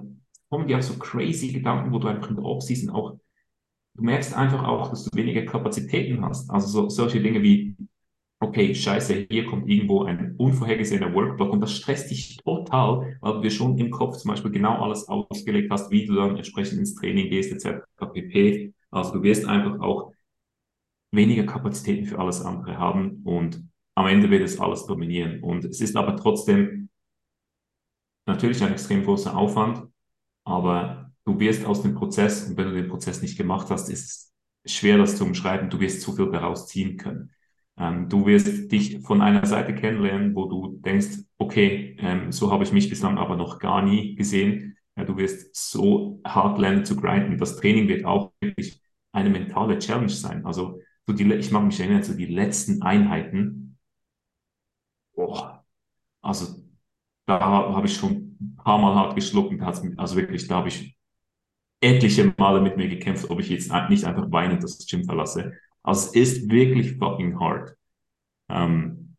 kommen 0.50 0.68
dir 0.68 0.78
auch 0.78 0.82
so 0.82 0.98
crazy 0.98 1.52
Gedanken, 1.52 1.92
wo 1.92 2.00
du 2.00 2.08
einfach 2.08 2.30
in 2.30 2.36
der 2.36 2.46
Off-Season 2.46 2.90
auch, 2.90 3.18
du 3.96 4.04
merkst 4.04 4.34
einfach 4.36 4.64
auch, 4.64 4.90
dass 4.90 5.06
du 5.06 5.18
weniger 5.18 5.44
Kapazitäten 5.46 6.24
hast. 6.24 6.50
Also 6.50 6.68
so, 6.68 6.90
solche 6.90 7.22
Dinge 7.22 7.42
wie, 7.44 7.76
okay, 8.40 8.74
scheiße, 8.74 9.28
hier 9.30 9.46
kommt 9.46 9.70
irgendwo 9.70 10.04
ein 10.04 10.36
unvorhergesehener 10.38 11.14
Workblock 11.14 11.52
und 11.54 11.62
das 11.62 11.74
stresst 11.74 12.10
dich 12.12 12.38
total, 12.38 13.18
weil 13.22 13.34
du 13.34 13.42
dir 13.42 13.52
schon 13.52 13.78
im 13.78 13.92
Kopf 13.92 14.18
zum 14.18 14.30
Beispiel 14.32 14.52
genau 14.52 14.82
alles 14.82 15.08
ausgelegt 15.08 15.72
hast, 15.72 15.92
wie 15.92 16.06
du 16.06 16.16
dann 16.16 16.38
entsprechend 16.38 16.80
ins 16.80 16.96
Training 16.96 17.30
gehst, 17.30 17.52
etc. 17.52 17.86
pp. 18.14 18.74
Also 18.90 19.14
du 19.14 19.24
wirst 19.24 19.46
einfach 19.46 19.80
auch 19.80 20.14
weniger 21.12 21.46
Kapazitäten 21.46 22.06
für 22.06 22.20
alles 22.20 22.42
andere 22.42 22.78
haben 22.78 23.22
und 23.24 23.64
am 23.96 24.08
Ende 24.08 24.30
wird 24.30 24.44
es 24.44 24.60
alles 24.60 24.86
dominieren. 24.86 25.44
Und 25.44 25.66
es 25.66 25.82
ist 25.82 25.96
aber 25.96 26.16
trotzdem 26.16 26.90
natürlich 28.26 28.64
ein 28.64 28.72
extrem 28.72 29.04
großer 29.04 29.36
Aufwand, 29.36 29.88
aber 30.46 31.01
du 31.32 31.40
wirst 31.40 31.66
aus 31.66 31.82
dem 31.82 31.96
Prozess, 31.96 32.48
und 32.48 32.58
wenn 32.58 32.68
du 32.70 32.74
den 32.74 32.90
Prozess 32.90 33.22
nicht 33.22 33.38
gemacht 33.38 33.70
hast, 33.70 33.90
ist 33.90 34.34
es 34.64 34.74
schwer, 34.74 34.98
das 34.98 35.18
zu 35.18 35.24
umschreiben, 35.26 35.70
du 35.70 35.80
wirst 35.80 36.02
zu 36.02 36.14
viel 36.14 36.30
daraus 36.32 36.68
ziehen 36.68 36.98
können. 36.98 37.32
Ähm, 37.78 38.10
du 38.10 38.26
wirst 38.26 38.72
dich 38.72 39.02
von 39.02 39.22
einer 39.22 39.46
Seite 39.46 39.74
kennenlernen, 39.74 40.36
wo 40.36 40.46
du 40.46 40.78
denkst, 40.82 41.20
okay, 41.38 41.96
ähm, 42.00 42.32
so 42.32 42.52
habe 42.52 42.64
ich 42.64 42.74
mich 42.74 42.90
bislang 42.90 43.18
aber 43.18 43.36
noch 43.38 43.60
gar 43.60 43.82
nie 43.82 44.16
gesehen. 44.16 44.78
Ja, 44.98 45.06
du 45.06 45.18
wirst 45.18 45.56
so 45.56 46.20
hart 46.26 46.60
lernen 46.60 46.86
zu 46.86 46.96
grinden. 46.98 47.38
Das 47.38 47.56
Training 47.58 47.88
wird 47.88 48.06
auch 48.06 48.34
wirklich 48.42 48.82
eine 49.14 49.30
mentale 49.30 49.80
Challenge 49.80 50.10
sein. 50.10 50.46
Also 50.46 50.80
so 51.08 51.14
die, 51.14 51.32
ich 51.34 51.52
mag 51.52 51.64
mich 51.64 51.80
erinnern, 51.80 52.04
so 52.04 52.14
die 52.14 52.26
letzten 52.26 52.82
Einheiten. 52.82 53.78
Boah, 55.16 55.66
also 56.22 56.62
da 57.26 57.40
habe 57.40 57.88
ich 57.88 57.96
schon 57.96 58.38
ein 58.42 58.56
paar 58.58 58.78
Mal 58.78 58.96
hart 58.96 59.16
geschluckt. 59.16 59.62
Also 59.62 60.16
wirklich, 60.18 60.48
da 60.48 60.58
habe 60.58 60.68
ich 60.70 60.98
etliche 61.82 62.34
Male 62.38 62.62
mit 62.62 62.78
mir 62.78 62.88
gekämpft, 62.88 63.30
ob 63.30 63.40
ich 63.40 63.50
jetzt 63.50 63.72
nicht 63.90 64.06
einfach 64.06 64.32
weinend 64.32 64.64
das 64.64 64.86
Gym 64.88 65.04
verlasse. 65.04 65.54
Also 65.84 66.10
es 66.14 66.16
ist 66.16 66.50
wirklich 66.52 66.98
fucking 66.98 67.40
hard. 67.40 67.76
Ähm, 68.50 69.16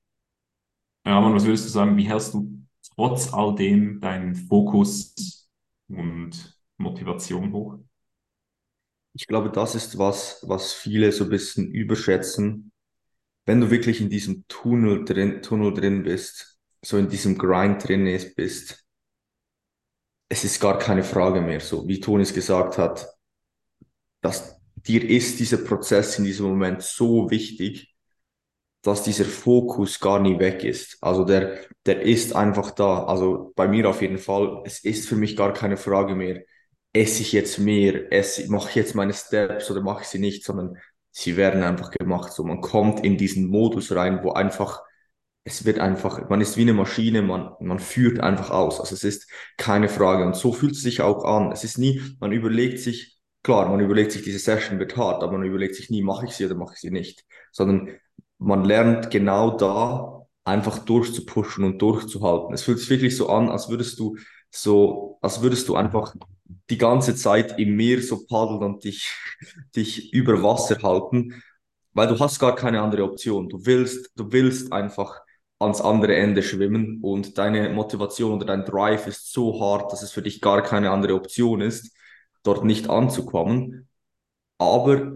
Ramon, 1.04 1.34
was 1.34 1.44
würdest 1.44 1.66
du 1.66 1.70
sagen, 1.70 1.96
wie 1.96 2.08
hältst 2.08 2.34
du 2.34 2.62
trotz 2.94 3.32
all 3.32 3.54
dem 3.54 4.00
deinen 4.00 4.34
Fokus 4.34 5.48
und 5.88 6.56
Motivation 6.78 7.52
hoch? 7.52 7.78
Ich 9.14 9.26
glaube, 9.26 9.50
das 9.50 9.74
ist 9.74 9.98
was, 9.98 10.42
was 10.46 10.72
viele 10.72 11.12
so 11.12 11.24
ein 11.24 11.30
bisschen 11.30 11.70
überschätzen. 11.70 12.72
Wenn 13.44 13.60
du 13.60 13.70
wirklich 13.70 14.00
in 14.00 14.08
diesem 14.08 14.44
Tunnel 14.48 15.04
drin, 15.04 15.42
Tunnel 15.42 15.74
drin 15.74 16.02
bist, 16.04 16.58
so 16.82 16.96
in 16.96 17.08
diesem 17.08 17.36
Grind 17.36 17.86
drin 17.86 18.04
bist, 18.36 18.81
es 20.32 20.44
ist 20.44 20.60
gar 20.60 20.78
keine 20.78 21.04
Frage 21.04 21.42
mehr 21.42 21.60
so, 21.60 21.86
wie 21.86 22.00
Tonis 22.00 22.32
gesagt 22.32 22.78
hat, 22.78 23.06
dass 24.22 24.56
dir 24.76 25.06
ist 25.06 25.38
dieser 25.38 25.58
Prozess 25.58 26.18
in 26.18 26.24
diesem 26.24 26.46
Moment 26.46 26.80
so 26.80 27.30
wichtig, 27.30 27.94
dass 28.80 29.02
dieser 29.02 29.26
Fokus 29.26 30.00
gar 30.00 30.20
nie 30.20 30.38
weg 30.38 30.64
ist. 30.64 30.96
Also 31.02 31.26
der, 31.26 31.58
der 31.84 32.00
ist 32.00 32.34
einfach 32.34 32.70
da. 32.70 33.04
Also 33.04 33.52
bei 33.56 33.68
mir 33.68 33.90
auf 33.90 34.00
jeden 34.00 34.16
Fall. 34.16 34.62
Es 34.64 34.82
ist 34.82 35.06
für 35.06 35.16
mich 35.16 35.36
gar 35.36 35.52
keine 35.52 35.76
Frage 35.76 36.14
mehr, 36.14 36.42
esse 36.94 37.20
ich 37.20 37.32
jetzt 37.32 37.58
mehr, 37.58 38.10
esse, 38.10 38.50
mache 38.50 38.70
ich 38.70 38.76
jetzt 38.76 38.94
meine 38.94 39.12
Steps 39.12 39.70
oder 39.70 39.82
mache 39.82 40.00
ich 40.00 40.08
sie 40.08 40.18
nicht, 40.18 40.44
sondern 40.44 40.78
sie 41.10 41.36
werden 41.36 41.62
einfach 41.62 41.90
gemacht. 41.90 42.32
So 42.32 42.42
man 42.42 42.62
kommt 42.62 43.04
in 43.04 43.18
diesen 43.18 43.48
Modus 43.48 43.94
rein, 43.94 44.24
wo 44.24 44.32
einfach 44.32 44.80
es 45.44 45.64
wird 45.64 45.80
einfach, 45.80 46.28
man 46.28 46.40
ist 46.40 46.56
wie 46.56 46.62
eine 46.62 46.72
Maschine, 46.72 47.22
man, 47.22 47.52
man 47.60 47.78
führt 47.80 48.20
einfach 48.20 48.50
aus. 48.50 48.78
Also 48.78 48.94
es 48.94 49.02
ist 49.02 49.30
keine 49.56 49.88
Frage. 49.88 50.24
Und 50.24 50.36
so 50.36 50.52
fühlt 50.52 50.72
es 50.72 50.82
sich 50.82 51.02
auch 51.02 51.24
an. 51.24 51.50
Es 51.50 51.64
ist 51.64 51.78
nie, 51.78 52.00
man 52.20 52.32
überlegt 52.32 52.78
sich, 52.78 53.18
klar, 53.42 53.68
man 53.68 53.80
überlegt 53.80 54.12
sich, 54.12 54.22
diese 54.22 54.38
Session 54.38 54.78
wird 54.78 54.96
hart, 54.96 55.22
aber 55.22 55.38
man 55.38 55.46
überlegt 55.46 55.74
sich 55.74 55.90
nie, 55.90 56.02
mache 56.02 56.26
ich 56.26 56.32
sie 56.32 56.46
oder 56.46 56.54
mache 56.54 56.74
ich 56.74 56.80
sie 56.80 56.90
nicht. 56.90 57.24
Sondern 57.50 57.90
man 58.38 58.64
lernt 58.64 59.10
genau 59.10 59.56
da 59.56 60.26
einfach 60.44 60.78
durchzupushen 60.78 61.64
und 61.64 61.82
durchzuhalten. 61.82 62.54
Es 62.54 62.62
fühlt 62.62 62.78
sich 62.78 62.90
wirklich 62.90 63.16
so 63.16 63.28
an, 63.28 63.48
als 63.48 63.68
würdest 63.68 63.98
du 63.98 64.16
so, 64.50 65.18
als 65.22 65.42
würdest 65.42 65.68
du 65.68 65.74
einfach 65.76 66.14
die 66.70 66.78
ganze 66.78 67.16
Zeit 67.16 67.58
im 67.58 67.74
Meer 67.74 68.00
so 68.02 68.26
paddeln 68.26 68.62
und 68.62 68.84
dich, 68.84 69.12
dich 69.76 70.12
über 70.12 70.42
Wasser 70.42 70.82
halten, 70.82 71.42
weil 71.94 72.06
du 72.06 72.18
hast 72.18 72.38
gar 72.38 72.54
keine 72.54 72.80
andere 72.80 73.04
Option. 73.04 73.48
Du 73.48 73.64
willst, 73.66 74.12
du 74.16 74.30
willst 74.30 74.72
einfach 74.72 75.21
ans 75.62 75.80
andere 75.80 76.16
Ende 76.16 76.42
schwimmen 76.42 77.00
und 77.02 77.38
deine 77.38 77.70
Motivation 77.70 78.34
oder 78.34 78.46
dein 78.46 78.64
Drive 78.64 79.06
ist 79.06 79.32
so 79.32 79.60
hart, 79.60 79.92
dass 79.92 80.02
es 80.02 80.12
für 80.12 80.22
dich 80.22 80.40
gar 80.40 80.62
keine 80.62 80.90
andere 80.90 81.14
Option 81.14 81.60
ist, 81.60 81.94
dort 82.42 82.64
nicht 82.64 82.90
anzukommen. 82.90 83.88
Aber 84.58 85.12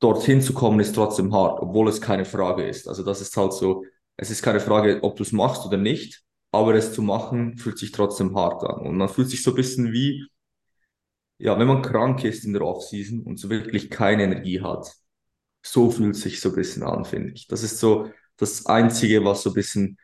dorthin 0.00 0.40
zu 0.42 0.54
kommen 0.54 0.80
ist 0.80 0.94
trotzdem 0.94 1.34
hart, 1.34 1.60
obwohl 1.60 1.88
es 1.88 2.00
keine 2.00 2.24
Frage 2.24 2.66
ist. 2.66 2.88
Also 2.88 3.04
das 3.04 3.20
ist 3.20 3.36
halt 3.36 3.52
so, 3.52 3.84
es 4.16 4.30
ist 4.30 4.42
keine 4.42 4.60
Frage, 4.60 5.00
ob 5.02 5.16
du 5.16 5.22
es 5.22 5.32
machst 5.32 5.64
oder 5.66 5.76
nicht, 5.76 6.22
aber 6.52 6.74
es 6.74 6.92
zu 6.92 7.02
machen 7.02 7.56
fühlt 7.58 7.78
sich 7.78 7.92
trotzdem 7.92 8.36
hart 8.36 8.64
an. 8.64 8.86
Und 8.86 8.96
man 8.96 9.08
fühlt 9.08 9.28
sich 9.30 9.42
so 9.42 9.52
ein 9.52 9.56
bisschen 9.56 9.92
wie, 9.92 10.26
ja, 11.38 11.58
wenn 11.58 11.68
man 11.68 11.82
krank 11.82 12.24
ist 12.24 12.44
in 12.44 12.52
der 12.52 12.62
Offseason 12.62 13.22
und 13.22 13.38
so 13.38 13.50
wirklich 13.50 13.90
keine 13.90 14.24
Energie 14.24 14.60
hat. 14.60 14.92
So 15.62 15.90
fühlt 15.90 16.16
sich 16.16 16.40
so 16.40 16.50
ein 16.50 16.54
bisschen 16.54 16.82
an, 16.82 17.04
finde 17.04 17.32
ich. 17.32 17.46
Das 17.46 17.62
ist 17.62 17.78
so 17.78 18.10
das 18.40 18.66
Einzige, 18.66 19.24
was 19.24 19.42
so 19.42 19.50
ein 19.50 19.54
bisschen 19.54 19.98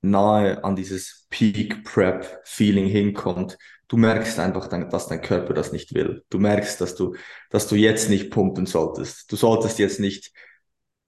nahe 0.00 0.62
an 0.64 0.76
dieses 0.76 1.26
Peak 1.30 1.84
Prep 1.84 2.40
Feeling 2.44 2.86
hinkommt. 2.86 3.58
Du 3.88 3.96
merkst 3.96 4.38
einfach, 4.38 4.68
dass 4.68 5.08
dein 5.08 5.20
Körper 5.20 5.54
das 5.54 5.72
nicht 5.72 5.94
will. 5.94 6.24
Du 6.30 6.38
merkst, 6.38 6.80
dass 6.80 6.94
du, 6.94 7.14
dass 7.50 7.68
du 7.68 7.76
jetzt 7.76 8.08
nicht 8.10 8.30
pumpen 8.30 8.66
solltest. 8.66 9.30
Du 9.30 9.36
solltest 9.36 9.78
jetzt 9.78 10.00
nicht 10.00 10.32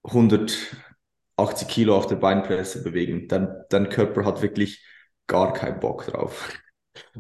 180 0.04 1.68
Kilo 1.68 1.96
auf 1.96 2.06
der 2.06 2.16
Beinpresse 2.16 2.82
bewegen. 2.82 3.28
Dein, 3.28 3.48
dein 3.70 3.88
Körper 3.88 4.24
hat 4.24 4.42
wirklich 4.42 4.84
gar 5.26 5.52
keinen 5.52 5.80
Bock 5.80 6.06
drauf. 6.06 6.50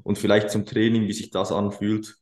Und 0.02 0.18
vielleicht 0.18 0.50
zum 0.50 0.64
Training, 0.64 1.02
wie 1.08 1.12
sich 1.12 1.30
das 1.30 1.52
anfühlt. 1.52 2.16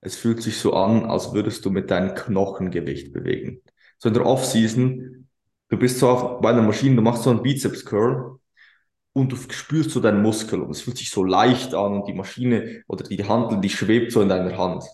Es 0.00 0.16
fühlt 0.16 0.42
sich 0.42 0.58
so 0.58 0.74
an, 0.74 1.04
als 1.04 1.32
würdest 1.32 1.64
du 1.64 1.70
mit 1.70 1.90
deinem 1.90 2.14
Knochengewicht 2.14 3.12
bewegen. 3.12 3.62
So 3.98 4.08
in 4.08 4.14
der 4.14 4.26
Off-Season, 4.26 5.25
du 5.68 5.76
bist 5.76 5.98
so 5.98 6.08
auf, 6.08 6.40
bei 6.40 6.50
einer 6.50 6.62
Maschine, 6.62 6.96
du 6.96 7.02
machst 7.02 7.22
so 7.22 7.30
einen 7.30 7.42
Bizeps-Curl 7.42 8.38
und 9.12 9.32
du 9.32 9.36
spürst 9.36 9.90
so 9.90 10.00
deinen 10.00 10.22
Muskel 10.22 10.60
und 10.60 10.70
es 10.70 10.82
fühlt 10.82 10.98
sich 10.98 11.10
so 11.10 11.24
leicht 11.24 11.74
an 11.74 11.94
und 11.94 12.08
die 12.08 12.14
Maschine 12.14 12.82
oder 12.86 13.04
die 13.04 13.24
Handel, 13.24 13.60
die 13.60 13.70
schwebt 13.70 14.12
so 14.12 14.20
in 14.20 14.28
deiner 14.28 14.56
Hand. 14.58 14.84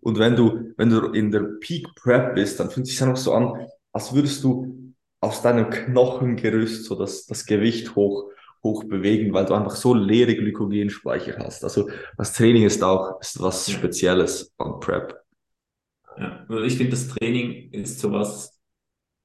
Und 0.00 0.18
wenn 0.18 0.36
du, 0.36 0.72
wenn 0.76 0.90
du 0.90 1.06
in 1.06 1.30
der 1.30 1.40
Peak 1.60 1.86
Prep 1.96 2.34
bist, 2.34 2.60
dann 2.60 2.70
fühlt 2.70 2.86
es 2.86 2.92
sich 2.92 3.02
einfach 3.02 3.16
so 3.16 3.32
an, 3.32 3.66
als 3.92 4.14
würdest 4.14 4.44
du 4.44 4.94
aus 5.20 5.42
deinem 5.42 5.70
Knochengerüst 5.70 6.84
so 6.84 6.94
das, 6.94 7.26
das 7.26 7.46
Gewicht 7.46 7.96
hoch, 7.96 8.30
hoch 8.62 8.84
bewegen, 8.84 9.32
weil 9.32 9.46
du 9.46 9.54
einfach 9.54 9.74
so 9.74 9.94
leere 9.94 10.36
Glykogenspeicher 10.36 11.38
hast. 11.38 11.64
Also 11.64 11.88
das 12.16 12.32
Training 12.34 12.64
ist 12.64 12.82
auch 12.82 13.20
ist 13.20 13.40
was 13.40 13.70
Spezielles 13.70 14.52
an 14.58 14.78
Prep. 14.78 15.16
Ja, 16.18 16.44
also 16.48 16.62
ich 16.62 16.76
finde, 16.76 16.90
das 16.90 17.08
Training 17.08 17.70
ist 17.72 17.98
sowas, 17.98 18.55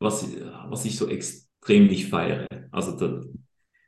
was, 0.02 0.28
was 0.68 0.86
ich 0.86 0.97
so 0.97 1.08
extrem 1.08 1.88
nicht 1.88 2.10
feiere. 2.10 2.47
Also 2.72 2.97
da, 2.97 3.22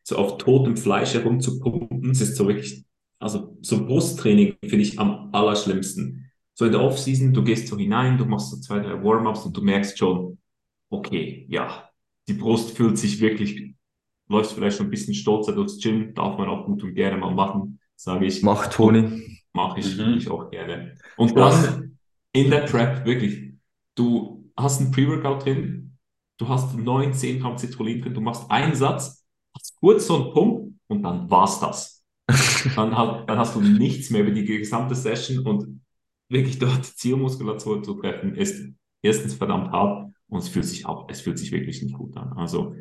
so 0.03 0.17
auf 0.17 0.37
totem 0.37 0.77
Fleisch 0.77 1.13
herumzupumpen, 1.13 2.09
das 2.09 2.21
ist 2.21 2.35
so 2.35 2.47
wirklich, 2.47 2.85
also 3.19 3.57
so 3.61 3.85
Brusttraining 3.85 4.55
finde 4.61 4.83
ich 4.83 4.99
am 4.99 5.29
allerschlimmsten. 5.33 6.31
So 6.53 6.65
in 6.65 6.71
der 6.71 6.81
Offseason, 6.81 7.33
du 7.33 7.43
gehst 7.43 7.67
so 7.67 7.77
hinein, 7.77 8.17
du 8.17 8.25
machst 8.25 8.51
so 8.51 8.57
zwei, 8.57 8.79
drei 8.79 9.01
Warm-ups 9.03 9.45
und 9.45 9.57
du 9.57 9.61
merkst 9.61 9.97
schon, 9.97 10.37
okay, 10.89 11.47
ja, 11.49 11.89
die 12.27 12.33
Brust 12.33 12.77
fühlt 12.77 12.97
sich 12.97 13.19
wirklich, 13.19 13.73
läufst 14.29 14.53
vielleicht 14.53 14.77
schon 14.77 14.87
ein 14.87 14.91
bisschen 14.91 15.15
stolzer 15.15 15.53
durchs 15.53 15.81
Gym, 15.81 16.13
darf 16.13 16.37
man 16.37 16.47
auch 16.47 16.65
gut 16.65 16.83
und 16.83 16.93
gerne 16.93 17.17
mal 17.17 17.33
machen, 17.33 17.79
sage 17.95 18.25
ich. 18.25 18.43
Mach 18.43 18.67
Toni. 18.67 19.41
Mache 19.53 19.79
ich, 19.79 19.97
mhm. 19.97 20.15
ich 20.17 20.29
auch 20.29 20.49
gerne. 20.49 20.95
Und 21.15 21.35
dann 21.37 21.97
in 22.31 22.49
der 22.49 22.61
Prep, 22.61 23.05
wirklich, 23.05 23.53
du 23.95 24.51
hast 24.57 24.81
ein 24.81 24.91
Pre-Workout 24.91 25.45
drin, 25.45 25.92
du 26.37 26.47
hast 26.47 26.75
9, 26.75 27.13
10 27.13 27.39
Gramm 27.39 27.57
Citrullin 27.57 28.01
drin, 28.01 28.13
du 28.13 28.21
machst 28.21 28.49
einen 28.49 28.75
Satz, 28.75 29.25
hast 29.55 29.75
kurz 29.79 30.07
so 30.07 30.15
einen 30.15 30.33
Pump 30.33 30.73
und 30.87 31.03
dann 31.03 31.29
war's 31.29 31.59
das. 31.59 32.03
dann, 32.75 32.97
halt, 32.97 33.29
dann 33.29 33.37
hast 33.37 33.55
du 33.55 33.61
nichts 33.61 34.09
mehr 34.09 34.21
über 34.21 34.31
die 34.31 34.45
gesamte 34.45 34.95
Session 34.95 35.45
und 35.45 35.81
wirklich 36.29 36.57
dort 36.59 36.85
Zielmuskulatur 36.85 37.83
zu 37.83 37.95
treffen, 37.95 38.35
ist 38.35 38.73
erstens 39.01 39.33
verdammt 39.35 39.71
hart 39.71 40.13
und 40.27 40.39
es 40.39 40.49
fühlt 40.49 40.65
sich 40.65 40.85
auch, 40.85 41.07
es 41.09 41.21
fühlt 41.21 41.37
sich 41.37 41.51
wirklich 41.51 41.81
nicht 41.83 41.95
gut 41.95 42.15
an. 42.17 42.33
Also 42.33 42.75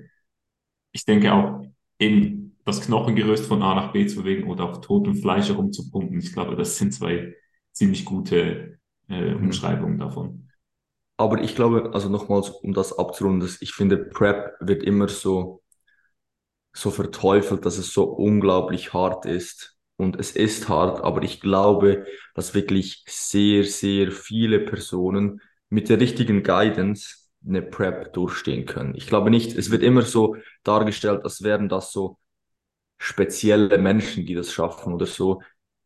ich 0.93 1.05
denke 1.05 1.33
auch 1.33 1.65
in 1.99 2.57
das 2.65 2.81
Knochengerüst 2.81 3.47
von 3.47 3.63
A 3.63 3.75
nach 3.75 3.93
B 3.93 4.07
zu 4.07 4.23
bewegen 4.23 4.49
oder 4.49 4.65
auf 4.71 4.81
totem 4.81 5.17
Fleisch 5.17 5.49
herumzupumpen, 5.49 6.19
ich 6.19 6.33
glaube, 6.33 6.57
das 6.57 6.79
sind 6.79 6.93
zwei 6.93 7.35
ziemlich 7.73 8.05
gute 8.05 8.79
äh, 9.09 9.35
mhm. 9.35 9.45
Umschreibungen 9.45 9.99
davon. 9.99 10.49
Aber 11.23 11.41
ich 11.41 11.55
glaube, 11.55 11.93
also 11.95 12.09
nochmals, 12.09 12.51
um 12.51 12.73
das 12.75 12.99
abzurunden, 12.99 13.49
ich 13.61 13.73
finde, 13.75 13.97
Prep 13.97 14.57
wird 14.59 14.83
immer 14.83 15.07
so, 15.07 15.63
so 16.73 16.91
verteufelt, 16.91 17.65
dass 17.67 17.79
es 17.79 17.93
so 17.93 18.05
unglaublich 18.05 18.93
hart 18.93 19.27
ist. 19.27 19.77
Und 19.97 20.19
es 20.19 20.33
ist 20.33 20.69
hart, 20.69 21.03
aber 21.05 21.23
ich 21.23 21.41
glaube, 21.41 22.07
dass 22.35 22.55
wirklich 22.55 23.05
sehr, 23.07 23.65
sehr 23.65 24.11
viele 24.11 24.61
Personen 24.61 25.41
mit 25.69 25.89
der 25.89 26.01
richtigen 26.01 26.43
Guidance 26.43 27.17
eine 27.47 27.63
Prep 27.63 28.13
durchstehen 28.15 28.67
können. 28.67 28.95
Ich 28.97 29.07
glaube 29.07 29.31
nicht, 29.31 29.57
es 29.57 29.71
wird 29.71 29.83
immer 29.83 30.03
so 30.03 30.37
dargestellt, 30.65 31.23
als 31.25 31.43
wären 31.43 31.69
das 31.69 31.93
so 31.93 32.19
spezielle 32.99 33.79
Menschen, 33.79 34.27
die 34.27 34.35
das 34.35 34.53
schaffen 34.53 34.95
oder 34.95 35.07
so. 35.07 35.43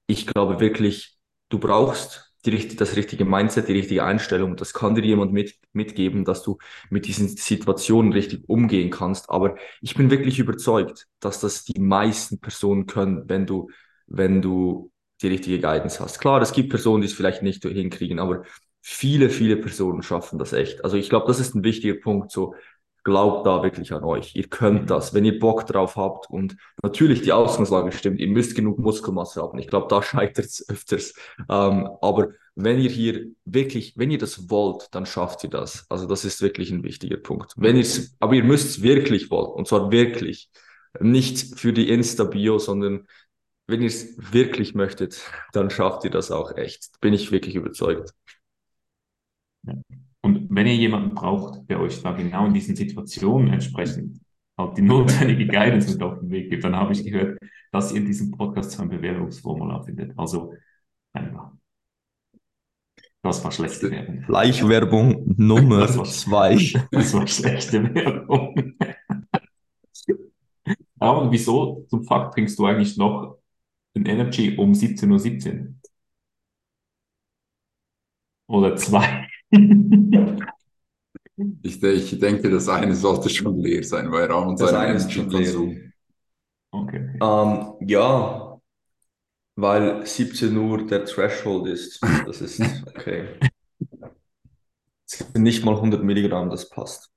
Ich 0.07 0.27
glaube 0.27 0.61
wirklich, 0.61 1.19
du 1.51 1.59
brauchst 1.59 2.26
die, 2.47 2.77
das 2.77 2.97
richtige 2.97 3.25
Mindset, 3.25 3.69
die 3.69 3.73
richtige 3.73 4.05
Einstellung. 4.05 4.57
Das 4.57 4.73
kann 4.73 4.95
dir 4.95 5.05
jemand 5.05 5.33
mit, 5.33 5.55
mitgeben, 5.73 6.25
dass 6.25 6.43
du 6.43 6.59
mit 6.91 7.07
diesen 7.07 7.29
Situationen 7.29 8.13
richtig 8.13 8.49
umgehen 8.49 8.91
kannst. 8.91 9.31
Aber 9.31 9.57
ich 9.81 9.95
bin 9.95 10.11
wirklich 10.11 10.39
überzeugt, 10.39 11.07
dass 11.21 11.41
das 11.41 11.65
die 11.65 11.81
meisten 11.81 12.41
Personen 12.41 12.87
können, 12.87 13.29
wenn 13.29 13.47
du, 13.47 13.69
wenn 14.07 14.43
du 14.43 14.91
die 15.23 15.29
richtige 15.29 15.61
Guidance 15.61 16.01
hast. 16.01 16.19
Klar, 16.21 16.41
es 16.43 16.53
gibt 16.53 16.71
Personen, 16.71 17.03
die 17.03 17.07
es 17.09 17.15
vielleicht 17.15 17.43
nicht 17.43 17.63
hinkriegen, 17.65 18.19
aber 18.19 18.45
viele, 18.83 19.31
viele 19.31 19.57
Personen 19.57 20.03
schaffen 20.03 20.39
das 20.39 20.53
echt. 20.53 20.85
Also 20.85 20.97
ich 20.97 21.09
glaube, 21.09 21.27
das 21.27 21.41
ist 21.41 21.55
ein 21.55 21.65
wichtiger 21.65 21.95
Punkt. 22.01 22.31
So, 22.31 22.55
glaubt 23.07 23.47
da 23.47 23.63
wirklich 23.63 23.93
an 23.93 24.03
euch. 24.03 24.35
Ihr 24.35 24.49
könnt 24.49 24.83
mhm. 24.83 24.87
das, 24.89 25.15
wenn 25.15 25.25
ihr 25.25 25.39
Bock 25.39 25.65
drauf 25.65 25.95
habt 25.95 26.29
und 26.29 26.57
natürlich 26.83 27.23
die 27.23 27.33
Ausgangslage 27.33 27.93
stimmt. 27.93 28.19
Ihr 28.19 28.27
müsst 28.27 28.57
genug 28.57 28.81
Muskelmasse 28.81 29.41
haben. 29.41 29.59
Ich 29.61 29.69
glaube, 29.69 29.87
da 29.89 30.03
scheitert 30.03 30.47
es 30.47 30.69
öfters. 30.69 31.15
Ähm, 31.49 31.89
aber 32.03 32.31
wenn 32.57 32.81
ihr 32.81 32.91
hier 32.91 33.29
wirklich, 33.45 33.97
wenn 33.97 34.11
ihr 34.11 34.19
das 34.19 34.51
wollt, 34.51 34.89
dann 34.93 35.07
schafft 35.07 35.45
ihr 35.45 35.51
das. 35.51 35.87
Also 35.89 36.07
das 36.09 36.25
ist 36.25 36.43
wirklich 36.43 36.73
ein 36.73 36.83
wichtiger 36.83 37.17
Punkt. 37.17 37.53
Wenn 37.57 37.77
ihr 37.77 37.87
aber 38.19 38.35
ihr 38.35 38.43
müsst 38.43 38.71
es 38.71 38.83
wirklich 38.83 39.31
wollen 39.31 39.53
und 39.53 39.69
zwar 39.69 39.93
wirklich. 39.93 40.51
Nicht 40.99 41.61
für 41.61 41.75
die 41.75 41.91
Insta-Bio, 41.91 42.59
sondern 42.59 43.07
wenn 43.69 43.83
ihr 43.83 43.89
es 43.89 44.17
wirklich 44.33 44.75
möchtet, 44.75 45.21
dann 45.53 45.71
schafft 45.71 46.05
ihr 46.05 46.11
das 46.11 46.31
auch 46.33 46.57
echt. 46.57 47.01
Bin 47.01 47.13
ich 47.13 47.31
wirklich 47.31 47.55
überzeugt. 47.55 48.15
Und 49.67 50.06
wenn 50.57 50.67
ihr 50.67 50.75
jemanden 50.75 51.15
braucht, 51.15 51.69
der 51.69 51.79
euch 51.81 52.03
da 52.03 52.13
genau 52.13 52.47
in 52.47 52.55
diesen 52.55 52.75
Situationen 52.75 53.53
entsprechend 53.53 54.21
auch 54.57 54.73
die 54.73 54.83
notwendige 54.93 55.47
Guidance 55.47 55.93
mit 55.93 56.03
auf 56.03 56.19
den 56.19 56.31
Weg 56.31 56.49
gibt, 56.49 56.65
dann 56.65 56.75
habe 56.75 56.95
ich 56.95 57.05
gehört, 57.05 57.39
dass 57.73 57.93
ihr 57.93 57.99
in 57.99 58.07
diesem 58.07 58.31
Podcast 58.31 58.71
so 58.71 58.83
ein 58.83 58.89
Bewerbungsformular 58.89 59.85
findet. 59.85 60.19
Also 60.19 60.55
einfach. 61.13 61.53
Das 63.23 63.45
war 63.45 63.53
schlechte 63.53 63.91
Werbung. 63.91 64.23
Fleischwerbung 64.23 65.35
Nummer 65.37 65.81
das 65.81 65.99
war, 65.99 66.05
zwei. 66.05 66.57
Das 66.91 67.13
war 67.13 67.27
schlechte 67.27 67.95
Werbung. 67.95 68.79
Aber 70.99 71.31
wieso 71.31 71.85
zum 71.91 72.05
Fakt 72.05 72.33
trinkst 72.33 72.59
du 72.59 72.65
eigentlich 72.65 72.97
noch 72.97 73.39
ein 73.95 74.07
Energy 74.07 74.57
um 74.57 74.73
17.17 74.73 75.11
Uhr? 75.11 75.19
17? 75.19 75.81
Oder 78.47 78.77
zwei? 78.77 79.26
ich, 81.63 81.83
ich 81.83 82.19
denke, 82.19 82.51
das 82.51 82.69
eine 82.69 82.95
sollte 82.95 83.29
schon 83.29 83.59
leer 83.61 83.85
sein, 83.85 84.11
weil 84.11 84.27
Raum 84.27 84.57
das 84.57 84.73
eine 84.73 84.95
ist 84.95 85.13
schon 85.13 85.31
leer. 85.31 85.93
Okay. 86.71 87.19
Ähm, 87.21 87.75
ja, 87.87 88.61
weil 89.57 90.05
17 90.07 90.57
Uhr 90.57 90.87
der 90.87 91.05
Threshold 91.05 91.69
ist. 91.69 92.01
Das 92.27 92.41
ist 92.41 92.61
okay. 92.87 93.29
Es 95.09 95.19
sind 95.19 95.43
nicht 95.43 95.65
mal 95.65 95.75
100 95.75 96.03
Milligramm, 96.03 96.51
das 96.51 96.69
passt. 96.69 97.11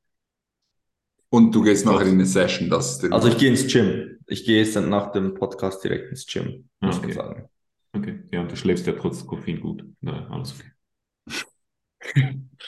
Und 1.31 1.53
du 1.53 1.61
gehst 1.61 1.85
nachher 1.85 2.07
in 2.07 2.13
eine 2.13 2.25
Session, 2.25 2.69
das 2.69 3.03
Also 3.11 3.27
ich 3.27 3.37
gehe 3.37 3.49
ins 3.49 3.71
Gym. 3.71 4.17
Ich 4.25 4.45
gehe 4.45 4.63
jetzt 4.63 4.75
dann 4.75 4.89
nach 4.89 5.11
dem 5.11 5.35
Podcast 5.35 5.83
direkt 5.83 6.09
ins 6.09 6.25
Gym, 6.25 6.69
muss 6.79 6.97
okay. 6.97 7.07
man 7.07 7.15
sagen. 7.15 7.49
Okay, 7.93 8.23
ja, 8.31 8.43
du 8.43 8.55
schläfst 8.55 8.87
ja 8.87 8.93
trotz 8.93 9.25
Koffein 9.25 9.59
gut. 9.59 9.83
Ja, 10.01 10.27
alles 10.29 10.53
okay. 10.53 10.71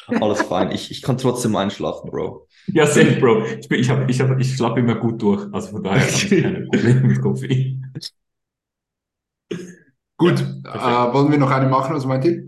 Alles 0.08 0.42
fein. 0.44 0.72
Ich, 0.72 0.92
ich 0.92 1.02
kann 1.02 1.18
trotzdem 1.18 1.56
einschlafen, 1.56 2.10
Bro. 2.10 2.48
Ja, 2.68 2.86
safe, 2.86 3.20
Bro. 3.20 3.46
Ich, 3.60 3.68
bin, 3.68 3.80
ich, 3.80 3.90
hab, 3.90 4.10
ich, 4.10 4.22
hab, 4.22 4.40
ich 4.40 4.56
schlafe 4.56 4.80
immer 4.80 4.96
gut 4.96 5.22
durch. 5.22 5.48
Also 5.54 5.70
von 5.70 5.84
daher 5.84 6.02
habe 6.02 6.12
ich 6.12 6.30
keine 6.30 6.62
Probleme 6.62 7.02
mit 7.02 7.22
Koffein. 7.22 7.94
Gut, 10.18 10.46
ja, 10.66 11.10
äh, 11.10 11.14
wollen 11.14 11.32
wir 11.32 11.40
noch 11.40 11.50
eine 11.50 11.68
machen, 11.68 11.96
was 11.96 12.06
meint 12.06 12.26
ihr? 12.26 12.44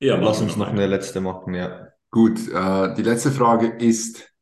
Ja, 0.00 0.16
lass 0.16 0.40
uns 0.40 0.56
noch 0.56 0.66
eine 0.66 0.86
letzte 0.86 1.20
machen, 1.20 1.54
ja. 1.54 1.88
Gut, 2.10 2.40
äh, 2.48 2.94
die 2.94 3.02
letzte 3.02 3.30
Frage 3.30 3.68
ist 3.68 4.32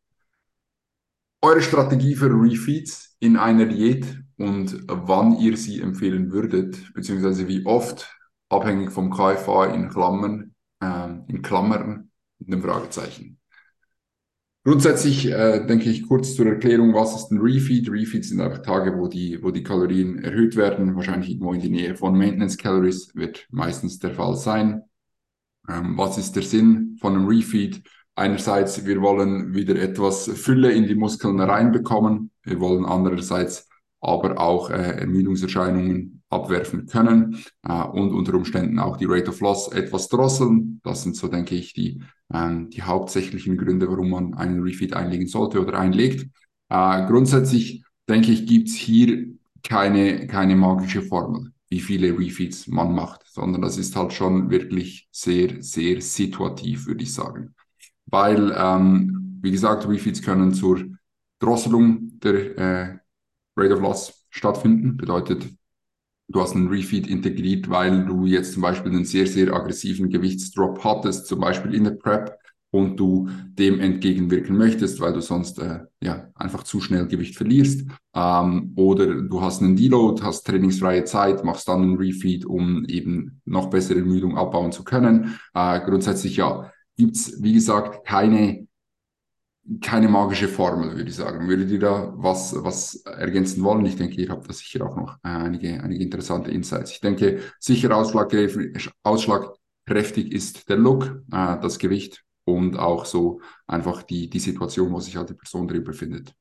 eure 1.42 1.60
Strategie 1.60 2.14
für 2.14 2.30
Refeeds 2.30 3.16
in 3.20 3.36
einer 3.36 3.66
Diät 3.66 4.06
und 4.38 4.84
wann 4.88 5.38
ihr 5.38 5.56
sie 5.56 5.80
empfehlen 5.80 6.32
würdet, 6.32 6.94
beziehungsweise 6.94 7.46
wie 7.46 7.64
oft, 7.66 8.10
abhängig 8.48 8.90
vom 8.90 9.10
KFA 9.10 9.66
in 9.66 9.90
Klammern, 9.90 10.55
äh, 10.80 11.08
in 11.28 11.42
Klammern 11.42 12.10
mit 12.38 12.52
einem 12.52 12.62
Fragezeichen. 12.62 13.38
Grundsätzlich 14.66 15.30
äh, 15.30 15.64
denke 15.64 15.88
ich 15.88 16.08
kurz 16.08 16.34
zur 16.34 16.46
Erklärung, 16.46 16.92
was 16.92 17.14
ist 17.14 17.30
ein 17.30 17.38
Refeed? 17.38 17.88
Refeeds 17.88 18.30
sind 18.30 18.40
einfach 18.40 18.62
Tage, 18.62 18.98
wo 18.98 19.06
die, 19.06 19.40
wo 19.40 19.52
die 19.52 19.62
Kalorien 19.62 20.18
erhöht 20.24 20.56
werden, 20.56 20.96
wahrscheinlich 20.96 21.30
irgendwo 21.30 21.52
in 21.52 21.60
die 21.60 21.70
Nähe 21.70 21.94
von 21.94 22.18
Maintenance 22.18 22.58
Calories, 22.58 23.14
wird 23.14 23.46
meistens 23.50 24.00
der 24.00 24.10
Fall 24.10 24.34
sein. 24.34 24.82
Ähm, 25.68 25.96
was 25.96 26.18
ist 26.18 26.34
der 26.34 26.42
Sinn 26.42 26.96
von 27.00 27.14
einem 27.14 27.28
Refeed? 27.28 27.82
Einerseits, 28.16 28.84
wir 28.84 29.00
wollen 29.02 29.54
wieder 29.54 29.76
etwas 29.76 30.26
Fülle 30.26 30.72
in 30.72 30.88
die 30.88 30.96
Muskeln 30.96 31.38
reinbekommen. 31.38 32.32
Wir 32.42 32.58
wollen 32.58 32.84
andererseits 32.84 33.68
aber 34.00 34.40
auch 34.40 34.70
äh, 34.70 34.98
Ermüdungserscheinungen 35.00 36.15
abwerfen 36.28 36.86
können 36.86 37.42
äh, 37.62 37.82
und 37.82 38.12
unter 38.12 38.34
Umständen 38.34 38.78
auch 38.78 38.96
die 38.96 39.06
Rate 39.06 39.30
of 39.30 39.40
Loss 39.40 39.68
etwas 39.68 40.08
drosseln. 40.08 40.80
Das 40.82 41.02
sind 41.02 41.16
so, 41.16 41.28
denke 41.28 41.54
ich, 41.54 41.72
die, 41.72 42.02
ähm, 42.32 42.70
die 42.70 42.82
hauptsächlichen 42.82 43.56
Gründe, 43.56 43.88
warum 43.88 44.10
man 44.10 44.34
einen 44.34 44.62
Refeed 44.62 44.94
einlegen 44.94 45.28
sollte 45.28 45.60
oder 45.60 45.78
einlegt. 45.78 46.28
Äh, 46.68 47.06
grundsätzlich, 47.06 47.84
denke 48.08 48.32
ich, 48.32 48.46
gibt's 48.46 48.74
hier 48.74 49.26
keine, 49.62 50.26
keine 50.26 50.56
magische 50.56 51.02
Formel, 51.02 51.52
wie 51.68 51.80
viele 51.80 52.16
Refeeds 52.18 52.66
man 52.66 52.94
macht, 52.94 53.22
sondern 53.26 53.62
das 53.62 53.78
ist 53.78 53.96
halt 53.96 54.12
schon 54.12 54.50
wirklich 54.50 55.08
sehr, 55.10 55.62
sehr 55.62 56.00
situativ, 56.00 56.86
würde 56.86 57.02
ich 57.02 57.12
sagen. 57.12 57.54
Weil, 58.06 58.54
ähm, 58.56 59.38
wie 59.42 59.50
gesagt, 59.50 59.88
Refeeds 59.88 60.22
können 60.22 60.54
zur 60.54 60.84
Drosselung 61.38 62.18
der 62.20 62.58
äh, 62.58 62.98
Rate 63.56 63.74
of 63.74 63.80
Loss 63.80 64.26
stattfinden. 64.30 64.96
Bedeutet, 64.96 65.48
du 66.28 66.40
hast 66.40 66.54
einen 66.54 66.68
Refeed 66.68 67.06
integriert, 67.06 67.68
weil 67.68 68.04
du 68.04 68.26
jetzt 68.26 68.52
zum 68.52 68.62
Beispiel 68.62 68.92
einen 68.92 69.04
sehr, 69.04 69.26
sehr 69.26 69.52
aggressiven 69.52 70.08
Gewichtsdrop 70.08 70.82
hattest, 70.84 71.26
zum 71.26 71.40
Beispiel 71.40 71.74
in 71.74 71.84
der 71.84 71.92
Prep 71.92 72.36
und 72.70 72.98
du 72.98 73.28
dem 73.58 73.80
entgegenwirken 73.80 74.56
möchtest, 74.56 75.00
weil 75.00 75.12
du 75.12 75.20
sonst 75.20 75.58
äh, 75.60 75.80
ja 76.02 76.28
einfach 76.34 76.64
zu 76.64 76.80
schnell 76.80 77.06
Gewicht 77.06 77.36
verlierst. 77.36 77.88
Ähm, 78.14 78.72
oder 78.76 79.06
du 79.06 79.40
hast 79.40 79.62
einen 79.62 79.76
Deload, 79.76 80.22
hast 80.22 80.46
trainingsfreie 80.46 81.04
Zeit, 81.04 81.44
machst 81.44 81.68
dann 81.68 81.82
einen 81.82 81.96
Refeed, 81.96 82.44
um 82.44 82.84
eben 82.86 83.40
noch 83.44 83.70
bessere 83.70 84.00
Ermüdung 84.00 84.36
abbauen 84.36 84.72
zu 84.72 84.84
können. 84.84 85.38
Äh, 85.54 85.80
grundsätzlich 85.80 86.36
ja, 86.36 86.70
gibt's 86.96 87.42
wie 87.42 87.52
gesagt 87.52 88.06
keine 88.06 88.65
keine 89.80 90.08
magische 90.08 90.48
Formel, 90.48 90.96
würde 90.96 91.10
ich 91.10 91.16
sagen. 91.16 91.48
Würdet 91.48 91.70
ihr 91.70 91.80
da 91.80 92.12
was, 92.16 92.54
was 92.62 92.96
ergänzen 93.04 93.62
wollen? 93.64 93.86
Ich 93.86 93.96
denke, 93.96 94.20
ihr 94.20 94.28
habt 94.28 94.48
da 94.48 94.52
sicher 94.52 94.86
auch 94.86 94.96
noch 94.96 95.18
einige, 95.22 95.82
einige 95.82 96.02
interessante 96.02 96.50
Insights. 96.50 96.92
Ich 96.92 97.00
denke, 97.00 97.40
sicher 97.58 97.96
ausschlagkräftig, 97.96 100.32
ist 100.32 100.68
der 100.68 100.76
Look, 100.76 101.22
äh, 101.32 101.60
das 101.60 101.78
Gewicht 101.78 102.24
und 102.44 102.78
auch 102.78 103.04
so 103.04 103.40
einfach 103.66 104.02
die, 104.02 104.30
die 104.30 104.38
Situation, 104.38 104.92
wo 104.92 105.00
sich 105.00 105.16
halt 105.16 105.30
die 105.30 105.34
Person 105.34 105.66
drin 105.66 105.84
befindet. 105.84 106.32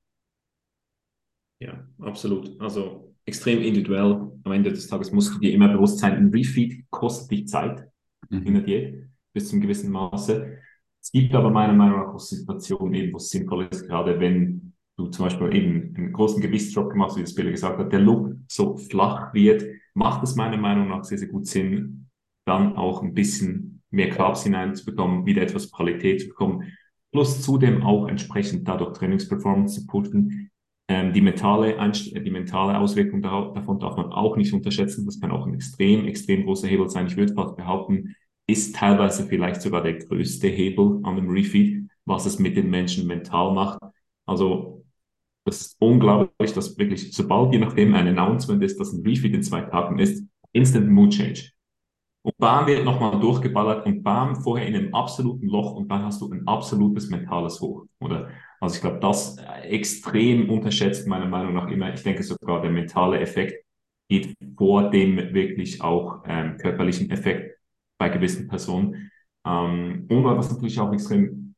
Ja, 1.59 1.87
absolut. 1.99 2.59
Also 2.61 3.15
extrem 3.25 3.61
individuell. 3.61 4.31
Am 4.43 4.51
Ende 4.51 4.71
des 4.71 4.87
Tages 4.87 5.11
musst 5.11 5.33
du 5.33 5.39
dir 5.39 5.51
immer 5.51 5.69
bewusst 5.69 5.99
sein, 5.99 6.13
ein 6.13 6.29
Refeed 6.29 6.85
kostet 6.91 7.31
dich 7.31 7.47
Zeit 7.47 7.87
mhm. 8.29 8.43
in 8.43 8.53
der 8.53 8.63
Diät 8.63 9.09
bis 9.33 9.49
zum 9.49 9.61
gewissen 9.61 9.91
Maße. 9.91 10.59
Es 11.05 11.11
gibt 11.11 11.35
aber 11.35 11.51
meiner 11.51 11.73
Meinung 11.73 11.99
nach 11.99 12.15
auch 12.15 12.19
Situationen, 12.19 12.95
eben, 12.95 13.13
wo 13.13 13.17
es 13.17 13.29
sinnvoll 13.29 13.67
ist, 13.69 13.87
gerade 13.87 14.19
wenn 14.19 14.73
du 14.97 15.05
zum 15.09 15.25
Beispiel 15.25 15.55
eben 15.55 15.93
einen 15.95 16.11
großen 16.11 16.41
Gewichtsdrop 16.41 16.89
gemacht 16.89 17.15
wie 17.15 17.21
das 17.21 17.35
Billy 17.35 17.51
gesagt 17.51 17.77
hat, 17.77 17.93
der 17.93 17.99
Look 17.99 18.35
so 18.47 18.75
flach 18.75 19.31
wird, 19.31 19.63
macht 19.93 20.23
es 20.23 20.35
meiner 20.35 20.57
Meinung 20.57 20.87
nach 20.87 21.03
sehr, 21.03 21.19
sehr 21.19 21.27
gut 21.27 21.45
Sinn, 21.45 22.09
dann 22.47 22.75
auch 22.75 23.03
ein 23.03 23.13
bisschen 23.13 23.83
mehr 23.91 24.09
Carbs 24.09 24.45
hineinzubekommen, 24.45 25.27
wieder 25.27 25.43
etwas 25.43 25.71
Qualität 25.71 26.21
zu 26.21 26.29
bekommen, 26.29 26.73
plus 27.11 27.39
zudem 27.43 27.83
auch 27.83 28.07
entsprechend 28.07 28.67
dadurch 28.67 28.93
Trainingsperformance 28.93 29.81
zu 29.81 29.85
pushen. 29.85 30.49
Ähm, 30.87 31.13
die, 31.13 31.21
mentale 31.21 31.77
die 31.93 32.31
mentale 32.31 32.79
Auswirkung 32.79 33.21
davon 33.21 33.79
darf 33.79 33.95
man 33.95 34.11
auch 34.11 34.37
nicht 34.37 34.53
unterschätzen. 34.53 35.05
Das 35.05 35.19
kann 35.19 35.29
auch 35.29 35.45
ein 35.45 35.53
extrem, 35.53 36.07
extrem 36.07 36.45
großer 36.45 36.67
Hebel 36.67 36.89
sein. 36.89 37.05
Ich 37.05 37.15
würde 37.15 37.35
fast 37.35 37.57
behaupten, 37.57 38.15
ist 38.47 38.75
teilweise 38.75 39.25
vielleicht 39.25 39.61
sogar 39.61 39.81
der 39.81 39.95
größte 39.95 40.47
Hebel 40.47 40.99
an 41.03 41.15
dem 41.15 41.29
Refeed, 41.29 41.89
was 42.05 42.25
es 42.25 42.39
mit 42.39 42.55
den 42.55 42.69
Menschen 42.69 43.07
mental 43.07 43.53
macht. 43.53 43.79
Also 44.25 44.83
das 45.45 45.61
ist 45.61 45.75
unglaublich, 45.79 46.53
dass 46.53 46.77
wirklich, 46.77 47.13
sobald 47.13 47.53
je 47.53 47.59
nachdem 47.59 47.93
ein 47.93 48.07
Announcement 48.07 48.63
ist, 48.63 48.79
dass 48.79 48.93
ein 48.93 49.05
Refeed 49.05 49.33
in 49.33 49.43
zwei 49.43 49.61
Tagen 49.61 49.99
ist, 49.99 50.23
Instant 50.51 50.89
Mood 50.89 51.11
Change. 51.11 51.51
Und 52.23 52.35
bam 52.37 52.65
wird 52.65 52.83
nochmal 52.83 53.19
durchgeballert 53.19 53.85
und 53.85 54.01
bam 54.01 54.35
vorher 54.35 54.67
in 54.67 54.75
einem 54.75 54.95
absoluten 54.95 55.47
Loch 55.47 55.73
und 55.73 55.87
dann 55.89 56.03
hast 56.03 56.21
du 56.21 56.31
ein 56.31 56.47
absolutes 56.47 57.09
mentales 57.09 57.61
Hoch, 57.61 57.85
oder? 57.99 58.29
Also 58.59 58.75
ich 58.75 58.81
glaube, 58.81 58.99
das 58.99 59.37
extrem 59.61 60.49
unterschätzt 60.49 61.07
meiner 61.07 61.27
Meinung 61.27 61.53
nach 61.53 61.67
immer. 61.69 61.93
Ich 61.93 62.01
denke 62.01 62.23
sogar 62.23 62.61
der 62.63 62.71
mentale 62.71 63.19
Effekt 63.19 63.63
geht 64.09 64.35
vor 64.57 64.89
dem 64.89 65.17
wirklich 65.35 65.81
auch 65.81 66.23
ähm, 66.25 66.57
körperlichen 66.57 67.11
Effekt 67.11 67.54
bei 67.97 68.09
gewissen 68.09 68.47
Personen. 68.47 69.11
Ähm, 69.45 70.05
und 70.09 70.23
was 70.23 70.51
natürlich 70.51 70.79
auch 70.79 70.91
extrem 70.93 71.55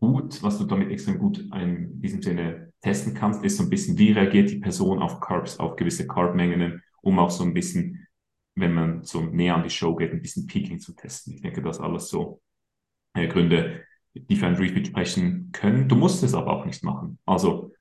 gut, 0.00 0.42
was 0.42 0.58
du 0.58 0.64
damit 0.64 0.90
extrem 0.90 1.18
gut 1.18 1.38
in 1.38 2.00
diesem 2.00 2.22
Sinne 2.22 2.72
testen 2.80 3.14
kannst, 3.14 3.44
ist 3.44 3.56
so 3.56 3.64
ein 3.64 3.70
bisschen, 3.70 3.98
wie 3.98 4.12
reagiert 4.12 4.50
die 4.50 4.58
Person 4.58 5.00
auf 5.00 5.20
Carbs, 5.20 5.58
auf 5.58 5.76
gewisse 5.76 6.06
Carbmengen, 6.06 6.82
um 7.02 7.18
auch 7.18 7.30
so 7.30 7.44
ein 7.44 7.54
bisschen, 7.54 8.06
wenn 8.54 8.72
man 8.74 9.02
so 9.02 9.20
näher 9.22 9.56
an 9.56 9.64
die 9.64 9.70
Show 9.70 9.96
geht, 9.96 10.12
ein 10.12 10.22
bisschen 10.22 10.46
Peaking 10.46 10.78
zu 10.78 10.94
testen. 10.94 11.34
Ich 11.34 11.42
denke, 11.42 11.62
das 11.62 11.80
alles 11.80 12.08
so 12.08 12.40
äh, 13.14 13.26
Gründe, 13.26 13.84
die 14.14 14.36
für 14.36 14.46
ein 14.46 14.56
Refeed 14.56 14.88
sprechen 14.88 15.50
können. 15.52 15.88
Du 15.88 15.96
musst 15.96 16.22
es 16.22 16.34
aber 16.34 16.52
auch 16.52 16.64
nicht 16.64 16.84
machen. 16.84 17.18
Also 17.26 17.72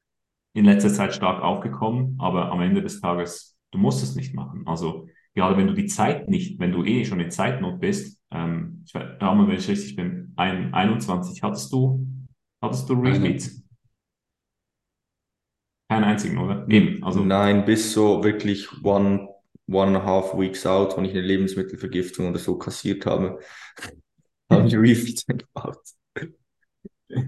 in 0.53 0.65
letzter 0.65 0.91
Zeit 0.91 1.13
stark 1.13 1.43
aufgekommen, 1.43 2.15
aber 2.19 2.51
am 2.51 2.61
Ende 2.61 2.81
des 2.81 2.99
Tages, 2.99 3.55
du 3.71 3.77
musst 3.77 4.03
es 4.03 4.15
nicht 4.15 4.33
machen. 4.33 4.65
Also 4.65 5.07
gerade 5.37 5.55
wenn 5.55 5.67
du 5.67 5.73
die 5.73 5.85
Zeit 5.85 6.27
nicht, 6.27 6.59
wenn 6.59 6.71
du 6.71 6.83
eh 6.83 7.05
schon 7.05 7.19
in 7.19 7.29
Zeitnot 7.29 7.79
bist, 7.79 8.19
ähm, 8.31 8.83
ich 8.87 8.93
weiß, 8.95 9.21
wenn 9.21 9.51
ich 9.51 9.67
richtig 9.67 9.95
bin, 9.95 10.33
ein, 10.35 10.73
21, 10.73 11.43
hattest 11.43 11.71
du, 11.71 12.05
hattest 12.59 12.89
du 12.89 12.95
Refeeds? 12.95 13.63
Keinen 15.89 16.03
einzigen, 16.05 16.39
oder? 16.39 16.67
Eben, 16.67 17.03
also. 17.03 17.23
Nein, 17.23 17.65
bis 17.65 17.93
so 17.93 18.23
wirklich 18.23 18.67
one, 18.83 19.29
one 19.67 19.95
and 19.95 19.97
a 19.97 20.03
half 20.03 20.35
weeks 20.35 20.65
out, 20.65 20.97
wenn 20.97 21.05
ich 21.05 21.11
eine 21.11 21.21
Lebensmittelvergiftung 21.21 22.29
oder 22.29 22.39
so 22.39 22.57
kassiert 22.57 23.05
habe, 23.05 23.39
habe 24.51 24.67
ich 24.67 24.75
Refeeds 24.75 25.23
gebaut. 25.27 25.77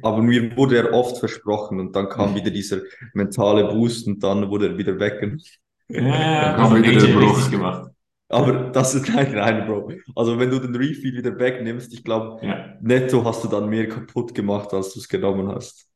Aber 0.02 0.24
mir 0.24 0.58
wurde 0.58 0.78
er 0.78 0.94
oft 0.94 1.20
versprochen 1.20 1.80
und 1.80 1.96
dann 1.96 2.10
kam 2.10 2.34
wieder 2.34 2.50
dieser 2.50 2.82
mentale 3.14 3.66
Boost 3.66 4.08
und 4.08 4.22
dann 4.24 4.50
wurde 4.50 4.70
er 4.70 4.78
wieder 4.80 5.00
weggenommen. 5.00 5.44
Ja, 5.90 6.02
dann 6.02 6.56
kam 6.56 6.84
wieder 6.84 7.06
der 7.06 7.14
Bruch 7.14 7.52
gemacht. 7.52 7.92
Aber 8.30 8.70
das 8.70 8.94
ist 8.94 9.10
nein, 9.10 9.34
nein, 9.34 9.66
Bro. 9.66 9.92
Also 10.16 10.40
wenn 10.40 10.52
du 10.52 10.60
den 10.60 10.76
Refill 10.76 11.16
wieder 11.16 11.38
wegnimmst, 11.38 11.92
ich 11.94 12.04
glaube, 12.04 12.46
ja. 12.46 12.76
netto 12.80 13.26
hast 13.26 13.44
du 13.44 13.48
dann 13.48 13.70
mehr 13.70 13.90
kaputt 13.90 14.36
gemacht, 14.36 14.74
als 14.74 14.94
du 14.94 15.00
es 15.00 15.10
genommen 15.10 15.50
hast. 15.50 15.88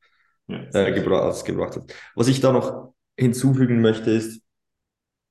Ja, 0.47 0.57
äh, 0.73 0.91
gebra 0.91 1.19
als 1.19 1.45
gebracht 1.45 1.77
hast. 1.77 1.93
Was 2.15 2.27
ich 2.27 2.41
da 2.41 2.51
noch 2.51 2.93
hinzufügen 3.17 3.81
möchte, 3.81 4.11
ist, 4.11 4.41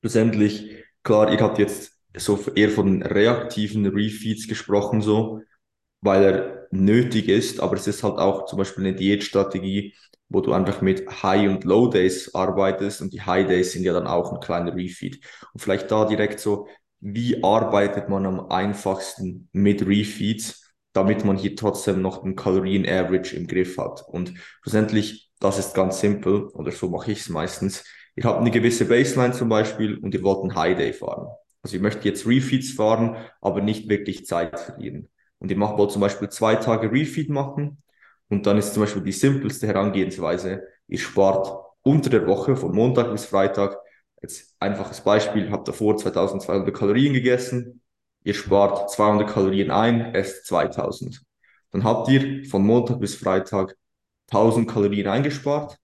schlussendlich, 0.00 0.84
klar, 1.02 1.30
ihr 1.30 1.40
habt 1.40 1.58
jetzt 1.58 1.92
so 2.16 2.38
eher 2.54 2.70
von 2.70 3.02
reaktiven 3.02 3.86
Refeeds 3.86 4.48
gesprochen, 4.48 5.02
so, 5.02 5.42
weil 6.00 6.24
er 6.24 6.68
nötig 6.70 7.28
ist, 7.28 7.60
aber 7.60 7.76
es 7.76 7.86
ist 7.86 8.02
halt 8.02 8.18
auch 8.18 8.46
zum 8.46 8.58
Beispiel 8.58 8.86
eine 8.86 8.96
Diätstrategie, 8.96 9.94
wo 10.28 10.40
du 10.40 10.52
einfach 10.52 10.80
mit 10.80 11.22
High- 11.22 11.48
und 11.48 11.64
Low-Days 11.64 12.34
arbeitest 12.34 13.02
und 13.02 13.12
die 13.12 13.20
High-Days 13.20 13.72
sind 13.72 13.84
ja 13.84 13.92
dann 13.92 14.06
auch 14.06 14.32
ein 14.32 14.40
kleiner 14.40 14.74
Refeed. 14.74 15.22
Und 15.52 15.60
vielleicht 15.60 15.90
da 15.90 16.06
direkt 16.06 16.40
so 16.40 16.68
wie 17.02 17.42
arbeitet 17.42 18.08
man 18.08 18.24
am 18.26 18.48
einfachsten 18.48 19.48
mit 19.52 19.84
Refeeds, 19.86 20.72
damit 20.92 21.24
man 21.24 21.36
hier 21.36 21.56
trotzdem 21.56 22.00
noch 22.00 22.22
den 22.22 22.36
Kalorien-Average 22.36 23.36
im 23.36 23.48
Griff 23.48 23.76
hat. 23.76 24.04
Und 24.06 24.34
schlussendlich, 24.62 25.30
das 25.40 25.58
ist 25.58 25.74
ganz 25.74 26.00
simpel, 26.00 26.46
oder 26.48 26.70
so 26.70 26.88
mache 26.88 27.10
ich 27.10 27.20
es 27.20 27.28
meistens. 27.28 27.84
Ihr 28.14 28.24
habt 28.24 28.40
eine 28.40 28.52
gewisse 28.52 28.84
Baseline 28.84 29.32
zum 29.32 29.48
Beispiel 29.48 29.98
und 29.98 30.14
ihr 30.14 30.22
wollt 30.22 30.42
einen 30.42 30.54
High 30.54 30.76
Day 30.76 30.92
fahren. 30.92 31.26
Also 31.62 31.76
ihr 31.76 31.82
möchtet 31.82 32.04
jetzt 32.04 32.26
Refeeds 32.26 32.72
fahren, 32.72 33.16
aber 33.40 33.60
nicht 33.62 33.88
wirklich 33.88 34.24
Zeit 34.24 34.58
verlieren. 34.60 35.08
Und 35.38 35.50
ihr 35.50 35.56
macht, 35.56 35.78
wollt 35.78 35.90
zum 35.90 36.02
Beispiel 36.02 36.28
zwei 36.28 36.54
Tage 36.54 36.92
Refeed 36.92 37.30
machen 37.30 37.82
und 38.28 38.46
dann 38.46 38.58
ist 38.58 38.74
zum 38.74 38.84
Beispiel 38.84 39.02
die 39.02 39.12
simpelste 39.12 39.66
Herangehensweise, 39.66 40.62
ihr 40.86 40.98
spart 40.98 41.52
unter 41.82 42.10
der 42.10 42.28
Woche 42.28 42.54
von 42.54 42.72
Montag 42.72 43.10
bis 43.10 43.24
Freitag 43.24 43.76
jetzt 44.22 44.54
einfaches 44.60 45.00
Beispiel, 45.00 45.50
habt 45.50 45.68
davor 45.68 45.96
2200 45.96 46.74
Kalorien 46.74 47.12
gegessen, 47.12 47.82
ihr 48.24 48.34
spart 48.34 48.90
200 48.90 49.28
Kalorien 49.28 49.70
ein, 49.70 50.14
esst 50.14 50.46
2000. 50.46 51.22
Dann 51.72 51.84
habt 51.84 52.08
ihr 52.08 52.44
von 52.44 52.62
Montag 52.64 53.00
bis 53.00 53.16
Freitag 53.16 53.76
1000 54.30 54.68
Kalorien 54.70 55.08
eingespart 55.08 55.78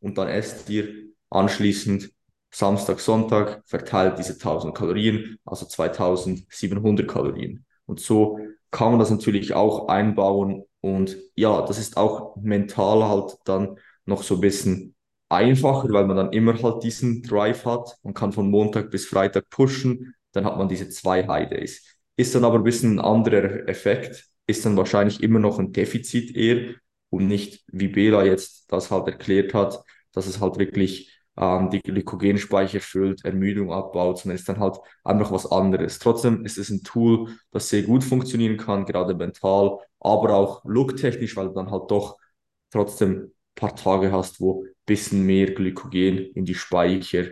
und 0.00 0.18
dann 0.18 0.28
esst 0.28 0.68
ihr 0.70 0.88
anschließend 1.30 2.10
Samstag, 2.50 3.00
Sonntag 3.00 3.62
verteilt 3.66 4.18
diese 4.18 4.34
1000 4.34 4.74
Kalorien, 4.74 5.38
also 5.44 5.66
2700 5.66 7.08
Kalorien. 7.08 7.64
Und 7.86 8.00
so 8.00 8.38
kann 8.70 8.90
man 8.90 9.00
das 9.00 9.10
natürlich 9.10 9.54
auch 9.54 9.88
einbauen 9.88 10.64
und 10.80 11.16
ja, 11.34 11.62
das 11.62 11.78
ist 11.78 11.96
auch 11.96 12.36
mental 12.36 13.04
halt 13.04 13.38
dann 13.44 13.78
noch 14.04 14.22
so 14.22 14.34
ein 14.36 14.40
bisschen 14.40 14.93
einfacher, 15.34 15.88
weil 15.90 16.06
man 16.06 16.16
dann 16.16 16.32
immer 16.32 16.60
halt 16.62 16.82
diesen 16.82 17.22
Drive 17.22 17.64
hat. 17.64 17.96
Man 18.02 18.14
kann 18.14 18.32
von 18.32 18.50
Montag 18.50 18.90
bis 18.90 19.06
Freitag 19.06 19.48
pushen, 19.50 20.14
dann 20.32 20.44
hat 20.44 20.56
man 20.58 20.68
diese 20.68 20.88
zwei 20.88 21.26
High 21.26 21.48
Days. 21.50 21.84
Ist 22.16 22.34
dann 22.34 22.44
aber 22.44 22.56
ein 22.56 22.64
bisschen 22.64 22.96
ein 22.98 23.00
anderer 23.04 23.68
Effekt, 23.68 24.26
ist 24.46 24.64
dann 24.64 24.76
wahrscheinlich 24.76 25.22
immer 25.22 25.38
noch 25.38 25.58
ein 25.58 25.72
Defizit 25.72 26.34
eher 26.36 26.74
und 27.10 27.26
nicht, 27.28 27.64
wie 27.68 27.88
Bela 27.88 28.24
jetzt 28.24 28.70
das 28.72 28.90
halt 28.90 29.06
erklärt 29.08 29.54
hat, 29.54 29.82
dass 30.12 30.26
es 30.26 30.40
halt 30.40 30.58
wirklich 30.58 31.10
ähm, 31.36 31.70
die 31.70 31.80
Glykogenspeicher 31.80 32.80
füllt, 32.80 33.24
Ermüdung 33.24 33.72
abbaut, 33.72 34.18
sondern 34.18 34.36
ist 34.36 34.48
dann 34.48 34.60
halt 34.60 34.76
einfach 35.04 35.32
was 35.32 35.50
anderes. 35.50 35.98
Trotzdem 35.98 36.44
ist 36.44 36.58
es 36.58 36.70
ein 36.70 36.82
Tool, 36.82 37.30
das 37.50 37.68
sehr 37.68 37.82
gut 37.82 38.04
funktionieren 38.04 38.56
kann, 38.56 38.84
gerade 38.84 39.14
mental, 39.14 39.78
aber 40.00 40.34
auch 40.34 40.64
looktechnisch, 40.64 41.36
weil 41.36 41.52
dann 41.52 41.70
halt 41.70 41.90
doch 41.90 42.16
trotzdem 42.70 43.32
paar 43.54 43.76
Tage 43.76 44.12
hast, 44.12 44.40
wo 44.40 44.66
bisschen 44.86 45.24
mehr 45.24 45.52
Glykogen 45.52 46.18
in 46.34 46.44
die 46.44 46.54
Speicher 46.54 47.26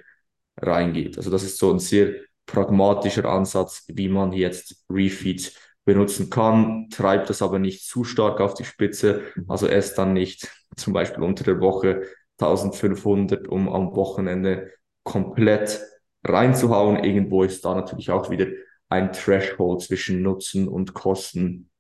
reingeht. 0.57 1.17
Also 1.17 1.31
das 1.31 1.43
ist 1.43 1.59
so 1.59 1.73
ein 1.73 1.79
sehr 1.79 2.15
pragmatischer 2.47 3.25
Ansatz, 3.27 3.85
wie 3.89 4.09
man 4.09 4.33
jetzt 4.33 4.85
Refeeds 4.91 5.57
benutzen 5.85 6.31
kann, 6.31 6.89
treibt 6.91 7.29
das 7.29 7.43
aber 7.43 7.59
nicht 7.59 7.85
zu 7.85 8.05
stark 8.05 8.41
auf 8.41 8.55
die 8.55 8.65
Spitze. 8.65 9.23
Also 9.49 9.67
erst 9.67 9.99
dann 9.99 10.13
nicht 10.13 10.49
zum 10.77 10.93
Beispiel 10.93 11.25
unter 11.25 11.45
der 11.45 11.61
Woche 11.61 12.03
1500, 12.39 13.49
um 13.49 13.69
am 13.69 13.95
Wochenende 13.95 14.71
komplett 15.03 15.81
reinzuhauen. 16.25 17.03
Irgendwo 17.03 17.43
ist 17.43 17.65
da 17.65 17.75
natürlich 17.75 18.11
auch 18.11 18.31
wieder 18.31 18.47
ein 18.89 19.13
Threshold 19.13 19.83
zwischen 19.83 20.23
Nutzen 20.23 20.69
und 20.69 20.95
Kosten 20.95 21.71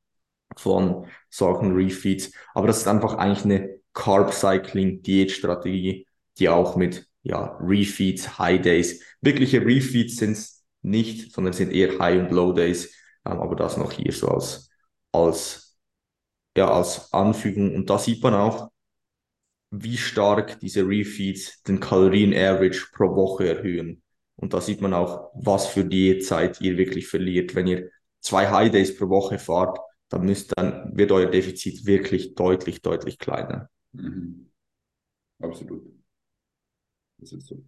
von 0.56 1.06
solchen 1.30 1.74
Refeeds. 1.74 2.32
Aber 2.54 2.66
das 2.66 2.78
ist 2.78 2.88
einfach 2.88 3.14
eigentlich 3.14 3.44
eine 3.44 3.81
Carb 3.94 4.32
Cycling 4.32 5.02
Diätstrategie, 5.02 6.06
die 6.38 6.48
auch 6.48 6.76
mit 6.76 7.06
ja, 7.22 7.56
Refeeds, 7.60 8.38
High 8.38 8.60
Days, 8.60 9.02
wirkliche 9.20 9.64
Refeeds 9.64 10.16
sind 10.16 10.32
es 10.32 10.64
nicht, 10.82 11.32
sondern 11.32 11.52
sind 11.52 11.72
eher 11.72 11.98
High 11.98 12.20
und 12.20 12.32
Low 12.32 12.52
Days, 12.52 12.92
ähm, 13.24 13.40
aber 13.40 13.56
das 13.56 13.76
noch 13.76 13.92
hier 13.92 14.12
so 14.12 14.28
als, 14.28 14.70
als, 15.12 15.76
ja, 16.56 16.70
als 16.70 17.12
Anfügung. 17.12 17.74
Und 17.74 17.88
da 17.90 17.98
sieht 17.98 18.22
man 18.22 18.34
auch, 18.34 18.70
wie 19.70 19.96
stark 19.96 20.60
diese 20.60 20.86
Refeeds 20.86 21.62
den 21.62 21.80
Kalorien-Average 21.80 22.88
pro 22.92 23.14
Woche 23.14 23.56
erhöhen. 23.56 24.02
Und 24.36 24.52
da 24.52 24.60
sieht 24.60 24.80
man 24.80 24.92
auch, 24.92 25.30
was 25.34 25.66
für 25.66 25.84
Diätzeit 25.84 26.60
ihr 26.60 26.76
wirklich 26.76 27.08
verliert. 27.08 27.54
Wenn 27.54 27.66
ihr 27.68 27.90
zwei 28.20 28.48
High 28.50 28.70
Days 28.70 28.96
pro 28.96 29.08
Woche 29.08 29.38
fahrt, 29.38 29.78
dann 30.08 30.26
müsst, 30.26 30.52
dann 30.56 30.96
wird 30.96 31.12
euer 31.12 31.30
Defizit 31.30 31.86
wirklich 31.86 32.34
deutlich, 32.34 32.82
deutlich 32.82 33.18
kleiner. 33.18 33.70
Mhm. 33.92 34.50
Absolut. 35.40 35.82
Das 37.18 37.32
ist 37.32 37.46
so. 37.46 37.62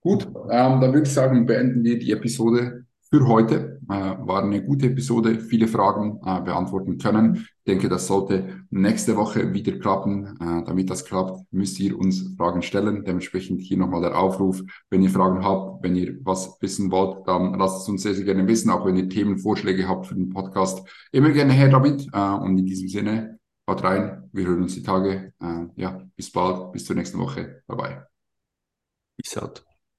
Gut, 0.00 0.26
ähm, 0.26 0.80
dann 0.80 0.92
würde 0.92 1.02
ich 1.02 1.12
sagen, 1.12 1.44
beenden 1.46 1.84
wir 1.84 1.98
die 1.98 2.12
Episode 2.12 2.86
für 3.10 3.26
heute. 3.26 3.80
Äh, 3.88 3.92
war 3.92 4.42
eine 4.42 4.62
gute 4.64 4.86
Episode, 4.86 5.40
viele 5.40 5.66
Fragen 5.66 6.20
äh, 6.24 6.40
beantworten 6.40 6.96
können. 6.96 7.36
Ich 7.36 7.64
denke, 7.66 7.88
das 7.88 8.06
sollte 8.06 8.60
nächste 8.70 9.16
Woche 9.16 9.52
wieder 9.52 9.72
klappen. 9.72 10.38
Äh, 10.40 10.64
damit 10.64 10.88
das 10.88 11.04
klappt, 11.04 11.42
müsst 11.50 11.78
ihr 11.80 11.98
uns 11.98 12.34
Fragen 12.38 12.62
stellen. 12.62 13.04
Dementsprechend 13.04 13.60
hier 13.60 13.76
nochmal 13.76 14.00
der 14.00 14.18
Aufruf. 14.18 14.62
Wenn 14.88 15.02
ihr 15.02 15.10
Fragen 15.10 15.44
habt, 15.44 15.82
wenn 15.82 15.96
ihr 15.96 16.18
was 16.22 16.56
wissen 16.60 16.90
wollt, 16.90 17.26
dann 17.26 17.58
lasst 17.58 17.82
es 17.82 17.88
uns 17.88 18.02
sehr, 18.02 18.14
sehr 18.14 18.24
gerne 18.24 18.46
wissen. 18.46 18.70
Auch 18.70 18.86
wenn 18.86 18.96
ihr 18.96 19.08
Themenvorschläge 19.08 19.88
habt 19.88 20.06
für 20.06 20.14
den 20.14 20.30
Podcast, 20.30 20.86
immer 21.10 21.30
gerne 21.30 21.52
her 21.52 21.68
damit. 21.68 22.06
Äh, 22.12 22.18
und 22.18 22.58
in 22.58 22.66
diesem 22.66 22.88
Sinne, 22.88 23.39
Haut 23.70 23.84
rein, 23.84 24.28
wir 24.32 24.48
hören 24.48 24.62
uns 24.62 24.74
die 24.74 24.82
Tage. 24.82 25.32
Äh, 25.40 25.66
ja, 25.76 26.02
bis 26.16 26.32
bald, 26.32 26.72
bis 26.72 26.86
zur 26.86 26.96
nächsten 26.96 27.20
Woche. 27.20 27.62
Bye 27.68 27.76
bye. 27.76 28.06
Peace 29.16 29.38
out. 29.38 29.64